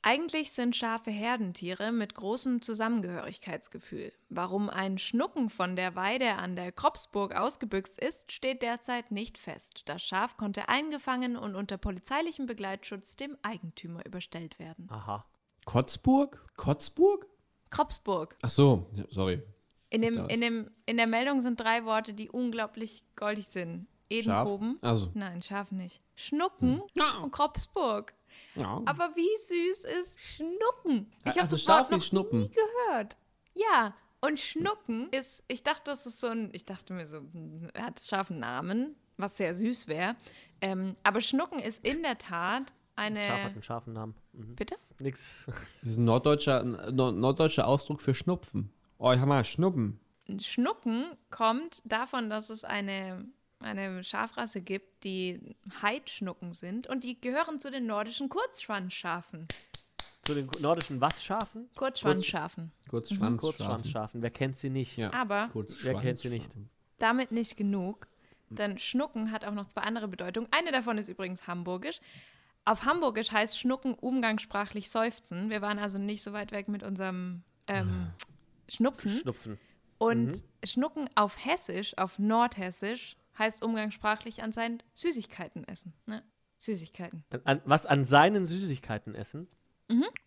Eigentlich 0.00 0.52
sind 0.52 0.74
Schafe 0.74 1.10
Herdentiere 1.10 1.92
mit 1.92 2.14
großem 2.14 2.62
Zusammengehörigkeitsgefühl. 2.62 4.10
Warum 4.30 4.70
ein 4.70 4.96
Schnucken 4.96 5.50
von 5.50 5.76
der 5.76 5.96
Weide 5.96 6.36
an 6.36 6.56
der 6.56 6.72
Kropsburg 6.72 7.34
ausgebüxt 7.34 7.98
ist, 7.98 8.32
steht 8.32 8.62
derzeit 8.62 9.10
nicht 9.10 9.36
fest. 9.36 9.82
Das 9.84 10.02
Schaf 10.02 10.38
konnte 10.38 10.68
eingefangen 10.68 11.36
und 11.36 11.56
unter 11.56 11.76
polizeilichem 11.76 12.46
Begleitschutz 12.46 13.16
dem 13.16 13.36
Eigentümer 13.42 14.04
überstellt 14.06 14.58
werden. 14.58 14.88
Aha. 14.90 15.26
Kotzburg? 15.66 16.42
Kotzburg? 16.56 17.26
Kropsburg. 17.68 18.36
Ach 18.40 18.50
so, 18.50 18.90
sorry. 19.10 19.42
In, 19.90 20.00
dem, 20.00 20.26
in, 20.28 20.40
dem, 20.40 20.70
in 20.86 20.96
der 20.96 21.06
Meldung 21.06 21.42
sind 21.42 21.60
drei 21.60 21.84
Worte, 21.84 22.14
die 22.14 22.30
unglaublich 22.30 23.04
goldig 23.16 23.46
sind. 23.46 23.86
Edenkoben. 24.10 24.78
Also. 24.82 25.10
Nein, 25.14 25.42
Schaf 25.42 25.70
nicht. 25.72 26.00
Schnucken 26.14 26.82
und 27.22 27.30
Kropsburg. 27.32 28.14
Ja. 28.54 28.82
Aber 28.84 29.10
wie 29.16 29.36
süß 29.42 29.84
ist 30.00 30.18
Schnucken? 30.20 31.10
Ich 31.24 31.30
habe 31.32 31.42
Also 31.42 31.56
das 31.56 31.62
Schaf 31.62 31.80
Wort 31.82 31.90
noch 31.92 32.02
Schnuppen. 32.02 32.40
nie 32.42 32.50
gehört. 32.50 33.16
Ja, 33.54 33.94
und 34.20 34.38
Schnucken 34.40 35.08
ist, 35.10 35.42
ich 35.48 35.62
dachte, 35.62 35.82
das 35.86 36.06
ist 36.06 36.20
so 36.20 36.28
ein, 36.28 36.50
ich 36.52 36.64
dachte 36.64 36.92
mir 36.92 37.06
so, 37.06 37.18
hm, 37.18 37.68
hat 37.76 37.98
das 37.98 38.08
Schaf 38.08 38.30
einen 38.30 38.40
Namen, 38.40 38.96
was 39.16 39.36
sehr 39.36 39.54
süß 39.54 39.86
wäre. 39.88 40.16
Ähm, 40.60 40.94
aber 41.02 41.20
Schnucken 41.20 41.58
ist 41.58 41.84
in 41.84 42.02
der 42.02 42.18
Tat 42.18 42.72
eine. 42.96 43.22
Schaf 43.22 43.40
hat 43.42 43.52
einen 43.52 43.62
scharfen 43.62 43.92
Namen. 43.92 44.14
Mhm. 44.32 44.54
Bitte? 44.56 44.76
Nix. 45.00 45.44
Das 45.46 45.90
ist 45.92 45.96
ein 45.98 46.04
norddeutscher, 46.04 46.60
ein 46.62 46.94
norddeutscher 46.94 47.66
Ausdruck 47.66 48.00
für 48.02 48.14
Schnupfen. 48.14 48.72
Oh, 48.98 49.12
ich 49.12 49.18
hab 49.20 49.28
mal 49.28 49.42
Schnuppen. 49.44 50.00
Schnucken 50.38 51.06
kommt 51.30 51.82
davon, 51.84 52.30
dass 52.30 52.50
es 52.50 52.64
eine, 52.64 53.26
eine 53.60 54.02
Schafrasse 54.04 54.60
gibt, 54.60 55.04
die 55.04 55.56
Heidschnucken 55.82 56.52
sind 56.52 56.86
und 56.86 57.04
die 57.04 57.20
gehören 57.20 57.60
zu 57.60 57.70
den 57.70 57.86
nordischen 57.86 58.28
Kurzschwanzschafen. 58.28 59.46
Zu 60.22 60.34
den 60.34 60.48
nordischen 60.60 61.00
Was-Schafen? 61.00 61.68
Kurzschwanzschafen. 61.76 62.72
Kurz 62.88 63.10
Mhm. 63.10 63.16
Schwanz 63.16 63.40
Kurzschwanzschafen. 63.42 64.22
Wer 64.22 64.30
kennt 64.30 64.56
sie 64.56 64.70
nicht? 64.70 64.96
Ja. 64.96 65.12
Aber 65.12 65.50
Wer 65.52 66.00
kennt 66.00 66.18
sie 66.18 66.30
nicht? 66.30 66.50
damit 66.98 67.30
nicht 67.32 67.56
genug, 67.56 68.08
denn 68.48 68.78
Schnucken 68.78 69.30
hat 69.32 69.44
auch 69.44 69.52
noch 69.52 69.66
zwei 69.66 69.82
andere 69.82 70.08
Bedeutungen. 70.08 70.48
Eine 70.50 70.72
davon 70.72 70.96
ist 70.96 71.08
übrigens 71.08 71.46
hamburgisch. 71.46 72.00
Auf 72.66 72.86
Hamburgisch 72.86 73.30
heißt 73.30 73.58
Schnucken 73.58 73.92
umgangssprachlich 73.92 74.90
seufzen. 74.90 75.50
Wir 75.50 75.60
waren 75.60 75.78
also 75.78 75.98
nicht 75.98 76.22
so 76.22 76.32
weit 76.32 76.50
weg 76.52 76.68
mit 76.68 76.82
unserem 76.82 77.42
ähm, 77.66 78.06
Schnupfen. 78.68 79.18
Schnupfen. 79.20 79.58
Und 79.98 80.42
Schnucken 80.64 81.10
auf 81.14 81.44
Hessisch, 81.44 81.96
auf 81.98 82.18
Nordhessisch, 82.18 83.16
heißt 83.38 83.62
umgangssprachlich 83.64 84.42
an 84.42 84.52
seinen 84.52 84.82
Süßigkeiten 84.94 85.64
essen. 85.64 85.92
Ne? 86.06 86.22
Süßigkeiten. 86.58 87.24
An, 87.30 87.40
an, 87.44 87.62
was 87.64 87.86
an 87.86 88.04
seinen 88.04 88.46
Süßigkeiten 88.46 89.14
essen? 89.14 89.48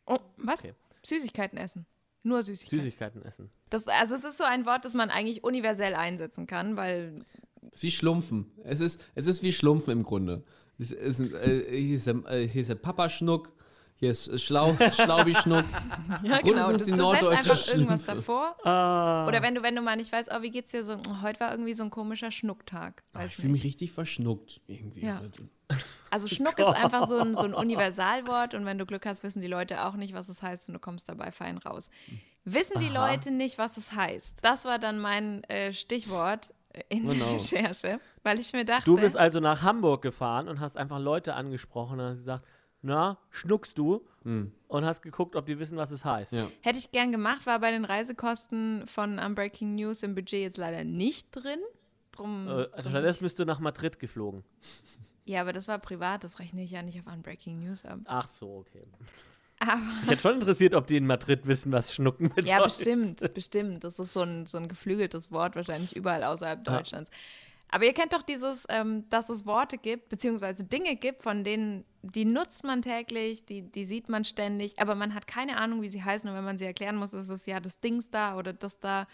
Oh, 0.05 0.19
was? 0.37 0.59
Okay. 0.59 0.73
Süßigkeiten 1.03 1.57
essen. 1.57 1.85
Nur 2.23 2.43
Süßigkeiten. 2.43 2.79
Süßigkeiten 2.79 3.21
essen. 3.23 3.49
Das, 3.69 3.87
also 3.87 4.15
es 4.15 4.23
ist 4.23 4.37
so 4.37 4.43
ein 4.43 4.65
Wort, 4.65 4.85
das 4.85 4.93
man 4.93 5.09
eigentlich 5.09 5.43
universell 5.43 5.95
einsetzen 5.95 6.47
kann, 6.47 6.77
weil 6.77 7.15
Es 7.71 7.75
ist 7.75 7.83
wie 7.83 7.91
Schlumpfen. 7.91 8.51
Es 8.63 8.79
ist, 8.79 9.03
es 9.15 9.27
ist 9.27 9.43
wie 9.43 9.53
Schlumpfen 9.53 9.91
im 9.91 10.03
Grunde. 10.03 10.43
Es 10.79 10.91
ist, 10.91 11.19
äh, 11.19 11.65
hier, 11.69 11.97
ist 11.97 12.07
der, 12.07 12.15
äh, 12.27 12.47
hier 12.47 12.61
ist 12.61 12.69
der 12.69 12.75
Papa-Schnuck, 12.75 13.51
hier 13.99 14.11
ist 14.11 14.41
Schlau, 14.41 14.75
Schlaubi-Schnuck. 14.75 15.65
ja, 16.23 16.39
genau. 16.39 16.67
sind 16.69 16.81
Du, 16.81 16.85
die 16.85 16.91
du 16.91 17.11
setzt 17.11 17.23
einfach 17.23 17.67
irgendwas 17.67 18.03
davor 18.03 18.55
Ah. 18.63 19.25
Oder 19.27 19.41
wenn 19.41 19.55
du, 19.55 19.63
wenn 19.63 19.75
du 19.75 19.81
mal 19.81 19.95
nicht 19.95 20.11
weißt, 20.11 20.29
oh, 20.33 20.41
wie 20.41 20.51
geht's 20.51 20.71
dir 20.71 20.83
so, 20.83 20.97
heute 21.23 21.39
war 21.39 21.51
irgendwie 21.51 21.73
so 21.73 21.83
ein 21.83 21.89
komischer 21.89 22.31
Schnucktag. 22.31 23.03
Ah, 23.13 23.25
ich 23.25 23.35
fühle 23.35 23.49
mich 23.49 23.63
richtig 23.63 23.91
verschnuckt 23.91 24.61
irgendwie. 24.67 25.05
Ja. 25.05 25.21
Also 26.11 26.27
Schnuck 26.33 26.59
ist 26.59 26.67
einfach 26.67 27.07
so 27.07 27.17
ein, 27.17 27.33
so 27.33 27.43
ein 27.43 27.53
Universalwort 27.53 28.53
und 28.53 28.65
wenn 28.65 28.77
du 28.77 28.85
Glück 28.85 29.05
hast, 29.05 29.23
wissen 29.23 29.41
die 29.41 29.47
Leute 29.47 29.83
auch 29.85 29.95
nicht, 29.95 30.13
was 30.13 30.29
es 30.29 30.41
heißt 30.41 30.69
und 30.69 30.75
du 30.75 30.79
kommst 30.79 31.09
dabei 31.09 31.31
fein 31.31 31.57
raus. 31.57 31.89
Wissen 32.45 32.79
die 32.79 32.95
Aha. 32.95 33.09
Leute 33.11 33.31
nicht, 33.31 33.57
was 33.57 33.77
es 33.77 33.93
heißt? 33.93 34.39
Das 34.43 34.65
war 34.65 34.79
dann 34.79 34.99
mein 34.99 35.43
äh, 35.45 35.73
Stichwort 35.73 36.53
äh, 36.71 36.83
in 36.89 37.05
der 37.05 37.15
Genau. 37.15 37.33
Recherche, 37.33 37.99
weil 38.23 38.39
ich 38.39 38.53
mir 38.53 38.63
dachte, 38.63 38.85
Du 38.85 38.95
bist 38.95 39.17
also 39.17 39.39
nach 39.39 39.63
Hamburg 39.63 40.01
gefahren 40.01 40.47
und 40.47 40.59
hast 40.61 40.77
einfach 40.77 40.99
Leute 40.99 41.33
angesprochen 41.33 41.99
und 41.99 42.05
hast 42.11 42.17
gesagt, 42.19 42.45
na, 42.81 43.17
schnuckst 43.31 43.77
du? 43.77 44.05
Und 44.23 44.83
hast 44.85 45.01
geguckt, 45.03 45.37
ob 45.37 45.45
die 45.45 45.57
wissen, 45.57 45.77
was 45.77 45.89
es 45.91 46.03
heißt. 46.03 46.33
Ja. 46.33 46.49
hätte 46.61 46.77
ich 46.79 46.91
gern 46.91 47.13
gemacht, 47.13 47.45
war 47.45 47.59
bei 47.61 47.71
den 47.71 47.85
Reisekosten 47.85 48.85
von 48.85 49.19
Unbreaking 49.19 49.75
News 49.75 50.03
im 50.03 50.15
Budget 50.15 50.41
jetzt 50.41 50.57
leider 50.57 50.83
nicht 50.83 51.29
drin. 51.31 51.59
Drum, 52.11 52.45
Äh, 52.47 52.67
also 52.73 52.89
stattdessen 52.89 53.23
bist 53.23 53.39
du 53.39 53.45
nach 53.45 53.59
Madrid 53.59 53.99
geflogen. 53.99 54.43
ja, 55.23 55.39
aber 55.39 55.53
das 55.53 55.69
war 55.69 55.79
privat, 55.79 56.25
das 56.25 56.39
rechne 56.39 56.61
ich 56.61 56.71
ja 56.71 56.81
nicht 56.81 56.99
auf 56.99 57.07
Unbreaking 57.07 57.59
News 57.63 57.85
ab. 57.85 57.99
Ach 58.05 58.27
so, 58.27 58.57
okay. 58.67 58.83
Aber 59.59 59.79
Ich 60.03 60.09
hätte 60.09 60.21
schon 60.21 60.33
interessiert, 60.35 60.75
ob 60.75 60.87
die 60.87 60.97
in 60.97 61.07
Madrid 61.07 61.47
wissen, 61.47 61.71
was 61.71 61.93
Schnucken 61.95 62.27
bedeutet. 62.29 62.49
Ja, 62.49 62.61
bestimmt, 62.63 63.33
bestimmt. 63.33 63.83
Das 63.85 63.97
ist 63.97 64.11
so 64.11 64.21
ein, 64.23 64.45
so 64.45 64.57
ein 64.57 64.67
geflügeltes 64.67 65.31
Wort, 65.31 65.55
wahrscheinlich 65.55 65.95
überall 65.95 66.23
außerhalb 66.23 66.67
Ja. 66.67 66.75
Deutschlands. 66.77 67.09
Aber 67.69 67.83
ihr 67.85 67.93
kennt 67.93 68.13
doch 68.13 68.21
dieses, 68.23 68.65
ähm, 68.69 69.09
dass 69.09 69.29
es 69.29 69.45
Worte 69.45 69.77
gibt, 69.77 70.09
beziehungsweise 70.09 70.63
Dinge 70.63 70.95
gibt, 70.95 71.21
von 71.23 71.43
denen, 71.43 71.83
die 72.15 72.25
nutzt 72.25 72.63
man 72.63 72.81
täglich, 72.81 73.45
die, 73.45 73.61
die 73.63 73.83
sieht 73.85 74.09
man 74.09 74.23
ständig, 74.25 74.79
aber 74.79 74.95
man 74.95 75.13
hat 75.13 75.27
keine 75.27 75.57
Ahnung, 75.57 75.81
wie 75.81 75.89
sie 75.89 76.03
heißen. 76.03 76.29
Und 76.29 76.35
wenn 76.35 76.43
man 76.43 76.57
sie 76.57 76.65
erklären 76.65 76.95
muss, 76.95 77.13
ist 77.13 77.29
es 77.29 77.45
ja 77.45 77.59
das 77.59 77.79
Dings 77.79 78.09
da 78.09 78.37
oder 78.37 78.53
das 78.53 78.79
da 78.79 79.07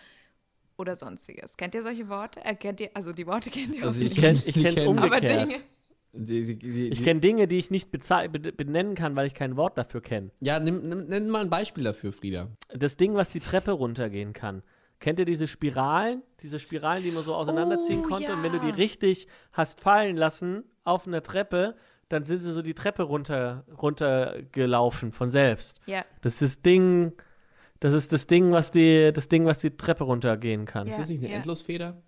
oder 0.77 0.95
sonstiges. 0.95 1.55
Kennt 1.57 1.75
ihr 1.75 1.81
solche 1.83 2.09
Worte? 2.09 2.43
Äh, 2.43 2.55
kennt 2.55 2.81
ihr, 2.81 2.89
also 2.93 3.11
die 3.13 3.27
Worte 3.27 3.49
kennt 3.51 3.75
ihr 3.75 3.83
Also 3.83 4.01
ich 4.01 4.15
jeden 4.15 4.23
kenn- 4.23 4.35
kenn- 4.37 4.47
ich 4.47 4.55
kenn's 4.63 4.75
kenn- 4.75 4.87
umgekehrt. 4.87 5.23
Aber 5.23 5.45
Dinge. 5.45 5.61
Die, 6.15 6.45
die, 6.45 6.55
die, 6.59 6.87
Ich 6.89 7.03
kenne 7.03 7.19
Dinge, 7.21 7.47
die 7.47 7.57
ich 7.57 7.71
nicht 7.71 7.89
benennen 7.91 8.93
kann, 8.93 9.15
weil 9.15 9.25
ich 9.25 9.33
kein 9.33 9.55
Wort 9.57 9.77
dafür 9.79 10.01
kenne. 10.01 10.29
Ja, 10.41 10.59
nimm, 10.59 10.87
nimm, 10.87 11.05
nenn 11.07 11.27
mal 11.29 11.41
ein 11.41 11.49
Beispiel 11.49 11.83
dafür, 11.83 12.13
Frieda. 12.13 12.49
Das 12.71 12.97
Ding, 12.97 13.15
was 13.15 13.31
die 13.31 13.39
Treppe 13.39 13.71
runtergehen 13.71 14.33
kann. 14.33 14.61
Kennt 14.99 15.17
ihr 15.19 15.25
diese 15.25 15.47
Spiralen? 15.47 16.21
Diese 16.41 16.59
Spiralen, 16.59 17.03
die 17.03 17.09
man 17.11 17.23
so 17.23 17.33
auseinanderziehen 17.33 18.01
Oh, 18.05 18.07
konnte? 18.09 18.31
Und 18.33 18.43
wenn 18.43 18.51
du 18.53 18.59
die 18.59 18.69
ja. 18.69 18.75
richtig 18.75 19.27
hast 19.53 19.79
fallen 19.81 20.15
lassen 20.15 20.63
auf 20.83 21.07
einer 21.07 21.23
Treppe, 21.23 21.75
dann 22.13 22.23
sind 22.23 22.39
sie 22.39 22.51
so 22.51 22.61
die 22.61 22.73
Treppe 22.73 23.03
runter, 23.03 23.65
runtergelaufen 23.81 25.11
von 25.11 25.31
selbst. 25.31 25.81
Ja, 25.85 26.05
Das 26.21 26.33
ist 26.33 26.41
das 26.41 26.61
Ding, 26.61 27.13
das 27.79 27.93
ist 27.93 28.11
das 28.11 28.27
Ding, 28.27 28.51
was 28.51 28.71
die, 28.71 29.11
das 29.13 29.27
Ding, 29.27 29.45
was 29.45 29.59
die 29.59 29.75
Treppe 29.75 30.03
runtergehen 30.05 30.65
kann. 30.65 30.87
Ist 30.87 30.99
das 30.99 31.09
nicht 31.09 31.21
eine 31.21 31.29
ja. 31.31 31.37
Endlosfeder? 31.37 32.01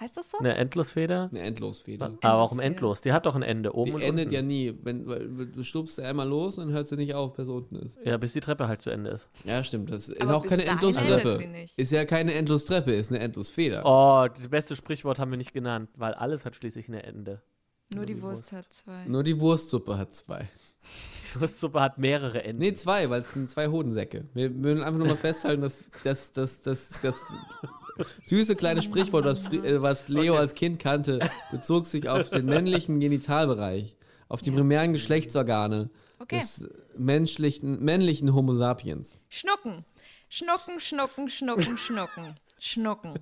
heißt 0.00 0.16
das 0.16 0.30
so? 0.32 0.38
Eine 0.38 0.56
Endlosfeder? 0.56 1.30
Eine 1.32 1.42
Endlosfeder. 1.44 2.06
Aber 2.06 2.18
warum 2.22 2.58
Endlosfeder. 2.58 2.64
endlos? 2.64 3.00
Die 3.02 3.12
hat 3.12 3.26
doch 3.26 3.36
ein 3.36 3.42
Ende 3.42 3.72
oben 3.74 3.90
Die 3.90 3.94
und 3.94 4.02
endet 4.02 4.24
unten. 4.26 4.34
ja 4.34 4.42
nie. 4.42 4.74
Wenn, 4.82 5.06
weil 5.06 5.28
du 5.46 5.62
stupst 5.62 5.98
ja 5.98 6.04
einmal 6.04 6.28
los 6.28 6.58
und 6.58 6.66
dann 6.66 6.74
hört 6.74 6.88
sie 6.88 6.96
nicht 6.96 7.14
auf, 7.14 7.34
bis 7.34 7.46
sie 7.46 7.52
unten 7.52 7.76
ist. 7.76 7.98
Ja, 8.04 8.16
bis 8.16 8.32
die 8.32 8.40
Treppe 8.40 8.66
halt 8.68 8.82
zu 8.82 8.90
Ende 8.90 9.10
ist. 9.10 9.28
Ja, 9.44 9.62
stimmt. 9.62 9.90
Das 9.90 10.08
ist 10.08 10.20
Aber 10.20 10.36
auch 10.36 10.42
bis 10.42 10.50
keine 10.50 10.64
Endlostreppe. 10.64 11.38
Ist 11.76 11.92
ja 11.92 12.04
keine 12.04 12.34
Endlostreppe, 12.34 12.92
ist 12.92 13.12
eine 13.12 13.20
Endlosfeder. 13.20 13.82
Oh, 13.84 14.26
das 14.28 14.48
beste 14.48 14.74
Sprichwort 14.74 15.18
haben 15.20 15.30
wir 15.30 15.38
nicht 15.38 15.52
genannt, 15.52 15.88
weil 15.96 16.14
alles 16.14 16.44
hat 16.44 16.56
schließlich 16.56 16.88
ein 16.88 16.94
Ende. 16.94 17.40
Nur 17.94 18.06
die 18.06 18.14
die 18.14 18.22
Wurst 18.22 18.44
Wurst. 18.44 18.52
hat 18.52 18.72
zwei. 18.72 19.04
Nur 19.06 19.22
die 19.22 19.38
Wurstsuppe 19.40 19.98
hat 19.98 20.14
zwei. 20.14 20.48
Die 21.34 21.40
Wurstsuppe 21.40 21.80
hat 21.80 21.98
mehrere 21.98 22.42
Enden. 22.44 22.60
Nee, 22.60 22.74
zwei, 22.74 23.08
weil 23.10 23.20
es 23.22 23.32
sind 23.32 23.50
zwei 23.50 23.68
Hodensäcke. 23.68 24.24
Wir 24.34 24.54
würden 24.62 24.82
einfach 24.82 24.98
nur 24.98 25.08
mal 25.08 25.16
festhalten, 25.16 25.62
dass 25.62 25.84
das, 26.04 26.32
das, 26.32 26.60
das, 26.62 26.90
das 27.02 27.16
süße 28.24 28.56
kleine 28.56 28.82
Sprichwort, 28.82 29.24
was, 29.24 29.40
äh, 29.52 29.80
was 29.82 30.08
Leo 30.08 30.32
Okay. 30.34 30.40
als 30.40 30.54
Kind 30.54 30.78
kannte, 30.78 31.30
bezog 31.50 31.86
sich 31.86 32.08
auf 32.08 32.30
den 32.30 32.46
männlichen 32.46 33.00
Genitalbereich, 33.00 33.96
auf 34.28 34.42
die 34.42 34.50
primären 34.50 34.92
Geschlechtsorgane 34.92 35.90
Okay. 36.18 36.38
des 36.38 36.68
menschlichen, 36.96 37.82
männlichen 37.82 38.32
Homo 38.34 38.54
sapiens. 38.54 39.18
Schnucken. 39.28 39.84
Schnucken, 40.28 40.80
schnucken, 40.80 41.28
schnucken, 41.28 41.76
schnucken. 41.78 42.36
Schnucken. 42.64 43.18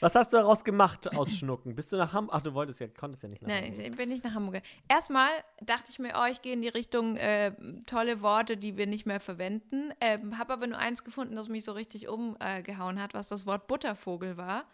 Was 0.00 0.14
hast 0.14 0.32
du 0.32 0.38
daraus 0.38 0.64
gemacht 0.64 1.14
aus 1.16 1.32
Schnucken? 1.32 1.74
Bist 1.74 1.92
du 1.92 1.96
nach 1.96 2.12
Hamburg? 2.12 2.34
Ach, 2.36 2.42
du 2.42 2.54
wolltest 2.54 2.80
ja, 2.80 2.88
konntest 2.88 3.22
ja 3.22 3.28
nicht 3.28 3.42
nach 3.42 3.48
Nein, 3.48 3.64
Hamburg. 3.64 3.86
ich 3.86 3.96
bin 3.96 4.08
nicht 4.08 4.24
nach 4.24 4.34
Hamburg. 4.34 4.62
Erstmal 4.88 5.28
dachte 5.62 5.90
ich 5.90 5.98
mir, 5.98 6.14
oh, 6.16 6.26
ich 6.30 6.42
gehe 6.42 6.54
in 6.54 6.62
die 6.62 6.68
Richtung 6.68 7.16
äh, 7.16 7.52
tolle 7.86 8.22
Worte, 8.22 8.56
die 8.56 8.76
wir 8.76 8.86
nicht 8.86 9.06
mehr 9.06 9.20
verwenden. 9.20 9.92
Ähm, 10.00 10.38
Habe 10.38 10.54
aber 10.54 10.66
nur 10.66 10.78
eins 10.78 11.04
gefunden, 11.04 11.36
das 11.36 11.48
mich 11.48 11.64
so 11.64 11.72
richtig 11.72 12.08
umgehauen 12.08 13.00
hat, 13.00 13.14
was 13.14 13.28
das 13.28 13.46
Wort 13.46 13.66
Buttervogel 13.66 14.36
war. 14.36 14.64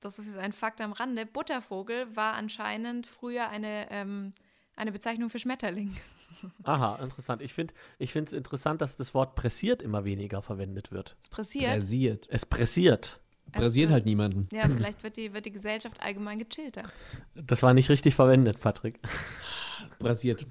das 0.00 0.18
ist 0.18 0.26
jetzt 0.26 0.38
ein 0.38 0.52
Fakt 0.52 0.80
am 0.80 0.92
Rande, 0.92 1.26
Buttervogel 1.26 2.14
war 2.16 2.34
anscheinend 2.34 3.06
früher 3.06 3.48
eine, 3.48 3.90
ähm, 3.90 4.32
eine 4.76 4.92
Bezeichnung 4.92 5.28
für 5.28 5.38
Schmetterling. 5.38 5.94
Aha, 6.64 6.96
interessant. 7.02 7.42
Ich 7.42 7.52
finde 7.52 7.74
es 7.98 8.32
interessant, 8.32 8.80
dass 8.80 8.96
das 8.96 9.14
Wort 9.14 9.34
pressiert 9.34 9.82
immer 9.82 10.04
weniger 10.04 10.42
verwendet 10.42 10.90
wird. 10.92 11.16
Es 11.20 11.28
pressiert. 11.28 11.76
Rasiert. 11.76 12.26
Es 12.30 12.46
pressiert. 12.46 13.21
Rasiert 13.54 13.90
äh, 13.90 13.92
halt 13.92 14.06
niemanden. 14.06 14.48
Ja, 14.52 14.68
vielleicht 14.76 15.02
wird 15.02 15.16
die, 15.16 15.32
wird 15.32 15.46
die 15.46 15.52
Gesellschaft 15.52 16.00
allgemein 16.00 16.38
gechillter. 16.38 16.82
Das 17.34 17.62
war 17.62 17.74
nicht 17.74 17.88
richtig 17.90 18.14
verwendet, 18.14 18.60
Patrick. 18.60 18.98
Rasiert. 20.00 20.46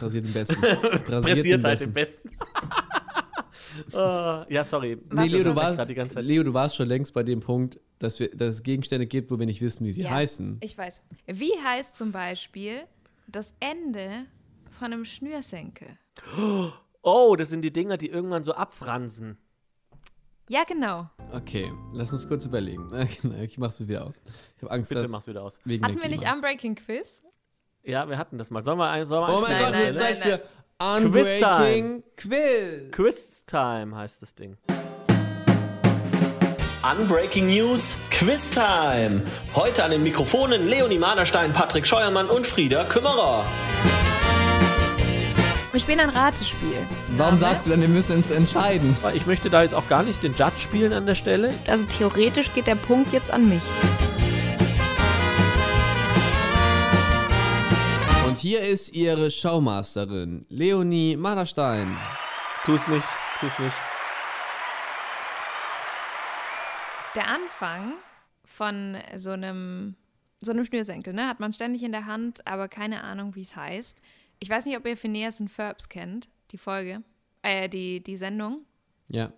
Rasiert 0.00 0.26
den 0.26 0.32
Besten. 0.32 0.64
Rasiert 0.64 1.04
Pressiert 1.22 1.46
den 1.46 1.64
halt 1.64 1.80
den 1.80 1.92
Besten. 1.92 2.30
Besten. 2.30 3.96
Ah, 3.96 4.46
ja, 4.48 4.64
sorry. 4.64 4.98
Nee, 5.12 5.26
Leo, 5.26 5.44
du 5.44 5.56
warst, 5.56 5.76
grad 5.76 5.90
die 5.90 5.94
ganze 5.94 6.16
Zeit. 6.16 6.24
Leo, 6.24 6.42
du 6.42 6.54
warst 6.54 6.76
schon 6.76 6.88
längst 6.88 7.12
bei 7.12 7.22
dem 7.22 7.40
Punkt, 7.40 7.80
dass, 7.98 8.18
wir, 8.18 8.30
dass 8.30 8.56
es 8.56 8.62
Gegenstände 8.62 9.06
gibt, 9.06 9.30
wo 9.30 9.38
wir 9.38 9.46
nicht 9.46 9.60
wissen, 9.60 9.84
wie 9.84 9.92
sie 9.92 10.02
Ja, 10.02 10.10
heißen. 10.10 10.58
Ich 10.60 10.76
weiß. 10.76 11.02
Wie 11.26 11.52
heißt 11.62 11.96
zum 11.96 12.12
Beispiel 12.12 12.82
das 13.26 13.54
Ende 13.60 14.26
von 14.70 14.92
einem 14.92 15.04
Schnürsenkel? 15.04 15.88
Oh, 17.02 17.36
das 17.36 17.50
sind 17.50 17.62
die 17.62 17.72
Dinger, 17.72 17.96
die 17.96 18.08
irgendwann 18.08 18.44
so 18.44 18.52
abfransen. 18.54 19.38
Ja, 20.48 20.64
genau. 20.64 21.08
Okay, 21.32 21.72
lass 21.92 22.12
uns 22.12 22.28
kurz 22.28 22.44
überlegen. 22.44 22.90
Ich 23.42 23.58
mach's 23.58 23.80
wieder 23.86 24.04
aus. 24.04 24.20
Ich 24.56 24.62
habe 24.62 24.72
Angst, 24.72 24.90
Bitte 24.90 25.08
mach's 25.08 25.26
wieder 25.26 25.42
aus. 25.42 25.58
wegen 25.64 25.84
Hatten 25.84 26.00
wir 26.00 26.08
nicht 26.08 26.30
Unbreaking 26.30 26.74
Quiz? 26.74 27.22
Ja, 27.82 28.08
wir 28.08 28.18
hatten 28.18 28.38
das 28.38 28.50
mal. 28.50 28.62
Sollen 28.62 28.78
wir, 28.78 28.90
ein, 28.90 29.06
sollen 29.06 29.26
wir 29.26 29.34
Oh 29.36 29.40
mein 29.40 29.58
Gott, 29.58 29.72
nein, 29.72 29.94
Zeit 29.94 30.20
nein, 30.20 30.40
für 30.40 30.42
Unbreaking 30.84 32.02
Quiz. 32.16 32.90
Quiz 32.92 33.44
Time 33.46 33.96
heißt 33.96 34.22
das 34.22 34.34
Ding. 34.34 34.56
Unbreaking 36.82 37.46
News 37.46 38.02
Quiz 38.10 38.50
Time. 38.50 39.22
Heute 39.54 39.84
an 39.84 39.90
den 39.90 40.02
Mikrofonen 40.02 40.66
Leonie 40.66 40.98
Maderstein, 40.98 41.52
Patrick 41.54 41.86
Scheuermann 41.86 42.28
und 42.28 42.46
Frieda 42.46 42.84
Kümmerer. 42.84 43.44
Wir 45.74 45.80
spielen 45.80 45.98
ein 45.98 46.10
Ratespiel. 46.10 46.86
Warum 47.16 47.34
Name? 47.34 47.38
sagst 47.38 47.66
du 47.66 47.70
denn, 47.72 47.80
wir 47.80 47.88
müssen 47.88 48.18
uns 48.18 48.30
entscheiden? 48.30 48.96
Aber 49.02 49.12
Ich 49.12 49.26
möchte 49.26 49.50
da 49.50 49.64
jetzt 49.64 49.74
auch 49.74 49.88
gar 49.88 50.04
nicht 50.04 50.22
den 50.22 50.32
Judge 50.32 50.58
spielen 50.58 50.92
an 50.92 51.04
der 51.04 51.16
Stelle. 51.16 51.52
Also 51.66 51.84
theoretisch 51.86 52.54
geht 52.54 52.68
der 52.68 52.76
Punkt 52.76 53.12
jetzt 53.12 53.32
an 53.32 53.48
mich. 53.48 53.64
Und 58.24 58.38
hier 58.38 58.60
ist 58.60 58.94
ihre 58.94 59.32
Showmasterin, 59.32 60.46
Leonie 60.48 61.16
Maderstein. 61.16 61.96
Tu's 62.64 62.86
nicht, 62.86 63.08
tu's 63.40 63.58
nicht. 63.58 63.76
Der 67.16 67.26
Anfang 67.26 67.94
von 68.44 68.96
so 69.16 69.32
einem, 69.32 69.96
so 70.40 70.52
einem 70.52 70.64
Schnürsenkel, 70.66 71.14
ne, 71.14 71.26
hat 71.26 71.40
man 71.40 71.52
ständig 71.52 71.82
in 71.82 71.90
der 71.90 72.06
Hand, 72.06 72.46
aber 72.46 72.68
keine 72.68 73.02
Ahnung, 73.02 73.34
wie 73.34 73.42
es 73.42 73.56
heißt. 73.56 73.98
Ich 74.44 74.50
weiß 74.50 74.66
nicht, 74.66 74.76
ob 74.76 74.84
ihr 74.86 74.94
Phineas 74.98 75.40
und 75.40 75.48
Ferbs 75.48 75.88
kennt, 75.88 76.28
die 76.50 76.58
Folge, 76.58 77.02
äh, 77.40 77.66
die, 77.66 78.02
die 78.02 78.18
Sendung. 78.18 78.66
Ja, 79.08 79.32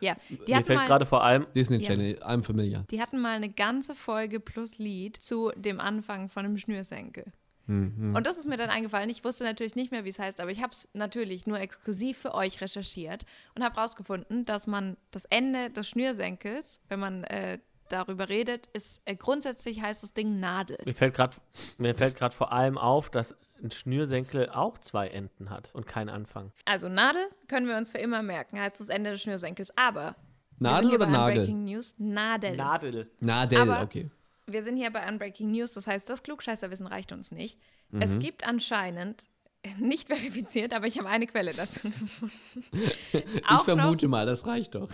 Ja, 0.00 0.16
die 0.28 0.52
Mir 0.52 0.64
fällt 0.64 0.84
gerade 0.86 1.06
vor 1.06 1.22
allem, 1.22 1.46
Disney 1.54 1.76
Ja. 1.76 1.86
Channel, 1.90 2.18
I'm 2.24 2.42
familiar. 2.42 2.84
die 2.90 3.00
hatten 3.00 3.20
mal 3.20 3.36
eine 3.36 3.50
ganze 3.50 3.94
Folge 3.94 4.40
plus 4.40 4.78
Lied 4.78 5.16
zu 5.16 5.52
dem 5.54 5.78
Anfang 5.78 6.26
von 6.26 6.44
einem 6.44 6.58
Schnürsenkel. 6.58 7.32
Und 7.68 8.26
das 8.26 8.36
ist 8.38 8.48
mir 8.48 8.56
dann 8.56 8.70
eingefallen. 8.70 9.10
Ich 9.10 9.22
wusste 9.24 9.44
natürlich 9.44 9.76
nicht 9.76 9.92
mehr, 9.92 10.04
wie 10.04 10.08
es 10.08 10.18
heißt, 10.18 10.40
aber 10.40 10.50
ich 10.50 10.60
habe 10.60 10.72
es 10.72 10.88
natürlich 10.94 11.46
nur 11.46 11.60
exklusiv 11.60 12.18
für 12.18 12.34
euch 12.34 12.60
recherchiert 12.60 13.26
und 13.54 13.62
habe 13.62 13.76
herausgefunden, 13.76 14.44
dass 14.44 14.66
man 14.66 14.96
das 15.12 15.26
Ende 15.26 15.70
des 15.70 15.86
Schnürsenkels, 15.88 16.80
wenn 16.88 16.98
man 16.98 17.22
äh, 17.24 17.58
darüber 17.90 18.28
redet, 18.30 18.66
ist 18.72 19.02
äh, 19.04 19.14
grundsätzlich 19.16 19.82
heißt 19.82 20.02
das 20.02 20.14
Ding 20.14 20.40
Nadel. 20.40 20.78
mir 20.84 20.94
fällt 20.94 21.14
gerade 21.14 21.34
mir 21.76 21.94
fällt 21.94 22.16
gerade 22.16 22.34
vor 22.34 22.52
allem 22.52 22.78
auf, 22.78 23.10
dass 23.10 23.36
ein 23.62 23.70
Schnürsenkel 23.70 24.48
auch 24.50 24.78
zwei 24.78 25.08
Enden 25.08 25.50
hat 25.50 25.74
und 25.74 25.86
keinen 25.86 26.08
Anfang. 26.08 26.52
Also 26.64 26.88
Nadel 26.88 27.22
können 27.48 27.66
wir 27.66 27.76
uns 27.76 27.90
für 27.90 27.98
immer 27.98 28.22
merken, 28.22 28.60
heißt 28.60 28.80
das 28.80 28.88
Ende 28.88 29.10
des 29.12 29.22
Schnürsenkels. 29.22 29.76
Aber 29.76 30.14
wir 30.58 30.70
Nadel 30.70 30.90
sind 30.90 30.90
hier 30.90 31.08
oder? 31.08 31.26
Unbreaking 31.26 31.64
News. 31.64 31.94
Nadel. 31.98 32.56
Nadel. 32.56 33.10
Nadel, 33.20 33.58
Aber- 33.60 33.82
okay. 33.82 34.10
Wir 34.46 34.62
sind 34.62 34.76
hier 34.78 34.90
bei 34.90 35.06
Unbreaking 35.06 35.50
News, 35.50 35.74
das 35.74 35.86
heißt, 35.86 36.08
das 36.08 36.22
Klugscheißerwissen 36.22 36.86
reicht 36.86 37.12
uns 37.12 37.30
nicht. 37.32 37.60
Mhm. 37.90 38.00
Es 38.00 38.18
gibt 38.18 38.46
anscheinend, 38.46 39.26
nicht 39.78 40.08
verifiziert, 40.08 40.72
aber 40.72 40.86
ich 40.86 40.98
habe 40.98 41.08
eine 41.08 41.26
Quelle 41.26 41.52
dazu 41.52 41.80
gefunden. 41.90 42.32
Ich 43.12 43.62
vermute 43.64 44.08
mal, 44.08 44.24
das 44.26 44.46
reicht 44.46 44.74
doch. 44.74 44.88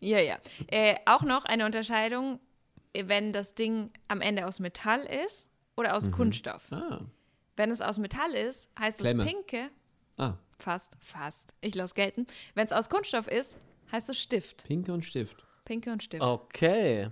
Ja, 0.00 0.18
ja. 0.18 0.38
Äh, 0.68 0.96
auch 1.06 1.22
noch 1.22 1.44
eine 1.44 1.64
Unterscheidung, 1.66 2.40
wenn 2.94 3.32
das 3.32 3.52
Ding 3.52 3.90
am 4.08 4.20
Ende 4.20 4.46
aus 4.46 4.58
Metall 4.58 5.00
ist 5.24 5.50
oder 5.76 5.94
aus 5.96 6.10
Kunststoff. 6.10 6.70
Ah, 6.72 7.00
Wenn 7.56 7.70
es 7.70 7.80
aus 7.80 7.98
Metall 7.98 8.32
ist, 8.32 8.70
heißt 8.78 9.00
es 9.00 9.06
Klemme. 9.06 9.24
pinke, 9.24 9.70
ah 10.16 10.36
fast, 10.60 10.96
fast, 11.00 11.54
ich 11.60 11.74
lasse 11.74 11.94
gelten. 11.94 12.26
Wenn 12.54 12.64
es 12.64 12.72
aus 12.72 12.88
Kunststoff 12.88 13.26
ist, 13.26 13.58
heißt 13.90 14.10
es 14.10 14.18
Stift. 14.18 14.64
Pinke 14.66 14.92
und 14.92 15.04
Stift. 15.04 15.44
Pinke 15.64 15.90
und 15.90 16.02
Stift. 16.02 16.22
Okay. 16.22 17.10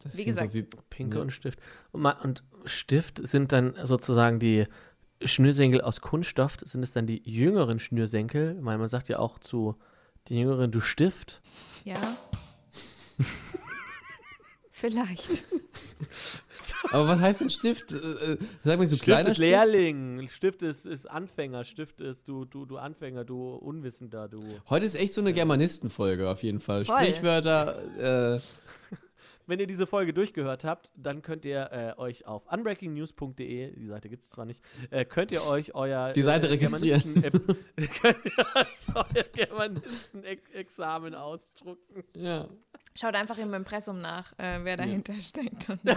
Das 0.00 0.16
Wie 0.16 0.24
gesagt, 0.24 0.54
doch 0.54 0.82
Pinke 0.90 1.16
Ja. 1.16 1.22
und 1.22 1.30
Stift. 1.30 1.58
Und, 1.90 2.04
und 2.06 2.44
Stift 2.64 3.26
sind 3.26 3.52
dann 3.52 3.74
sozusagen 3.84 4.38
die 4.38 4.64
Schnürsenkel 5.24 5.80
aus 5.80 6.00
Kunststoff, 6.00 6.56
sind 6.62 6.82
es 6.82 6.92
dann 6.92 7.06
die 7.06 7.22
jüngeren 7.28 7.78
Schnürsenkel, 7.80 8.56
weil 8.60 8.78
man 8.78 8.88
sagt 8.88 9.08
ja 9.08 9.18
auch 9.18 9.38
zu 9.38 9.76
den 10.28 10.38
jüngeren, 10.38 10.70
du 10.70 10.80
Stift. 10.80 11.40
Ja. 11.84 11.96
Vielleicht. 14.70 15.44
Aber 16.92 17.08
was 17.08 17.20
heißt 17.20 17.40
denn 17.40 17.50
Stift? 17.50 17.92
Äh, 17.92 17.96
äh, 17.96 18.38
Sag 18.64 18.78
mal, 18.78 18.86
so 18.86 18.96
Stift 18.96 19.04
kleiner 19.04 19.30
ist 19.30 19.38
Lehrling, 19.38 20.28
Stift 20.28 20.62
ist, 20.62 20.86
ist 20.86 21.06
Anfänger, 21.06 21.64
Stift 21.64 22.00
ist 22.00 22.28
du, 22.28 22.44
du, 22.44 22.66
du 22.66 22.76
Anfänger, 22.78 23.24
du 23.24 23.54
Unwissender, 23.54 24.28
du. 24.28 24.38
Heute 24.68 24.86
ist 24.86 24.94
echt 24.94 25.14
so 25.14 25.20
eine 25.20 25.32
Germanistenfolge 25.32 26.28
auf 26.28 26.42
jeden 26.42 26.60
Fall. 26.60 26.84
Voll. 26.84 26.98
Sprichwörter, 26.98 28.36
äh, 28.36 28.40
Wenn 29.48 29.60
ihr 29.60 29.66
diese 29.66 29.86
Folge 29.86 30.12
durchgehört 30.12 30.64
habt, 30.64 30.92
dann 30.94 31.22
könnt 31.22 31.46
ihr 31.46 31.70
äh, 31.72 31.98
euch 31.98 32.26
auf 32.26 32.46
unbreakingnews.de, 32.52 33.76
die 33.76 33.86
Seite 33.86 34.10
gibt 34.10 34.22
es 34.22 34.28
zwar 34.28 34.44
nicht, 34.44 34.62
äh, 34.90 35.06
könnt 35.06 35.32
ihr 35.32 35.42
euch 35.46 35.74
euer 35.74 36.12
Die 36.12 36.20
Seite 36.20 36.48
äh, 36.48 36.50
registrieren. 36.50 37.14
Könnt 38.02 38.26
ihr 38.26 38.46
euch 38.54 38.94
euer 38.94 39.24
Germanisten-Examen 39.32 41.14
ausdrucken. 41.14 42.04
ja. 42.14 42.46
Schaut 42.98 43.14
einfach 43.14 43.38
im 43.38 43.54
Impressum 43.54 44.00
nach, 44.00 44.32
äh, 44.38 44.58
wer 44.64 44.76
dahinter 44.76 45.14
steckt. 45.20 45.68
Und 45.70 45.78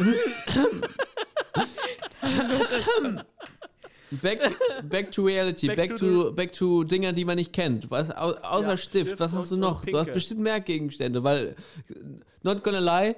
Back, 4.22 4.40
back 4.90 5.10
to 5.12 5.24
reality, 5.24 5.68
Back 5.68 5.78
back, 5.78 5.90
to 5.98 5.98
to, 5.98 6.34
back 6.34 6.52
to 6.52 6.84
Dinger, 6.84 7.14
die 7.14 7.24
man 7.24 7.38
nicht 7.38 7.54
kennt. 7.54 7.90
Was, 7.90 8.12
au, 8.12 8.32
außer 8.34 8.72
Ja, 8.72 8.78
Stift, 8.78 9.08
Stift 9.08 9.20
was 9.22 9.32
hast 9.32 9.52
du 9.52 9.58
noch? 9.58 9.86
Du 9.86 9.98
hast 9.98 10.12
bestimmt 10.12 10.42
mehr 10.42 10.60
Gegenstände, 10.60 11.24
weil, 11.24 11.56
not 12.44 12.62
gonna 12.62 12.80
lie, 12.80 13.16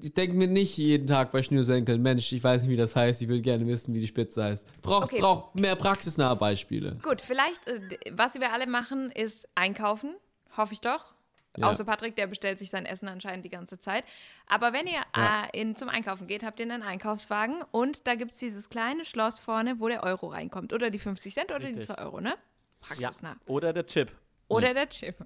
ich 0.00 0.12
denke 0.14 0.36
mir 0.36 0.48
nicht 0.48 0.76
jeden 0.76 1.06
Tag 1.06 1.30
bei 1.30 1.44
Schnürsenkeln, 1.44 2.02
Mensch, 2.02 2.32
ich 2.32 2.42
weiß 2.42 2.62
nicht, 2.62 2.70
wie 2.70 2.76
das 2.76 2.96
heißt, 2.96 3.22
ich 3.22 3.28
will 3.28 3.40
gerne 3.40 3.64
wissen, 3.68 3.94
wie 3.94 4.00
die 4.00 4.08
Spitze 4.08 4.42
heißt. 4.42 4.66
Braucht 4.82 5.04
Okay. 5.04 5.20
brauch 5.20 5.54
mehr 5.54 5.76
praxisnahe 5.76 6.34
Beispiele. 6.34 6.98
Gut, 7.02 7.20
vielleicht, 7.20 7.68
äh, 7.68 7.80
was 8.10 8.34
wir 8.34 8.52
alle 8.52 8.66
machen, 8.66 9.12
ist 9.12 9.48
einkaufen. 9.54 10.16
Hoffe 10.56 10.74
ich 10.74 10.80
doch. 10.80 11.14
Ja. 11.56 11.68
Außer 11.68 11.84
Patrick, 11.84 12.14
der 12.16 12.26
bestellt 12.26 12.58
sich 12.58 12.70
sein 12.70 12.86
Essen 12.86 13.08
anscheinend 13.08 13.44
die 13.44 13.48
ganze 13.50 13.80
Zeit. 13.80 14.04
Aber 14.46 14.72
wenn 14.72 14.86
ihr 14.86 15.00
Ja. 15.16 15.44
äh, 15.52 15.60
in, 15.60 15.74
zum 15.76 15.88
Einkaufen 15.88 16.26
geht, 16.26 16.44
habt 16.44 16.60
ihr 16.60 16.66
einen 16.66 16.82
Einkaufswagen 16.82 17.62
und 17.72 18.06
da 18.06 18.14
gibt 18.14 18.32
es 18.32 18.38
dieses 18.38 18.68
kleine 18.68 19.04
Schloss 19.04 19.40
vorne, 19.40 19.80
wo 19.80 19.88
der 19.88 20.02
Euro 20.04 20.28
reinkommt. 20.28 20.72
Oder 20.72 20.90
die 20.90 20.98
50 20.98 21.34
Cent 21.34 21.50
oder 21.50 21.60
die 21.60 21.66
Richtig. 21.78 21.86
2 21.86 21.98
Euro, 21.98 22.20
ne? 22.20 22.30
Ja. 22.30 22.36
Praxisnah. 22.80 23.36
Oder 23.46 23.72
der 23.72 23.86
Chip. 23.86 24.12
Oder 24.46 24.72
der 24.74 24.88
Chip. 24.88 25.16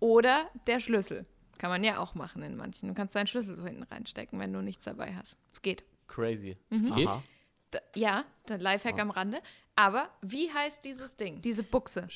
Oder 0.00 0.50
der 0.66 0.80
Schlüssel. 0.80 1.26
Kann 1.58 1.68
man 1.70 1.84
ja 1.84 1.98
auch 1.98 2.14
machen 2.14 2.42
in 2.42 2.56
manchen. 2.56 2.88
Du 2.88 2.94
kannst 2.94 3.14
deinen 3.14 3.26
Schlüssel 3.26 3.54
so 3.54 3.64
hinten 3.64 3.82
reinstecken, 3.84 4.40
wenn 4.40 4.52
du 4.52 4.62
nichts 4.62 4.84
dabei 4.84 5.14
hast. 5.14 5.38
Es 5.52 5.62
geht. 5.62 5.84
Crazy. 6.08 6.56
geht? 6.70 7.06
Aha. 7.06 7.22
Da, 7.70 7.78
ja, 7.94 8.24
der 8.48 8.58
Lifehack 8.58 8.98
am 8.98 9.10
Rande. 9.10 9.40
Aber 9.76 10.08
wie 10.22 10.50
heißt 10.52 10.84
dieses 10.84 11.16
Ding? 11.16 11.40
Diese 11.40 11.62
Buchse? 11.62 12.08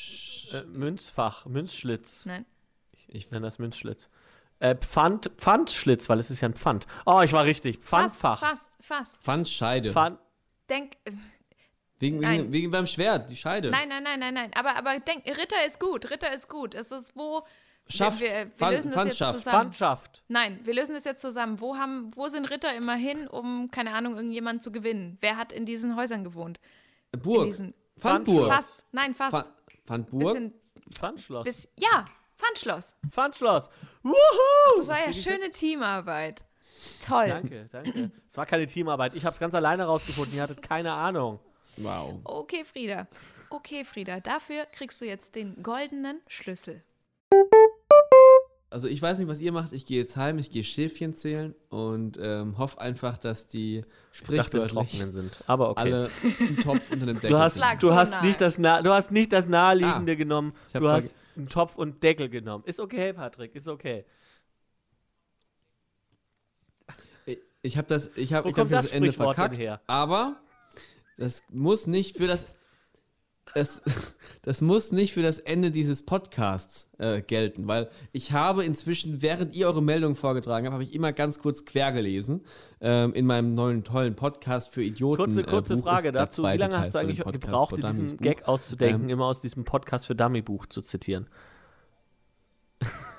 Äh, 0.53 0.63
Münzfach, 0.65 1.47
Münzschlitz. 1.47 2.27
Nein. 2.27 2.45
Ich 3.09 3.31
nenne 3.31 3.47
das 3.47 3.59
Münzschlitz. 3.59 4.09
Äh, 4.59 4.75
Pfand, 4.77 5.31
Pfandschlitz, 5.37 6.09
weil 6.09 6.19
es 6.19 6.31
ist 6.31 6.41
ja 6.41 6.49
ein 6.49 6.55
Pfand. 6.55 6.87
Oh, 7.05 7.21
ich 7.23 7.33
war 7.33 7.45
richtig. 7.45 7.79
Pfandfach. 7.79 8.39
Fast, 8.41 8.73
fast, 8.81 8.85
fast. 8.87 9.23
Pfandscheide. 9.23 9.93
Pfand. 9.93 10.19
Denk, 10.71 10.97
wegen, 11.99 12.21
Nein. 12.21 12.41
wegen, 12.41 12.53
wegen 12.53 12.71
beim 12.71 12.87
Schwert, 12.87 13.29
die 13.31 13.37
Scheide. 13.37 13.71
nein, 13.71 13.89
nein, 13.89 14.03
nein, 14.03 14.19
nein, 14.21 14.35
nein. 14.35 14.51
Aber, 14.55 14.77
aber 14.77 14.99
denk, 15.01 15.27
Ritter 15.27 15.57
ist 15.67 15.79
gut. 15.79 16.11
Ritter 16.11 16.33
ist 16.35 16.49
gut. 16.49 16.75
Es 16.75 16.91
ist 16.91 17.15
wo. 17.17 17.43
Schaft. 17.89 18.19
Wir, 18.21 18.29
wir, 18.31 18.37
wir 18.37 18.51
Pfand- 18.57 18.71
lösen 18.77 18.91
das 18.93 19.05
jetzt 19.05 19.19
zusammen. 19.19 19.41
Pfandschaft. 19.43 20.25
Nein, 20.29 20.59
wir 20.65 20.75
lösen 20.75 20.95
das 20.95 21.05
jetzt 21.05 21.23
zusammen. 21.23 21.61
Wo, 21.61 21.77
haben, 21.77 22.11
wo 22.17 22.27
sind 22.29 22.51
Ritter 22.51 22.75
immer 22.75 22.95
hin, 22.97 23.29
um, 23.29 23.71
keine 23.71 23.95
Ahnung, 23.95 24.17
irgendjemanden 24.17 24.61
zu 24.61 24.73
gewinnen? 24.73 25.19
Wer 25.21 25.37
hat 25.37 25.53
in 25.53 25.67
diesen 25.67 25.95
Häusern 25.97 26.25
gewohnt? 26.25 26.59
In 27.13 27.21
Burg. 27.21 27.45
diesen, 27.47 27.75
Pfandburg. 27.99 28.49
fast. 28.49 28.87
Nein, 28.91 29.15
fast. 29.15 29.35
Pfand- 29.35 29.51
Pfandburg. 29.85 30.25
Bisschen, 30.25 30.55
Pfandschloss. 30.93 31.45
bis, 31.45 31.69
ja, 31.79 32.05
Pfandschloss. 32.37 32.95
Pfandschloss. 33.11 33.71
Wuhu! 34.03 34.15
Das 34.77 34.89
war 34.89 34.99
ja 35.07 35.13
schöne 35.13 35.51
Teamarbeit. 35.51 36.45
Toll. 37.05 37.29
Danke, 37.29 37.69
danke. 37.73 38.11
Es 38.29 38.37
war 38.37 38.47
keine 38.47 38.67
Teamarbeit. 38.67 39.15
Ich 39.15 39.25
habe 39.25 39.33
es 39.33 39.41
ganz 39.41 39.55
alleine 39.55 39.85
rausgefunden. 39.85 40.35
Ihr 40.37 40.43
hattet 40.43 40.63
keine 40.63 40.93
Ahnung. 40.93 41.41
Wow. 41.79 42.21
Okay, 42.25 42.65
Frieda. 42.65 43.07
Okay, 43.51 43.85
Frieda. 43.85 44.21
Dafür 44.21 44.67
kriegst 44.73 45.01
du 45.01 45.07
jetzt 45.07 45.35
den 45.35 45.63
goldenen 45.63 46.21
Schlüssel. 46.29 46.83
Also 48.69 48.89
ich 48.89 49.01
weiß 49.01 49.19
nicht, 49.19 49.29
was 49.29 49.41
ihr 49.41 49.53
macht. 49.53 49.73
Ich 49.73 49.87
gehe 49.87 49.99
jetzt 49.99 50.17
heim, 50.17 50.39
ich 50.39 50.51
gehe 50.51 50.65
Schäfchen 50.65 51.15
zählen 51.15 51.55
und 51.71 52.19
ähm, 52.21 52.59
hoffe 52.59 52.81
einfach, 52.81 53.17
dass 53.17 53.49
die 53.49 53.81
dachte, 53.83 53.91
sprichwörtlich 54.13 54.91
sind. 54.91 55.39
Aber 55.47 55.71
okay. 55.71 55.81
alle 55.81 56.11
einen 56.23 56.57
Topf 56.63 56.91
unter 56.91 57.07
dem 57.07 57.15
Deckel 57.15 57.31
Du 57.31 57.39
hast, 57.39 57.55
sind. 57.55 57.83
Du, 57.83 57.87
so 57.87 57.95
hast 57.95 58.23
nicht 58.23 58.41
das 58.41 58.57
du 58.57 58.93
hast 58.93 59.13
nicht 59.13 59.33
das 59.33 59.49
Naheliegende 59.49 60.13
Ah. 60.13 60.17
genommen. 60.17 60.53
Du 60.75 60.89
hast 60.91 61.17
einen 61.37 61.49
Topf 61.49 61.77
und 61.77 62.03
Deckel 62.03 62.29
genommen. 62.29 62.65
Ist 62.65 62.81
okay, 62.81 63.13
Patrick, 63.13 63.55
ist 63.55 63.69
okay. 63.69 64.05
Ich- 67.63 67.77
habe 67.77 67.89
das, 67.89 68.13
ich 68.17 68.33
habe 68.33 68.49
ich 68.49 68.55
glaub, 68.55 68.69
kommt 68.69 68.71
ich 68.71 68.77
hab 68.77 68.83
das 68.83 68.91
das 68.91 68.93
Ende 68.93 69.13
verkackt, 69.13 69.59
her? 69.59 69.81
aber 69.89 70.41
das 71.19 71.43
muss 71.49 71.87
nicht 71.89 72.17
für 72.17 72.29
das, 72.29 72.47
das, 73.57 73.83
das 74.43 74.61
muss 74.61 74.93
nicht 74.93 75.15
für 75.15 75.23
das 75.23 75.39
Ende 75.39 75.71
dieses 75.71 76.05
Podcasts 76.05 76.91
äh, 76.99 77.23
gelten, 77.23 77.67
weil 77.67 77.89
ich 78.13 78.33
habe 78.33 78.65
inzwischen, 78.65 79.23
während 79.23 79.55
ihr 79.55 79.67
eure 79.67 79.83
Meldung 79.83 80.15
vorgetragen 80.15 80.67
habt, 80.67 80.75
habe 80.75 80.83
ich 80.83 80.95
immer 80.95 81.13
ganz 81.13 81.39
kurz 81.39 81.65
quer 81.65 81.93
gelesen 81.93 82.43
ähm, 82.81 83.15
in 83.15 83.27
meinem 83.27 83.55
neuen 83.55 83.83
tollen 83.83 84.15
Podcast 84.15 84.69
für 84.69 84.85
Idioten. 84.85 85.25
Kurze, 85.25 85.43
kurze 85.43 85.75
äh, 85.75 85.79
Frage 85.79 86.13
dazu. 86.13 86.43
Wie 86.43 86.57
lange 86.57 86.69
Teil 86.69 86.81
hast 86.81 86.95
du 86.95 86.99
eigentlich 86.99 87.25
gebraucht, 87.25 87.77
diesen 87.83 88.19
Gag 88.19 88.47
auszudenken, 88.47 89.05
Ähm, 89.05 89.09
immer 89.11 89.25
aus 89.27 89.41
diesem 89.41 89.65
Podcast 89.65 90.07
für 90.07 90.15
Dummy 90.15 90.43
Buch 90.43 90.67
zu 90.67 90.83
zitieren? 90.83 91.29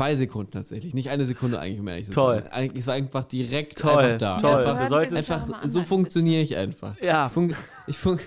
Zwei 0.00 0.16
Sekunden 0.16 0.50
tatsächlich, 0.52 0.94
nicht 0.94 1.10
eine 1.10 1.26
Sekunde 1.26 1.60
eigentlich, 1.60 1.78
um 1.80 1.88
ehrlich 1.88 2.06
zu 2.06 2.12
Toll. 2.12 2.44
sein. 2.50 2.72
Es 2.74 2.86
war 2.86 2.94
einfach 2.94 3.24
direkt 3.24 3.78
Toll, 3.80 3.98
einfach 3.98 4.18
da. 4.18 4.36
toll. 4.38 4.60
so 4.62 4.68
Einfach, 4.68 4.82
du 4.84 4.88
solltest- 4.88 5.30
einfach 5.30 5.62
so 5.64 5.82
funktioniere 5.82 6.40
ich 6.42 6.56
einfach. 6.56 6.96
Ja, 7.02 7.28
Fun 7.28 7.54
ich, 7.86 7.98
fun 7.98 8.18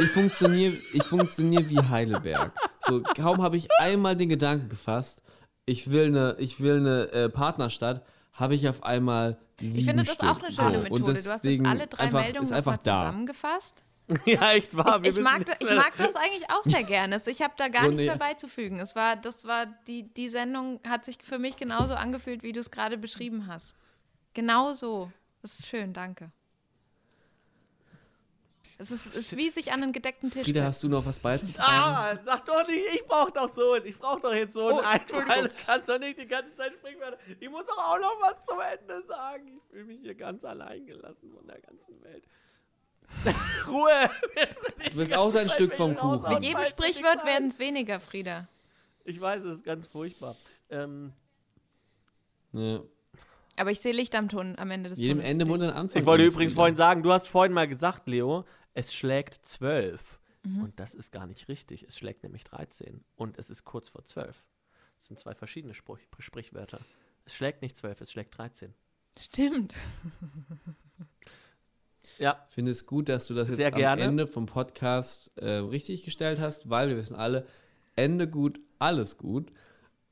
ich 0.00 0.10
funktioniere 0.10 0.72
ich 0.94 1.02
funktionier 1.04 1.68
wie 1.68 1.78
Heidelberg. 1.78 2.52
So, 2.80 3.02
kaum 3.16 3.42
habe 3.42 3.56
ich 3.56 3.68
einmal 3.78 4.16
den 4.16 4.28
Gedanken 4.28 4.68
gefasst, 4.68 5.20
ich 5.66 5.90
will 5.90 6.06
eine 6.06 6.36
ich 6.38 6.60
will 6.60 6.78
eine 6.78 7.12
äh, 7.12 7.28
Partnerstadt, 7.28 8.02
habe 8.32 8.54
ich 8.54 8.68
auf 8.68 8.82
einmal 8.82 9.36
sieben 9.60 9.76
Ich 9.78 9.84
finde 9.84 10.04
das 10.04 10.14
Stück. 10.14 10.28
auch 10.28 10.42
eine 10.42 10.52
schöne 10.52 10.70
So, 10.72 10.76
und 10.78 10.82
Methode. 10.84 11.02
Du 11.22 11.30
hast 11.30 11.44
jetzt 11.44 11.66
alle 11.66 11.86
drei 11.86 11.98
einfach, 12.04 12.20
Meldungen 12.22 12.52
einfach 12.52 12.78
zusammengefasst. 12.78 13.84
ja, 14.26 14.52
echt 14.52 14.76
wahr. 14.76 15.00
Ich, 15.02 15.16
ich, 15.16 15.22
mag, 15.22 15.42
ich 15.60 15.70
mag 15.70 15.96
das 15.96 16.14
eigentlich 16.16 16.50
auch 16.50 16.62
sehr 16.62 16.82
gerne. 16.82 17.20
Ich 17.24 17.42
habe 17.42 17.54
da 17.56 17.68
gar 17.68 17.84
So, 17.84 17.88
nichts 17.90 18.00
nee. 18.04 18.06
mehr 18.10 18.18
beizufügen. 18.18 18.78
Es 18.78 18.96
war, 18.96 19.16
das 19.16 19.46
war, 19.46 19.66
die, 19.86 20.12
die 20.14 20.28
Sendung 20.28 20.80
hat 20.86 21.04
sich 21.04 21.18
für 21.22 21.38
mich 21.38 21.56
genauso 21.56 21.94
angefühlt, 21.94 22.42
wie 22.42 22.52
du 22.52 22.60
es 22.60 22.70
gerade 22.70 22.98
beschrieben 22.98 23.46
hast. 23.46 23.76
Genau 24.34 24.72
so. 24.72 25.10
Das 25.40 25.58
ist 25.60 25.66
schön, 25.66 25.92
danke. 25.92 26.30
Es 28.78 28.90
ist, 28.90 29.14
ist 29.14 29.36
wie 29.36 29.48
sich 29.48 29.72
an 29.72 29.82
einen 29.82 29.92
gedeckten 29.92 30.30
Tisch 30.30 30.42
Frieda, 30.42 30.64
hast 30.64 30.82
du 30.82 30.88
noch 30.88 31.06
was 31.06 31.20
beizutragen? 31.20 31.62
Ah, 31.64 32.18
sag 32.24 32.44
doch 32.46 32.66
nicht, 32.66 32.82
ich 32.94 33.04
brauch 33.06 33.30
doch 33.30 33.48
so 33.48 33.74
einen. 33.74 33.86
Ich 33.86 33.96
brauch 33.96 34.18
doch 34.18 34.34
jetzt 34.34 34.54
so 34.54 34.66
einen 34.68 34.78
Oh, 34.78 34.82
Einfall. 34.82 35.48
Du 35.48 35.54
kannst 35.64 35.88
doch 35.88 35.98
nicht 36.00 36.18
die 36.18 36.26
ganze 36.26 36.52
Zeit 36.54 36.72
Sprichwörter. 36.72 37.18
Ich 37.38 37.48
muss 37.48 37.64
doch 37.66 37.78
auch 37.78 37.98
noch 37.98 38.20
was 38.20 38.44
zum 38.44 38.58
Ende 38.60 39.06
sagen. 39.06 39.46
Ich 39.46 39.70
fühle 39.70 39.84
mich 39.84 40.00
hier 40.00 40.14
ganz 40.16 40.44
allein 40.44 40.84
gelassen 40.84 41.30
von 41.32 41.46
der 41.46 41.60
ganzen 41.60 42.02
Welt. 42.02 42.24
Ruhe! 43.66 44.10
Du 44.90 44.96
bist 44.96 45.14
auch 45.14 45.32
dein 45.32 45.48
Stück 45.48 45.74
vom 45.74 45.94
Kuchen. 45.94 46.28
Mit 46.34 46.42
jedem 46.42 46.64
Sprichwort 46.64 47.24
werden 47.24 47.48
es 47.48 47.58
weniger, 47.58 48.00
Frieda. 48.00 48.48
Ich 49.04 49.20
weiß, 49.20 49.42
es 49.44 49.58
ist 49.58 49.64
ganz 49.64 49.86
furchtbar. 49.88 50.36
Ähm, 50.70 51.12
Ja. 52.52 52.80
Aber 53.56 53.70
ich 53.70 53.80
sehe 53.80 53.92
Licht 53.92 54.14
am 54.14 54.28
Ton 54.28 54.54
am 54.58 54.70
Ende 54.70 54.90
des 54.90 54.98
Jedem 54.98 55.18
Tunnels. 55.18 55.30
Ende 55.30 55.44
muss 55.44 55.60
ein 55.60 55.70
Anfang. 55.70 56.00
ich 56.00 56.06
wollte 56.06 56.24
übrigens 56.24 56.52
Frieda. 56.52 56.60
vorhin 56.60 56.76
sagen, 56.76 57.02
du 57.02 57.12
hast 57.12 57.28
vorhin 57.28 57.52
mal 57.52 57.68
gesagt, 57.68 58.08
Leo, 58.08 58.44
es 58.74 58.94
schlägt 58.94 59.34
12. 59.46 60.18
Mhm. 60.44 60.62
Und 60.64 60.80
das 60.80 60.94
ist 60.94 61.12
gar 61.12 61.26
nicht 61.26 61.48
richtig. 61.48 61.84
Es 61.84 61.96
schlägt 61.98 62.22
nämlich 62.22 62.44
13. 62.44 63.04
Und 63.16 63.38
es 63.38 63.50
ist 63.50 63.64
kurz 63.64 63.88
vor 63.88 64.04
12. 64.04 64.42
Das 64.96 65.06
sind 65.08 65.18
zwei 65.18 65.34
verschiedene 65.34 65.74
Spruch 65.74 65.98
Sprichwörter. 66.18 66.80
Es 67.24 67.34
schlägt 67.34 67.62
nicht 67.62 67.76
12, 67.76 68.00
es 68.00 68.12
schlägt 68.12 68.36
13. 68.38 68.74
Stimmt. 69.18 69.74
Ja, 72.22 72.46
Ich 72.48 72.54
finde 72.54 72.70
es 72.70 72.86
gut, 72.86 73.08
dass 73.08 73.26
du 73.26 73.34
das 73.34 73.48
jetzt 73.48 73.56
Sehr 73.56 73.72
am 73.72 73.78
gerne. 73.78 74.02
Ende 74.02 74.26
vom 74.28 74.46
Podcast 74.46 75.36
äh, 75.38 75.54
richtig 75.54 76.04
gestellt 76.04 76.38
hast, 76.38 76.70
weil 76.70 76.88
wir 76.88 76.96
wissen 76.96 77.16
alle, 77.16 77.44
Ende 77.96 78.28
gut, 78.28 78.60
alles 78.78 79.18
gut. 79.18 79.50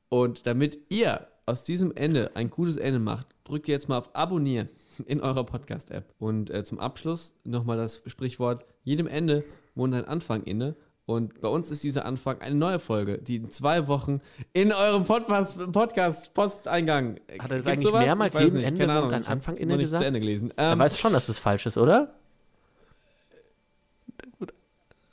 Und 0.09 0.45
damit 0.45 0.77
ihr 0.89 1.27
aus 1.45 1.63
diesem 1.63 1.95
Ende 1.95 2.31
ein 2.35 2.49
gutes 2.49 2.75
Ende 2.75 2.99
macht, 2.99 3.27
drückt 3.45 3.69
ihr 3.69 3.73
jetzt 3.73 3.87
mal 3.87 3.97
auf 3.97 4.13
Abonnieren 4.13 4.67
in 5.05 5.21
eurer 5.21 5.45
Podcast-App. 5.45 6.13
Und 6.19 6.49
äh, 6.49 6.65
zum 6.65 6.79
Abschluss 6.81 7.33
nochmal 7.45 7.77
das 7.77 8.01
Sprichwort, 8.05 8.65
jedem 8.83 9.07
Ende 9.07 9.45
wohnt 9.73 9.95
ein 9.95 10.03
Anfang 10.05 10.43
inne. 10.43 10.75
Und 11.11 11.41
bei 11.41 11.47
uns 11.47 11.69
ist 11.71 11.83
dieser 11.83 12.05
Anfang 12.05 12.39
eine 12.41 12.55
neue 12.55 12.79
Folge, 12.79 13.17
die 13.19 13.35
in 13.37 13.49
zwei 13.49 13.87
Wochen 13.87 14.21
in 14.53 14.71
eurem 14.73 15.03
Podcast, 15.03 15.71
Podcast 15.71 16.33
Posteingang. 16.33 17.17
äh, 17.27 17.39
Hat 17.39 17.51
er 17.51 17.57
das 17.57 17.67
eigentlich 17.67 17.83
sowas? 17.83 18.05
mehrmals 18.05 18.33
jedem 18.33 18.53
nicht, 18.57 18.65
Ende 18.67 18.77
Ahnung. 18.93 19.11
hab 19.25 19.29
Anfang 19.31 19.55
nicht 19.77 19.85
gesagt? 19.85 20.01
zu 20.03 20.07
Ende 20.07 20.19
gelesen. 20.19 20.53
er 20.55 20.71
Ähm, 20.73 20.79
weiß 20.79 20.99
schon, 20.99 21.13
dass 21.13 21.27
das 21.27 21.39
falsch 21.39 21.65
ist, 21.65 21.77
oder? 21.77 22.13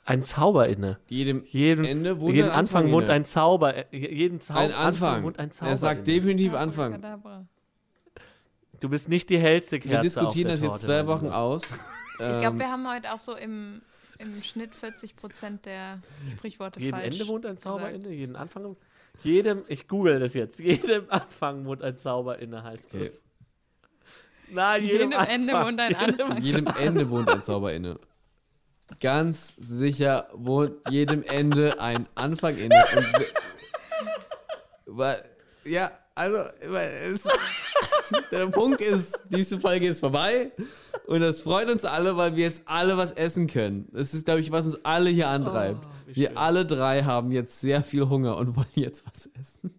Ein 0.05 0.23
Zauber 0.23 0.67
inne. 0.67 0.97
jedem 1.07 1.43
Jedem, 1.45 1.85
Ende 1.85 2.19
wohnt 2.19 2.33
jeden 2.35 2.49
ein 2.49 2.55
Anfang 2.57 2.85
Anfang 2.85 2.91
wohnt 2.93 3.09
ein 3.09 3.25
Zauber. 3.25 3.75
äh, 3.75 3.85
Jeden 3.91 4.39
Zau 4.39 4.55
Ein 4.55 4.73
Anfang. 4.73 5.23
wohnt 5.23 5.37
ein 5.37 5.51
Zauber 5.51 5.69
er 5.69 5.77
sagt 5.77 6.07
inne. 6.07 6.15
definitiv 6.17 6.53
Anfang. 6.55 7.03
Du 8.79 8.89
bist 8.89 9.07
nicht 9.09 9.29
die 9.29 9.37
hellste 9.37 9.79
Kerze 9.79 9.93
Wir 9.95 9.99
diskutieren 10.01 10.47
auf 10.51 10.61
das 10.61 10.61
jetzt 10.61 10.81
zwei 10.85 11.05
Wochen 11.05 11.27
aus. 11.27 11.63
Ich 11.65 12.25
Ähm, 12.25 12.41
glaube, 12.41 12.59
wir 12.59 12.69
haben 12.71 12.89
heute 12.91 13.13
auch 13.13 13.19
so 13.19 13.35
im, 13.35 13.81
im 14.19 14.41
Schnitt 14.43 14.75
40 14.75 15.15
Prozent 15.15 15.65
der 15.65 15.99
Sprichworte 16.37 16.79
Jedem 16.79 16.99
falsch. 16.99 17.15
Ende 17.19 17.27
wohnt 17.27 17.45
ein 17.45 17.57
Zauber 17.57 17.85
gesagt. 17.91 18.05
inne, 18.05 18.13
jeden 18.15 18.35
Anfang. 18.35 18.75
Jedem, 19.23 19.63
ich 19.67 19.87
google 19.87 20.19
das 20.19 20.33
jetzt, 20.33 20.59
jedem 20.59 21.09
Anfang 21.09 21.65
wohnt 21.65 21.81
ein 21.81 21.97
Zauber 21.97 22.37
inne, 22.39 22.63
heißt 22.63 22.93
Okay. 22.93 22.99
das. 23.03 23.23
Nein, 24.51 24.83
jedem, 24.83 25.11
Jedem 25.11 25.25
Ende 25.25 25.53
Anfang, 25.55 25.67
wohnt 25.67 25.79
ein 25.81 25.95
Anfang. 25.95 26.41
jedem 26.41 26.67
Ende 26.67 27.09
wohnt 27.09 27.29
ein 27.29 27.41
Zauber 27.43 27.73
inne. 27.73 27.99
Ganz 28.99 29.55
sicher 29.57 30.27
wohnt 30.33 30.75
jedem 30.89 31.23
Ende 31.23 31.79
ein 31.79 32.07
Anfang 32.15 32.57
inne. 32.57 32.83
Und 34.85 35.15
ja, 35.65 35.91
also, 36.15 36.37
weil 36.67 37.13
es, 37.13 37.23
der 38.31 38.47
Punkt 38.47 38.81
ist, 38.81 39.19
diese 39.29 39.59
Folge 39.59 39.87
ist 39.87 39.99
vorbei 39.99 40.51
und 41.07 41.21
das 41.21 41.41
freut 41.41 41.69
uns 41.69 41.85
alle, 41.85 42.17
weil 42.17 42.35
wir 42.35 42.43
jetzt 42.45 42.63
alle 42.65 42.97
was 42.97 43.11
essen 43.11 43.47
können. 43.47 43.87
Das 43.91 44.13
ist, 44.13 44.25
glaube 44.25 44.41
ich, 44.41 44.51
was 44.51 44.65
uns 44.65 44.83
alle 44.83 45.09
hier 45.09 45.29
antreibt. 45.29 45.85
Oh, 45.85 45.89
wir 46.07 46.27
schön. 46.27 46.37
alle 46.37 46.65
drei 46.65 47.03
haben 47.03 47.31
jetzt 47.31 47.59
sehr 47.59 47.83
viel 47.83 48.07
Hunger 48.09 48.37
und 48.37 48.55
wollen 48.55 48.67
jetzt 48.75 49.03
was 49.05 49.29
essen. 49.39 49.73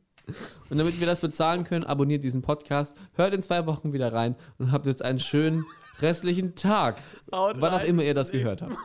Und 0.68 0.78
damit 0.78 1.01
wir 1.01 1.07
das 1.07 1.20
bezahlen 1.20 1.64
können, 1.64 1.85
abonniert 1.85 2.24
diesen 2.24 2.43
Podcast, 2.43 2.97
hört 3.14 3.35
in 3.35 3.43
zwei 3.43 3.66
Wochen 3.66 3.93
wieder 3.93 4.12
rein 4.12 4.37
und 4.59 4.70
habt 4.70 4.87
jetzt 4.87 5.03
einen 5.03 5.18
schönen 5.18 5.64
restlichen 6.01 6.55
Tag. 6.55 7.01
Haut 7.33 7.61
Wann 7.61 7.74
auch 7.74 7.85
immer 7.85 8.05
ihr 8.05 8.14
das 8.14 8.31
gehört 8.31 8.62
habt. 8.62 8.76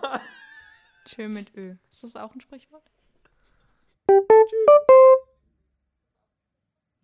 Schön 1.07 1.33
mit 1.33 1.55
Ö. 1.55 1.75
Ist 1.89 2.03
das 2.03 2.15
auch 2.15 2.33
ein 2.33 2.41
Sprichwort? 2.41 2.83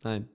Nein. 0.03 0.27